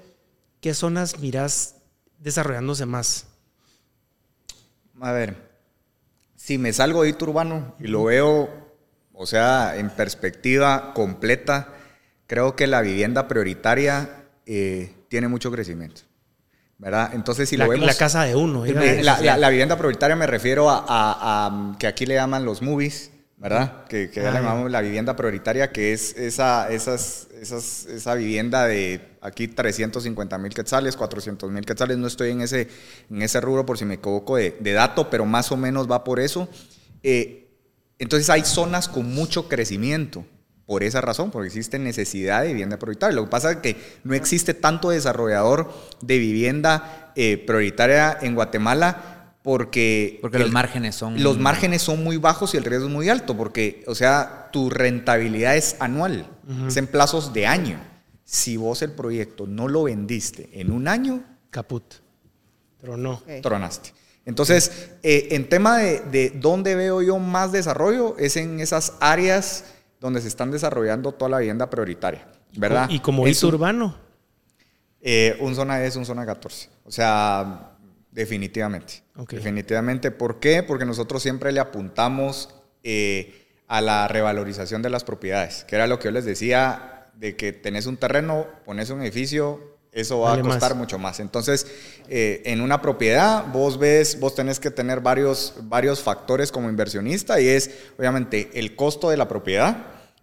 ¿qué 0.61 0.75
zonas 0.75 1.19
mirás 1.19 1.75
desarrollándose 2.21 2.87
más? 2.87 3.27
A 5.01 5.13
ver, 5.13 5.37
si 6.37 6.59
me 6.59 6.73
salgo 6.73 7.03
de 7.03 7.11
hito 7.11 7.25
urbano 7.25 7.75
y 7.81 7.89
lo 7.89 8.05
veo, 8.05 8.49
o 9.13 9.27
sea, 9.27 9.77
en 9.77 9.91
perspectiva 9.91 10.93
completa, 10.95 11.69
creo 12.27 12.55
que 12.55 12.67
la 12.69 12.81
vivienda 12.83 13.27
prioritaria 13.27 14.25
eh, 14.47 14.95
tiene 15.09 15.29
mucho 15.29 15.51
crecimiento. 15.51 16.03
¿Verdad? 16.79 17.11
Entonces, 17.15 17.49
si 17.49 17.57
la, 17.57 17.65
lo 17.67 17.71
vemos. 17.71 17.87
la 17.87 17.95
casa 17.95 18.25
de 18.25 18.35
uno. 18.35 18.67
la, 18.67 19.21
la- 19.21 19.37
la 19.37 19.49
vivienda 19.51 19.77
prioritaria 19.79 20.17
me 20.17 20.27
refiero 20.27 20.69
a, 20.69 20.79
a- 20.79 21.47
a, 21.47 21.79
que 21.79 21.87
aquí 21.87 22.07
le 22.07 22.15
llaman 22.15 22.45
los 22.45 22.61
movies, 22.61 23.12
¿verdad? 23.43 23.85
Que, 23.89 24.09
Ah, 24.19 24.31
llamamos 24.33 24.71
la 24.71 24.81
vivienda 24.81 25.17
prioritaria, 25.17 25.73
que 25.73 25.93
es 25.93 26.17
esa, 26.17 26.71
esas, 26.71 27.27
esas, 27.41 27.87
esa 27.87 28.15
vivienda 28.15 28.67
de 28.67 29.01
aquí 29.21 29.49
350 29.49 30.39
mil 30.39 30.55
quetzales, 30.55 30.97
400 30.97 31.51
mil 31.51 31.67
quetzales. 31.67 31.99
No 31.99 32.07
estoy 32.07 32.31
en 32.31 32.43
ese, 32.43 32.69
en 33.11 33.21
ese 33.21 33.41
rubro 33.41 33.67
por 33.67 33.79
si 33.79 33.85
me 33.85 33.95
equivoco 33.95 34.37
de, 34.37 34.57
de 34.61 34.73
dato, 34.73 35.11
pero 35.11 35.27
más 35.27 35.51
o 35.51 35.57
menos 35.57 35.91
va 35.91 36.05
por 36.05 36.21
eso. 36.21 36.49
Eh, 37.03 37.49
entonces 37.99 38.31
hay 38.31 38.45
zonas 38.45 38.89
con 38.89 39.13
mucho 39.13 39.49
crecimiento. 39.49 40.25
Por 40.65 40.85
esa 40.85 41.01
razón, 41.01 41.33
porque 41.33 41.49
existe 41.49 41.79
necesidad 41.81 42.43
de 42.43 42.49
vivienda 42.49 42.79
prioritaria. 42.79 43.17
Lo 43.17 43.25
que 43.25 43.31
pasa 43.31 43.51
es 43.51 43.57
que 43.59 43.77
no 44.05 44.15
existe 44.15 44.55
tanto 44.55 44.91
desarrollador 44.91 45.71
de 46.01 46.19
vivienda 46.19 47.13
eh, 47.17 47.37
prioritaria 47.45 48.17
en 48.23 48.37
Guatemala 48.37 49.12
porque... 49.43 50.19
Porque 50.23 50.39
los 50.39 50.51
márgenes 50.53 50.95
son- 50.95 51.23
Los 51.23 51.39
márgenes 51.39 51.83
son 51.83 52.03
muy 52.05 52.17
bajos 52.17 52.55
y 52.55 52.57
el 52.57 52.65
riesgo 52.65 52.87
es 52.87 52.93
muy 52.93 53.09
alto, 53.09 53.37
porque, 53.37 53.83
o 53.87 53.95
sea, 53.95 54.49
tu 54.53 54.71
rentabilidad 54.71 55.57
es 55.57 55.77
anual, 55.81 56.27
es 56.67 56.77
en 56.77 56.87
plazos 56.87 57.33
de 57.33 57.47
año. 57.47 57.81
Si 58.25 58.57
vos 58.57 58.83
el 58.83 58.93
proyecto 58.93 59.47
no 59.47 59.69
lo 59.69 59.83
vendiste 59.85 60.49
en 60.53 60.71
un 60.71 60.87
año, 60.89 61.23
Caput. 61.51 61.83
Pero 62.81 62.97
no. 62.97 63.15
Ok. 63.15 63.43
tronaste. 63.43 63.93
Entonces, 64.25 64.91
eh, 65.03 65.29
en 65.33 65.49
tema 65.49 65.79
de, 65.79 66.01
de 66.01 66.31
dónde 66.31 66.75
veo 66.77 67.03
yo 67.03 67.19
más 67.19 67.51
desarrollo, 67.53 68.17
es 68.19 68.37
en 68.37 68.61
esas 68.61 68.95
áreas 69.01 69.65
donde 70.01 70.21
se 70.21 70.29
están 70.29 70.51
desarrollando 70.53 71.13
toda 71.13 71.29
la 71.33 71.39
vivienda 71.39 71.69
prioritaria, 71.69 72.27
¿verdad? 72.57 72.89
Y 72.91 73.01
como 73.01 73.27
Es 73.27 73.43
Urbano. 73.43 73.97
eh, 75.01 75.37
un 75.41 75.55
zona 75.55 75.79
10, 75.81 75.97
un 75.97 76.07
zona 76.07 76.25
14. 76.25 76.69
O 76.85 76.91
sea, 76.93 77.72
definitivamente. 78.13 79.03
Definitivamente. 79.29 80.11
¿Por 80.11 80.39
qué? 80.39 80.63
Porque 80.63 80.85
nosotros 80.85 81.23
siempre 81.23 81.51
le 81.51 81.61
apuntamos 81.61 82.55
eh, 82.85 83.49
a 83.67 83.81
la 83.81 84.07
revalorización 84.07 84.83
de 84.83 84.91
las 84.91 85.03
propiedades, 85.03 85.65
que 85.65 85.75
era 85.77 85.87
lo 85.87 85.99
que 85.99 86.05
yo 86.05 86.11
les 86.13 86.25
decía, 86.25 87.09
de 87.15 87.37
que 87.37 87.53
tenés 87.53 87.87
un 87.87 87.97
terreno, 87.97 88.47
pones 88.65 88.91
un 88.91 89.03
edificio, 89.03 89.73
eso 89.93 90.21
va 90.21 90.31
Vale 90.31 90.41
a 90.41 90.45
costar 90.45 90.71
más. 90.71 90.79
mucho 90.79 90.99
más. 90.99 91.21
Entonces, 91.21 91.67
eh, 92.09 92.43
en 92.47 92.61
una 92.61 92.81
propiedad, 92.81 93.47
vos 93.53 93.79
ves, 93.79 94.19
vos 94.21 94.35
tenés 94.35 94.59
que 94.59 94.71
tener 94.71 95.01
varios, 95.01 95.55
varios 95.63 96.01
factores 96.01 96.51
como 96.51 96.71
inversionista 96.71 97.41
y 97.41 97.49
es, 97.49 97.71
obviamente, 97.99 98.51
el 98.55 98.75
costo 98.75 99.11
de 99.11 99.19
la 99.19 99.29
propiedad, 99.29 99.77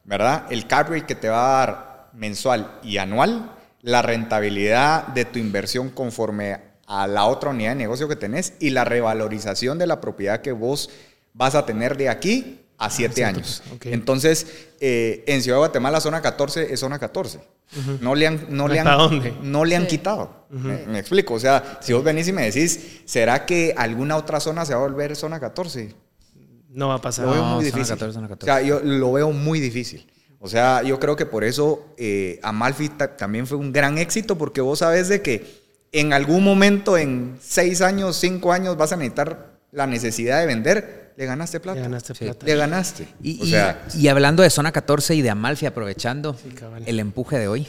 ¿verdad? 0.06 0.46
El 0.50 0.66
cap 0.68 0.90
rate 0.90 1.06
que 1.06 1.16
te 1.16 1.30
va 1.30 1.46
a 1.46 1.66
dar 1.66 2.10
mensual 2.14 2.80
y 2.84 2.98
anual, 2.98 3.56
la 3.82 4.02
rentabilidad 4.02 5.08
de 5.08 5.26
tu 5.26 5.38
inversión 5.40 5.90
conforme 5.90 6.69
a 6.92 7.06
la 7.08 7.26
otra 7.26 7.52
unidad 7.52 7.70
de 7.70 7.76
negocio 7.76 8.08
que 8.10 8.16
tenés 8.16 8.54
y 8.60 8.72
la 8.72 8.84
revalorización 8.84 9.78
de 9.78 9.86
la 9.88 10.02
propiedad 10.02 10.42
que 10.42 10.52
vos 10.52 10.90
vas 11.34 11.54
a 11.54 11.64
tener 11.66 11.96
de 11.98 12.10
aquí 12.10 12.62
a 12.80 12.90
siete 12.90 13.16
cierto, 13.16 13.38
años. 13.38 13.62
ok. 13.76 13.86
Entonces, 13.88 14.48
eh, 14.80 15.24
en 15.28 15.42
Ciudad 15.44 15.58
de 15.58 15.60
Guatemala, 15.60 16.02
zona 16.02 16.22
14 16.22 16.74
es 16.74 16.80
zona 16.80 16.98
14. 16.98 17.40
No 18.02 18.16
le 18.16 18.26
han, 18.26 18.48
no 18.50 18.68
le 18.68 18.80
han, 18.80 18.88
¿Hasta 18.88 19.04
dónde? 19.04 19.34
no 19.44 19.64
le 19.66 19.76
han 19.76 19.84
Sí. 19.84 19.90
quitado. 19.90 20.48
me, 20.50 20.88
me 20.88 20.98
explico. 21.00 21.36
O 21.36 21.40
sea, 21.40 21.78
si 21.82 21.94
vos 21.94 22.04
venís 22.04 22.28
y 22.28 22.34
me 22.34 22.42
decís, 22.50 23.02
¿será 23.06 23.46
que 23.46 23.76
alguna 23.78 24.18
otra 24.18 24.40
zona 24.40 24.66
se 24.66 24.74
va 24.74 24.80
a 24.80 24.84
volver 24.84 25.16
zona 25.16 25.40
14? 25.40 25.94
No 26.70 26.88
va 26.88 26.96
a 26.96 27.02
pasar. 27.02 27.26
Lo 27.26 27.32
veo 27.34 27.42
No, 27.44 27.56
muy 27.58 27.66
zona 27.66 27.76
difícil. 27.78 27.94
14, 27.96 28.14
zona 28.14 28.28
14. 28.28 28.50
O 28.52 28.56
sea, 28.56 28.66
yo 28.68 28.80
lo 28.84 29.12
veo 29.14 29.32
muy 29.32 29.60
difícil. 29.60 30.08
O 30.40 30.48
sea, 30.48 30.82
yo 30.82 31.00
creo 31.00 31.16
que 31.16 31.26
por 31.28 31.44
eso 31.44 31.86
eh, 31.98 32.40
Amalfi 32.42 32.90
ta- 32.90 33.16
también 33.18 33.46
fue 33.46 33.58
un 33.58 33.72
gran 33.74 33.98
éxito, 34.00 34.38
porque 34.38 34.62
vos 34.62 34.80
sabes 34.80 35.08
de 35.10 35.22
que 35.22 35.59
en 35.92 36.14
algún 36.14 36.44
momento, 36.44 36.98
en 36.98 37.38
seis 37.42 37.82
años, 37.82 38.16
cinco 38.16 38.52
años, 38.54 38.78
vas 38.78 38.92
a 38.92 38.96
necesitar 38.96 39.48
la 39.72 39.88
necesidad 39.88 40.40
de 40.40 40.46
vender, 40.48 41.14
le 41.18 41.26
ganaste 41.26 41.60
plata. 41.60 41.78
Ya 41.78 41.84
ganaste 41.84 42.14
Sí. 42.16 42.26
plata. 42.26 42.46
Le 42.46 42.56
ganaste. 42.56 43.08
Y, 43.22 43.42
o 43.42 43.46
sea, 43.46 43.84
y 43.96 44.08
hablando 44.08 44.42
de 44.44 44.50
zona 44.50 44.72
14 44.72 45.16
y 45.16 45.22
de 45.22 45.30
Amalfi, 45.30 45.66
aprovechando 45.66 46.36
el 46.86 47.00
empuje 47.00 47.38
de 47.38 47.48
hoy. 47.48 47.68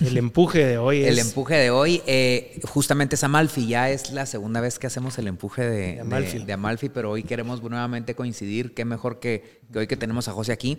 El 0.00 0.16
empuje 0.16 0.64
de 0.64 0.78
hoy 0.78 1.02
El 1.04 1.18
es. 1.18 1.26
empuje 1.28 1.54
de 1.54 1.70
hoy, 1.70 2.02
eh, 2.06 2.58
justamente 2.64 3.16
es 3.16 3.24
Amalfi. 3.24 3.66
Ya 3.66 3.90
es 3.90 4.12
la 4.12 4.26
segunda 4.26 4.60
vez 4.60 4.78
que 4.78 4.86
hacemos 4.86 5.18
el 5.18 5.26
empuje 5.28 5.62
de, 5.62 5.94
De 5.94 6.00
Amalfi. 6.00 6.38
de- 6.38 6.44
de 6.46 6.52
Amalfi, 6.52 6.88
pero 6.88 7.10
hoy 7.10 7.22
queremos 7.22 7.62
nuevamente 7.62 8.14
coincidir. 8.14 8.72
Qué 8.74 8.84
mejor 8.84 9.20
que, 9.20 9.60
que 9.72 9.78
hoy 9.80 9.86
que 9.86 9.96
tenemos 9.96 10.28
a 10.28 10.32
José 10.32 10.52
aquí. 10.52 10.78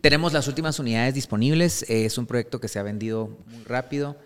Tenemos 0.00 0.32
las 0.32 0.48
últimas 0.48 0.78
unidades 0.78 1.14
disponibles. 1.14 1.82
eh, 1.88 2.04
es 2.04 2.18
un 2.18 2.26
proyecto 2.26 2.60
que 2.60 2.68
se 2.68 2.78
ha 2.78 2.82
vendido 2.82 3.38
muy 3.46 3.64
rápido, 3.64 4.16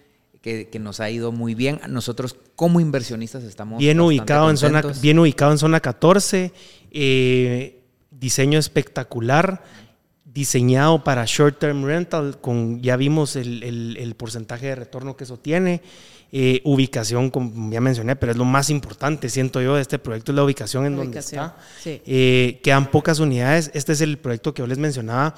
que, 0.40 0.68
que 0.68 0.78
nos 0.80 0.99
ha 1.01 1.09
ido 1.09 1.30
muy 1.30 1.55
bien. 1.55 1.80
Nosotros, 1.88 2.36
como 2.57 2.80
inversionistas, 2.80 3.45
estamos 3.45 3.78
bien 3.78 4.01
ubicado 4.01 4.51
en 4.51 4.57
zona 4.57 4.82
bien 5.01 5.18
ubicado 5.20 5.53
en 5.53 5.59
zona 5.59 5.78
14 5.80 6.53
eh, 6.90 7.78
diseño 8.11 8.59
espectacular 8.59 9.62
diseñado 10.33 11.05
para 11.05 11.24
short 11.26 11.59
term 11.59 11.85
rental 11.85 12.39
con 12.41 12.80
ya 12.80 12.97
vimos 12.97 13.37
el, 13.37 13.62
el- 13.62 13.97
el 14.01 14.14
porcentaje 14.14 14.66
de 14.68 14.74
retorno 14.76 15.16
que 15.16 15.24
eso 15.24 15.37
tiene 15.39 15.83
eh, 16.33 16.62
ubicación 16.64 17.28
como 17.30 17.70
ya 17.70 17.80
mencioné 17.83 18.16
pero 18.16 18.33
es 18.33 18.39
lo 18.39 18.45
más 18.47 18.70
importante 18.70 19.28
siento 19.28 19.61
yo 19.61 19.74
de 19.74 19.83
este 19.83 19.99
proyecto 19.99 20.33
es 20.33 20.37
la 20.37 20.45
ubicación 20.45 20.87
en 20.87 20.93
La 20.93 21.03
donde 21.05 21.18
está 21.18 21.57
sí. 21.83 22.01
Eh, 22.07 22.61
quedan 22.62 22.91
pocas 22.91 23.18
unidades 23.18 23.70
este 23.74 23.93
es 23.93 24.01
el 24.01 24.16
proyecto 24.18 24.55
que 24.55 24.62
yo 24.62 24.66
les 24.66 24.78
mencionaba 24.78 25.35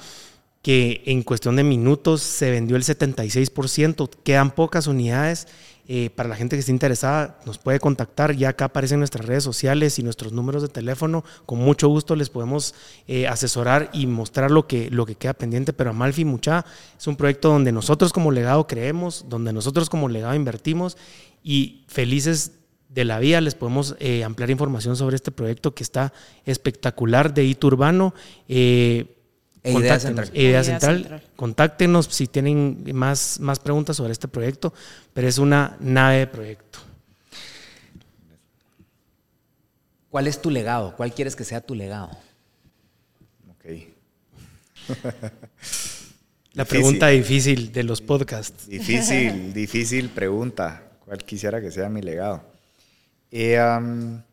que 0.61 1.03
en 1.05 1.21
cuestión 1.23 1.57
de 1.57 1.63
minutos 1.63 2.21
se 2.23 2.49
vendió 2.49 2.75
el 2.75 2.81
76%, 2.83 4.09
quedan 4.23 4.49
pocas 4.49 4.87
unidades. 4.87 5.47
Eh, 5.87 6.09
para 6.09 6.27
la 6.27 6.35
gente 6.35 6.55
que 6.55 6.61
esté 6.61 6.71
interesada, 6.71 7.39
nos 7.45 7.59
puede 7.59 7.79
contactar. 7.79 8.35
Ya 8.35 8.49
acá 8.49 8.65
aparecen 8.65 8.99
nuestras 8.99 9.25
redes 9.25 9.43
sociales 9.43 9.99
y 9.99 10.03
nuestros 10.03 10.31
números 10.33 10.63
de 10.63 10.67
teléfono. 10.67 11.23
Con 11.45 11.59
mucho 11.59 11.87
gusto 11.87 12.15
les 12.15 12.29
podemos 12.29 12.73
eh, 13.07 13.27
asesorar 13.27 13.89
y 13.93 14.07
mostrar 14.07 14.49
lo 14.49 14.67
que, 14.67 14.89
lo 14.89 15.05
que 15.05 15.15
queda 15.15 15.33
pendiente. 15.33 15.73
Pero 15.73 15.91
Amalfi 15.91 16.25
Mucha 16.25 16.65
es 16.97 17.05
un 17.05 17.15
proyecto 17.15 17.49
donde 17.49 17.71
nosotros 17.71 18.13
como 18.13 18.31
legado 18.31 18.65
creemos, 18.65 19.25
donde 19.29 19.53
nosotros 19.53 19.89
como 19.89 20.09
legado 20.09 20.33
invertimos 20.33 20.97
y 21.43 21.83
felices 21.87 22.53
de 22.89 23.05
la 23.05 23.19
vía 23.19 23.41
les 23.41 23.53
podemos 23.55 23.95
eh, 23.99 24.23
ampliar 24.23 24.49
información 24.49 24.95
sobre 24.95 25.17
este 25.17 25.31
proyecto 25.31 25.75
que 25.75 25.83
está 25.83 26.13
espectacular 26.45 27.33
de 27.33 27.43
hito 27.45 27.67
urbano. 27.67 28.15
E 29.65 29.71
Idea 29.71 29.99
Central. 29.99 30.29
Idea 30.31 30.63
Central. 30.63 31.23
Contáctenos 31.35 32.05
si 32.05 32.27
tienen 32.27 32.85
más, 32.93 33.39
más 33.39 33.57
preguntas 33.57 33.97
sobre 33.97 34.11
este 34.11 34.27
proyecto, 34.27 34.73
pero 35.11 35.27
es 35.27 35.39
una 35.39 35.75
nave 35.79 36.19
de 36.19 36.27
proyecto. 36.27 36.79
¿Cuál 40.11 40.27
es 40.27 40.39
tu 40.39 40.51
legado? 40.51 40.95
¿Cuál 40.95 41.13
quieres 41.13 41.35
que 41.35 41.43
sea 41.43 41.61
tu 41.61 41.73
legado? 41.73 42.11
Ok. 43.49 43.65
La 46.53 46.63
pregunta 46.63 47.07
difícil 47.07 47.73
de 47.73 47.83
los 47.83 48.01
podcasts. 48.01 48.67
Difícil, 48.67 49.51
difícil 49.53 50.09
pregunta. 50.09 50.83
¿Cuál 51.03 51.23
quisiera 51.23 51.59
que 51.59 51.71
sea 51.71 51.89
mi 51.89 52.01
legado? 52.01 52.53
la 53.31 54.23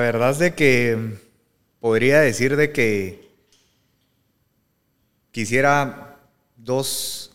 verdad 0.00 0.30
es 0.32 0.38
de 0.40 0.54
que 0.54 1.27
podría 1.80 2.20
decir 2.20 2.56
de 2.56 2.72
que 2.72 3.28
quisiera 5.30 6.18
dos, 6.56 7.32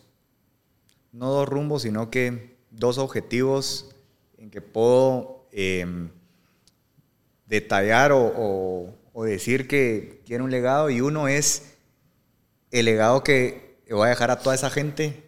no 1.11 1.31
dos 1.31 1.47
rumbos, 1.47 1.83
sino 1.83 2.09
que 2.09 2.57
dos 2.71 2.97
objetivos 2.97 3.93
en 4.37 4.49
que 4.49 4.61
puedo 4.61 5.47
em, 5.51 6.09
detallar 7.45 8.11
o, 8.13 8.93
decir 9.25 9.67
que 9.67 10.21
quiero 10.25 10.43
un 10.43 10.51
legado 10.51 10.89
y 10.89 10.99
uno 10.99 11.27
es 11.27 11.75
el 12.71 12.85
legado 12.85 13.23
que 13.23 13.77
voy 13.89 14.07
a 14.07 14.09
dejar 14.09 14.31
a 14.31 14.39
toda 14.39 14.55
esa 14.55 14.69
gente 14.69 15.23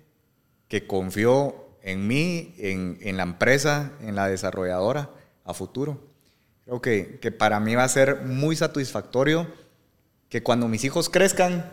que 0.68 0.88
confió 0.88 1.66
en 1.82 2.08
mí, 2.08 2.56
en, 2.58 3.16
la 3.16 3.24
empresa, 3.24 3.92
en 4.02 4.16
la 4.16 4.28
desarrolladora 4.28 5.12
a 5.44 5.54
futuro. 5.54 6.00
Creo 6.66 6.82
que, 6.82 7.32
para 7.32 7.60
mí 7.60 7.76
va 7.76 7.84
a 7.84 7.90
ser 7.90 8.22
muy 8.22 8.56
satisfactorio 8.56 9.48
que 10.30 10.42
cuando 10.42 10.68
mis 10.68 10.84
hijos 10.84 11.10
crezcan, 11.10 11.64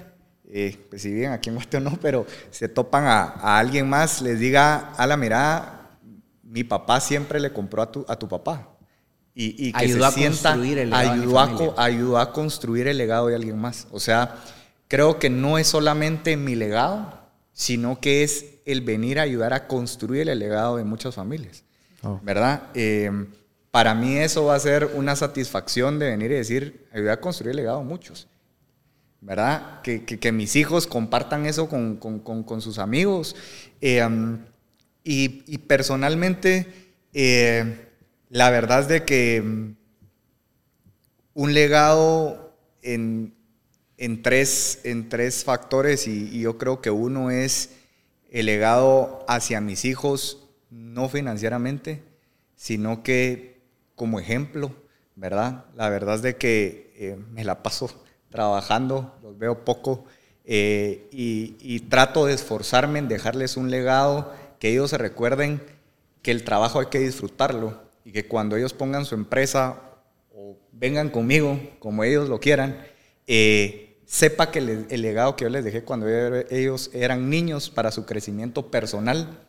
eh, 0.49 0.79
pues 0.91 1.03
si 1.03 1.11
viven 1.11 1.33
aquí 1.33 1.49
en 1.49 1.55
Guate 1.55 1.79
o 1.79 1.81
no, 1.81 1.99
pero 2.01 2.27
se 2.51 2.69
topan 2.69 3.05
a, 3.07 3.59
alguien 3.59 3.89
más, 3.89 4.21
les 4.21 4.39
diga, 4.39 4.93
a 4.93 5.07
la 5.07 5.17
mirada, 5.17 5.99
mi 6.43 6.63
papá 6.63 7.01
siempre 7.01 7.41
le 7.41 7.53
compró 7.53 7.83
a 7.83 7.91
tu, 7.91 8.05
a 8.07 8.17
tu 8.17 8.29
papá. 8.29 8.69
Y, 9.35 9.73
que 9.73 9.85
ayudó 9.85 10.11
se 10.11 10.17
sienta, 10.17 10.51
a 10.51 10.53
construir 10.53 10.79
el 10.79 10.91
legado 10.91 11.75
ayudó 11.79 12.19
a 12.19 12.33
construir 12.35 12.87
el 12.87 12.99
legado 12.99 13.29
de 13.29 13.35
alguien 13.35 13.59
más. 13.59 13.89
O 13.91 13.99
sea, 13.99 14.37
creo 14.89 15.19
que 15.19 15.31
no 15.31 15.57
es 15.57 15.69
solamente 15.69 16.37
mi 16.37 16.55
legado, 16.55 17.19
sino 17.55 17.99
que 17.99 18.25
es 18.25 18.45
el 18.67 18.83
venir 18.83 19.19
a 19.19 19.23
ayudar 19.23 19.55
a 19.55 19.67
construir 19.67 20.29
el 20.29 20.39
legado 20.39 20.77
de 20.77 20.85
muchas 20.85 21.15
familias, 21.15 21.65
oh. 22.03 22.21
¿verdad? 22.23 22.65
Em, 22.75 23.29
para 23.73 23.95
mí 23.95 24.19
eso 24.19 24.45
va 24.45 24.55
a 24.55 24.61
ser 24.61 24.91
una 24.95 25.17
satisfacción 25.17 25.99
de 25.99 26.11
venir 26.11 26.31
y 26.31 26.35
decir, 26.35 26.87
ayudar 26.93 27.15
a 27.15 27.21
construir 27.21 27.53
el 27.53 27.57
legado 27.57 27.79
de 27.79 27.87
muchos, 27.87 28.29
¿verdad? 29.23 29.81
Que, 29.81 30.31
mis 30.31 30.57
hijos 30.57 30.87
compartan 30.87 31.47
eso 31.47 31.71
con, 31.71 32.61
sus 32.61 32.79
amigos. 32.79 33.35
Em, 33.81 34.45
y, 35.03 35.59
personalmente, 35.59 36.67
eh, 37.15 37.89
la 38.29 38.51
verdad 38.51 38.81
es 38.81 38.89
de 38.89 39.05
que 39.07 39.37
em, 39.37 39.75
un 41.33 41.55
legado 41.55 42.55
en, 42.83 43.33
tres, 44.23 44.81
en 44.85 45.09
tres 45.09 45.45
factores 45.45 46.07
y 46.07 46.41
yo 46.41 46.59
creo 46.59 46.83
que 46.83 46.91
uno 46.91 47.31
es 47.31 47.71
el 48.31 48.47
legado 48.47 49.25
hacia 49.29 49.63
mis 49.63 49.87
hijos, 49.87 50.47
no 50.69 51.09
financieramente, 51.09 52.03
sino 52.55 53.03
que 53.03 53.52
como 54.03 54.19
ejemplo, 54.19 54.73
¿verdad? 55.15 55.67
La 55.77 55.89
verdad 55.89 56.17
es 56.17 56.23
de 56.23 56.35
que 56.35 56.93
eh, 56.97 57.17
me 57.31 57.45
la 57.45 57.63
paso 57.63 57.89
trabajando, 58.31 59.15
los 59.23 59.39
veo 59.39 59.65
poco 59.65 60.07
eh, 60.45 61.07
y, 61.13 61.79
trato 61.89 62.27
de 62.27 62.35
esforzarme 62.35 62.99
en 62.99 63.07
dejarles 63.07 63.57
un 63.57 63.71
legado, 63.71 64.33
que 64.59 64.71
ellos 64.71 64.91
se 64.91 64.99
recuerden 64.99 65.63
que 66.21 66.33
el 66.33 66.43
trabajo 66.43 66.81
hay 66.81 66.87
que 66.87 66.99
disfrutarlo 66.99 67.81
y 68.05 68.11
que 68.11 68.27
cuando 68.27 68.57
ellos 68.57 68.75
pongan 68.75 69.05
su 69.05 69.15
empresa 69.15 69.79
o 70.35 70.57
vengan 70.73 71.09
conmigo, 71.09 71.61
como 71.79 72.03
ellos 72.03 72.29
lo 72.29 72.41
quieran, 72.41 72.85
eh, 73.29 73.99
sepa 74.05 74.51
que 74.51 74.59
el 74.59 75.01
legado 75.01 75.37
que 75.37 75.45
yo 75.45 75.49
les 75.49 75.63
dejé 75.63 75.85
cuando 75.85 76.09
ellos 76.09 76.91
eran 76.93 77.31
niños 77.31 77.71
para 77.71 77.93
su 77.93 78.05
crecimiento 78.05 78.69
personal 78.69 79.47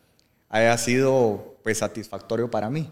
haya 0.47 0.78
sido 0.78 1.58
pues 1.64 1.80
satisfactorio 1.80 2.51
para 2.51 2.70
mí. 2.70 2.91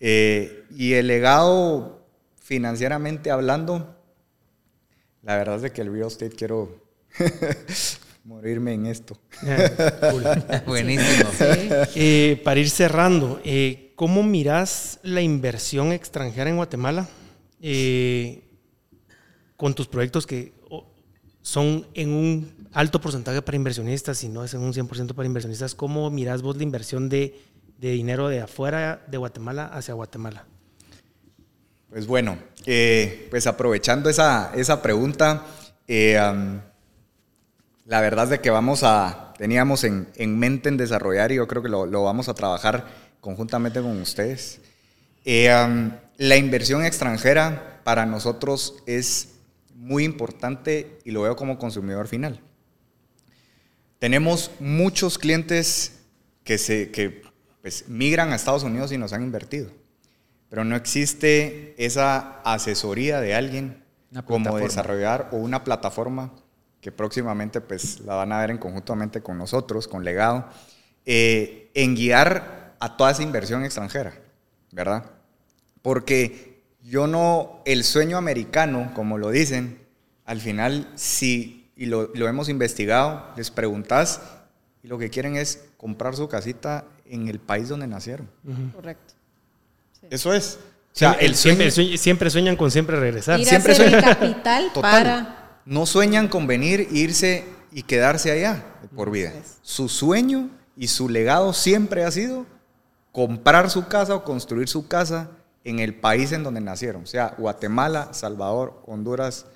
Eh, 0.00 0.64
y 0.70 0.94
el 0.94 1.08
legado 1.08 2.06
financieramente 2.40 3.30
hablando, 3.30 3.96
la 5.22 5.36
verdad 5.36 5.56
es 5.56 5.62
de 5.62 5.72
que 5.72 5.82
el 5.82 5.92
real 5.92 6.08
estate 6.08 6.34
quiero 6.34 6.82
morirme 8.24 8.74
en 8.74 8.86
esto. 8.86 9.18
Buenísimo. 10.66 11.28
Eh, 11.94 12.40
para 12.44 12.60
ir 12.60 12.70
cerrando, 12.70 13.40
eh, 13.44 13.92
¿cómo 13.96 14.22
miras 14.22 15.00
la 15.02 15.20
inversión 15.20 15.92
extranjera 15.92 16.50
en 16.50 16.56
Guatemala? 16.56 17.08
con 19.56 19.74
tus 19.74 19.88
proyectos 19.88 20.28
que 20.28 20.52
son 21.42 21.86
en 21.94 22.10
un 22.10 22.68
alto 22.72 23.00
porcentaje 23.00 23.40
para 23.42 23.56
inversionistas, 23.56 24.18
si 24.18 24.28
no 24.28 24.44
es 24.44 24.52
en 24.54 24.60
un 24.60 24.72
100% 24.72 25.14
para 25.14 25.26
inversionistas. 25.26 25.74
¿Cómo 25.74 26.10
miras 26.10 26.42
vos 26.42 26.56
la 26.56 26.62
inversión 26.62 27.08
de, 27.08 27.40
dinero 27.78 28.28
de 28.28 28.40
afuera 28.40 29.04
de 29.06 29.16
Guatemala 29.18 29.66
hacia 29.66 29.94
Guatemala? 29.94 30.44
Pues 31.90 32.06
bueno, 32.06 32.36
eh, 32.66 33.28
pues 33.30 33.46
aprovechando 33.46 34.10
esa, 34.10 34.82
pregunta, 34.82 35.46
eh, 35.86 36.20
la 37.86 38.00
verdad 38.00 38.24
es 38.24 38.30
de 38.30 38.40
que 38.40 38.50
vamos 38.50 38.82
a, 38.82 39.32
teníamos 39.38 39.84
en, 39.84 40.38
mente 40.38 40.68
en 40.68 40.76
desarrollar 40.76 41.32
y 41.32 41.36
yo 41.36 41.48
creo 41.48 41.62
que 41.62 41.70
lo, 41.70 42.02
vamos 42.02 42.28
a 42.28 42.34
trabajar 42.34 42.86
conjuntamente 43.20 43.80
con 43.80 43.98
ustedes. 44.02 44.60
Eh, 45.24 45.48
la 46.18 46.36
inversión 46.36 46.84
extranjera 46.84 47.80
para 47.84 48.04
nosotros 48.04 48.82
es 48.86 49.36
muy 49.74 50.04
importante 50.04 50.98
y 51.04 51.12
lo 51.12 51.22
veo 51.22 51.36
como 51.36 51.58
consumidor 51.58 52.08
final. 52.08 52.40
Tenemos 53.98 54.50
muchos 54.60 55.16
clientes 55.16 56.00
que, 56.44 56.58
se, 56.58 56.90
que 56.90 57.22
pues, 57.68 57.86
migran 57.86 58.32
a 58.32 58.36
Estados 58.36 58.62
Unidos 58.62 58.92
y 58.92 58.96
nos 58.96 59.12
han 59.12 59.22
invertido, 59.22 59.70
pero 60.48 60.64
no 60.64 60.74
existe 60.74 61.74
esa 61.76 62.40
asesoría 62.40 63.20
de 63.20 63.34
alguien 63.34 63.84
como 64.24 64.56
desarrollar 64.56 65.28
o 65.32 65.36
una 65.36 65.64
plataforma 65.64 66.32
que 66.80 66.92
próximamente 66.92 67.60
pues, 67.60 68.00
la 68.00 68.14
van 68.14 68.32
a 68.32 68.40
ver 68.40 68.52
en 68.52 68.56
conjuntamente 68.56 69.20
con 69.20 69.36
nosotros, 69.36 69.86
con 69.86 70.02
Legado, 70.02 70.48
eh, 71.04 71.70
en 71.74 71.94
guiar 71.94 72.74
a 72.80 72.96
toda 72.96 73.10
esa 73.10 73.22
inversión 73.22 73.62
extranjera, 73.66 74.14
¿verdad? 74.72 75.04
Porque 75.82 76.62
yo 76.82 77.06
no, 77.06 77.60
el 77.66 77.84
sueño 77.84 78.16
americano, 78.16 78.92
como 78.94 79.18
lo 79.18 79.28
dicen, 79.28 79.78
al 80.24 80.40
final, 80.40 80.90
si, 80.94 81.70
y 81.76 81.84
lo, 81.84 82.14
hemos 82.14 82.48
investigado, 82.48 83.26
les 83.36 83.50
preguntas 83.50 84.22
y 84.82 84.88
lo 84.88 84.96
que 84.96 85.10
quieren 85.10 85.36
es 85.36 85.68
comprar 85.76 86.16
su 86.16 86.30
casita 86.30 86.86
en 87.10 87.28
el 87.28 87.38
país 87.38 87.68
donde 87.68 87.86
nacieron. 87.86 88.28
Correcto. 88.74 89.14
Eso 90.10 90.32
es. 90.32 90.58
O 90.94 90.98
sea, 90.98 91.12
el 91.12 91.34
siempre, 91.34 91.70
sueñan 92.30 92.56
con 92.56 92.70
siempre 92.70 92.98
regresar. 92.98 93.42
siempre 93.44 93.74
sueñan. 93.74 94.02
capital 94.02 94.70
para. 94.80 95.60
No 95.64 95.86
sueñan 95.86 96.28
con 96.28 96.46
venir, 96.46 96.88
irse 96.90 97.44
y 97.72 97.82
quedarse 97.82 98.30
allá 98.30 98.64
por 98.96 99.10
vida. 99.10 99.32
Su 99.62 99.88
sueño 99.88 100.50
y 100.76 100.88
su 100.88 101.08
legado 101.08 101.52
siempre 101.52 102.04
ha 102.04 102.10
sido 102.10 102.46
comprar 103.12 103.70
su 103.70 103.86
casa 103.86 104.14
o 104.14 104.24
construir 104.24 104.68
su 104.68 104.88
casa 104.88 105.30
en 105.64 105.80
el 105.80 105.94
país 105.94 106.32
en 106.32 106.42
donde 106.42 106.60
nacieron, 106.60 107.02
o 107.02 107.06
sea, 107.06 107.34
Guatemala, 107.36 108.10
Salvador, 108.12 108.82
Honduras, 108.86 109.46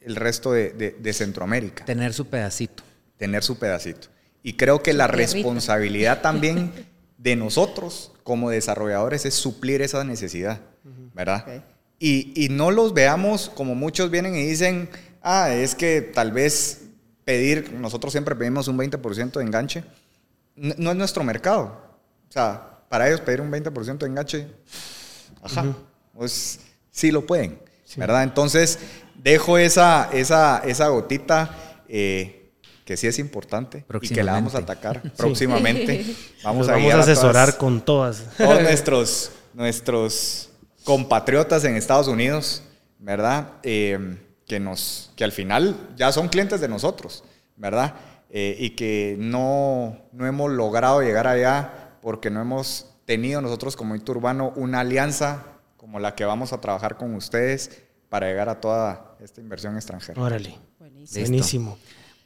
el 0.00 0.16
resto 0.16 0.52
de, 0.52 1.12
Centroamérica. 1.12 1.84
Tener 1.84 2.12
su 2.12 2.26
pedacito. 2.26 2.82
Tener 3.16 3.42
su 3.42 3.58
pedacito. 3.58 4.08
Y 4.42 4.54
creo 4.54 4.82
que 4.82 4.92
la 4.92 5.06
responsabilidad 5.06 6.20
también 6.22 6.72
de 7.16 7.36
nosotros 7.36 8.12
como 8.22 8.50
desarrolladores 8.50 9.24
es 9.24 9.34
suplir 9.34 9.82
esa 9.82 10.04
necesidad, 10.04 10.60
¿verdad? 11.14 11.64
Y, 11.98 12.32
y, 12.36 12.48
no 12.48 12.70
los 12.70 12.94
veamos 12.94 13.50
como 13.52 13.74
muchos 13.74 14.10
vienen 14.10 14.36
y 14.36 14.46
dicen, 14.46 14.88
ah, 15.22 15.52
es 15.52 15.74
que 15.74 16.00
tal 16.00 16.30
vez 16.30 16.82
pedir, 17.24 17.72
nosotros 17.72 18.12
siempre 18.12 18.36
pedimos 18.36 18.68
un 18.68 18.78
20% 18.78 19.32
de 19.32 19.42
enganche, 19.42 19.84
no 20.54 20.90
es 20.90 20.96
nuestro 20.96 21.24
mercado. 21.24 21.88
O 22.28 22.32
sea, 22.32 22.78
para 22.88 23.08
ellos 23.08 23.20
pedir 23.20 23.40
un 23.40 23.50
20% 23.50 23.98
de 23.98 24.06
enganche, 24.06 24.46
ajá, 25.42 25.76
pues 26.14 26.60
sí 26.90 27.10
lo 27.10 27.26
pueden, 27.26 27.58
¿verdad? 27.96 28.22
Entonces, 28.22 28.78
dejo 29.16 29.58
esa, 29.58 30.10
esa, 30.12 30.58
esa 30.64 30.88
gotita 30.88 31.54
eh, 31.88 32.37
que 32.88 32.96
sí 32.96 33.06
es 33.06 33.18
importante 33.18 33.84
y 34.00 34.08
que 34.08 34.22
la 34.22 34.32
vamos 34.32 34.54
a 34.54 34.60
atacar 34.60 35.02
próximamente. 35.18 36.06
Vamos, 36.42 36.70
a, 36.70 36.72
vamos 36.72 36.94
a 36.94 37.00
asesorar 37.00 37.58
con 37.58 37.82
todas. 37.82 38.24
Todos 38.38 38.62
nuestros, 38.62 39.30
nuestros 39.52 40.48
compatriotas 40.84 41.64
en 41.64 41.76
Estados 41.76 42.08
Unidos, 42.08 42.62
¿verdad? 42.98 43.52
Eh, 43.62 44.16
que, 44.46 44.58
nos, 44.58 45.10
que 45.16 45.24
al 45.24 45.32
final 45.32 45.76
ya 45.96 46.12
son 46.12 46.30
clientes 46.30 46.62
de 46.62 46.68
nosotros, 46.68 47.24
¿verdad? 47.56 47.94
Eh, 48.30 48.56
y 48.58 48.70
que 48.70 49.16
no, 49.18 50.08
no 50.12 50.26
hemos 50.26 50.50
logrado 50.50 51.02
llegar 51.02 51.26
allá 51.26 51.98
porque 52.00 52.30
no 52.30 52.40
hemos 52.40 52.86
tenido 53.04 53.42
nosotros 53.42 53.76
como 53.76 53.96
Hito 53.96 54.12
Urbano 54.12 54.54
una 54.56 54.80
alianza 54.80 55.42
como 55.76 56.00
la 56.00 56.14
que 56.14 56.24
vamos 56.24 56.54
a 56.54 56.62
trabajar 56.62 56.96
con 56.96 57.14
ustedes 57.14 57.82
para 58.08 58.28
llegar 58.28 58.48
a 58.48 58.62
toda 58.62 59.14
esta 59.20 59.42
inversión 59.42 59.76
extranjera. 59.76 60.22
Órale. 60.22 60.56
Buenísimo. 60.78 61.76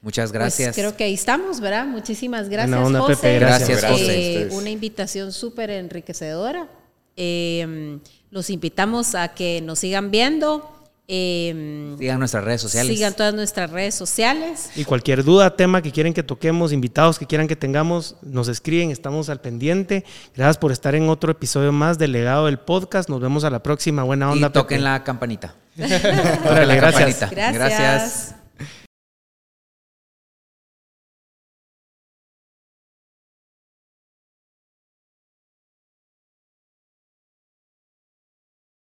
Muchas 0.03 0.31
pues 0.31 0.33
gracias. 0.33 0.75
creo 0.75 0.97
que 0.97 1.05
ahí 1.05 1.15
estamos, 1.15 1.61
¿verdad? 1.61 1.87
Muchísimas 1.87 2.49
gracias, 2.49 2.81
José. 2.81 3.39
Gracias, 3.39 3.85
José. 3.85 4.49
una 4.51 4.69
invitación 4.69 5.33
súper 5.33 5.71
enriquecedora. 5.71 6.69
Eh, 7.17 7.99
los 8.31 8.51
invitamos 8.51 9.15
a 9.15 9.29
que 9.29 9.61
nos 9.61 9.79
sigan 9.79 10.11
viendo. 10.11 10.69
Eh, 11.07 11.95
sigan 11.99 12.19
nuestras 12.19 12.43
redes 12.43 12.63
sociales. 12.63 12.97
Sigan 12.97 13.15
todas 13.15 13.35
nuestras 13.35 13.71
redes 13.71 13.95
sociales. 13.95 14.71
Y 14.75 14.85
cualquier 14.85 15.23
duda, 15.23 15.55
tema 15.55 15.83
que 15.83 15.93
quieren 15.93 16.15
que 16.15 16.23
toquemos, 16.23 16.73
invitados 16.73 17.19
que 17.19 17.27
quieran 17.27 17.47
que 17.47 17.57
tengamos, 17.57 18.17
nos 18.23 18.49
escriben, 18.49 18.91
estamos 18.91 19.29
al 19.29 19.41
pendiente. 19.41 20.05
Gracias 20.35 20.59
por 20.59 20.73
estar 20.73 20.95
en 20.95 21.09
otro 21.11 21.31
episodio 21.31 21.71
más 21.71 21.99
del 21.99 22.13
legado 22.13 22.47
del 22.47 22.59
podcast. 22.59 23.09
Nos 23.09 23.21
vemos 23.21 23.45
a 23.45 23.51
la 23.51 23.63
próxima. 23.63 24.03
Buena 24.03 24.33
onda. 24.33 24.49
Y 24.49 24.51
toquen 24.51 24.83
la 24.83 25.05
campanita. 25.05 25.55
gracias. 25.77 27.31
gracias. 27.31 28.32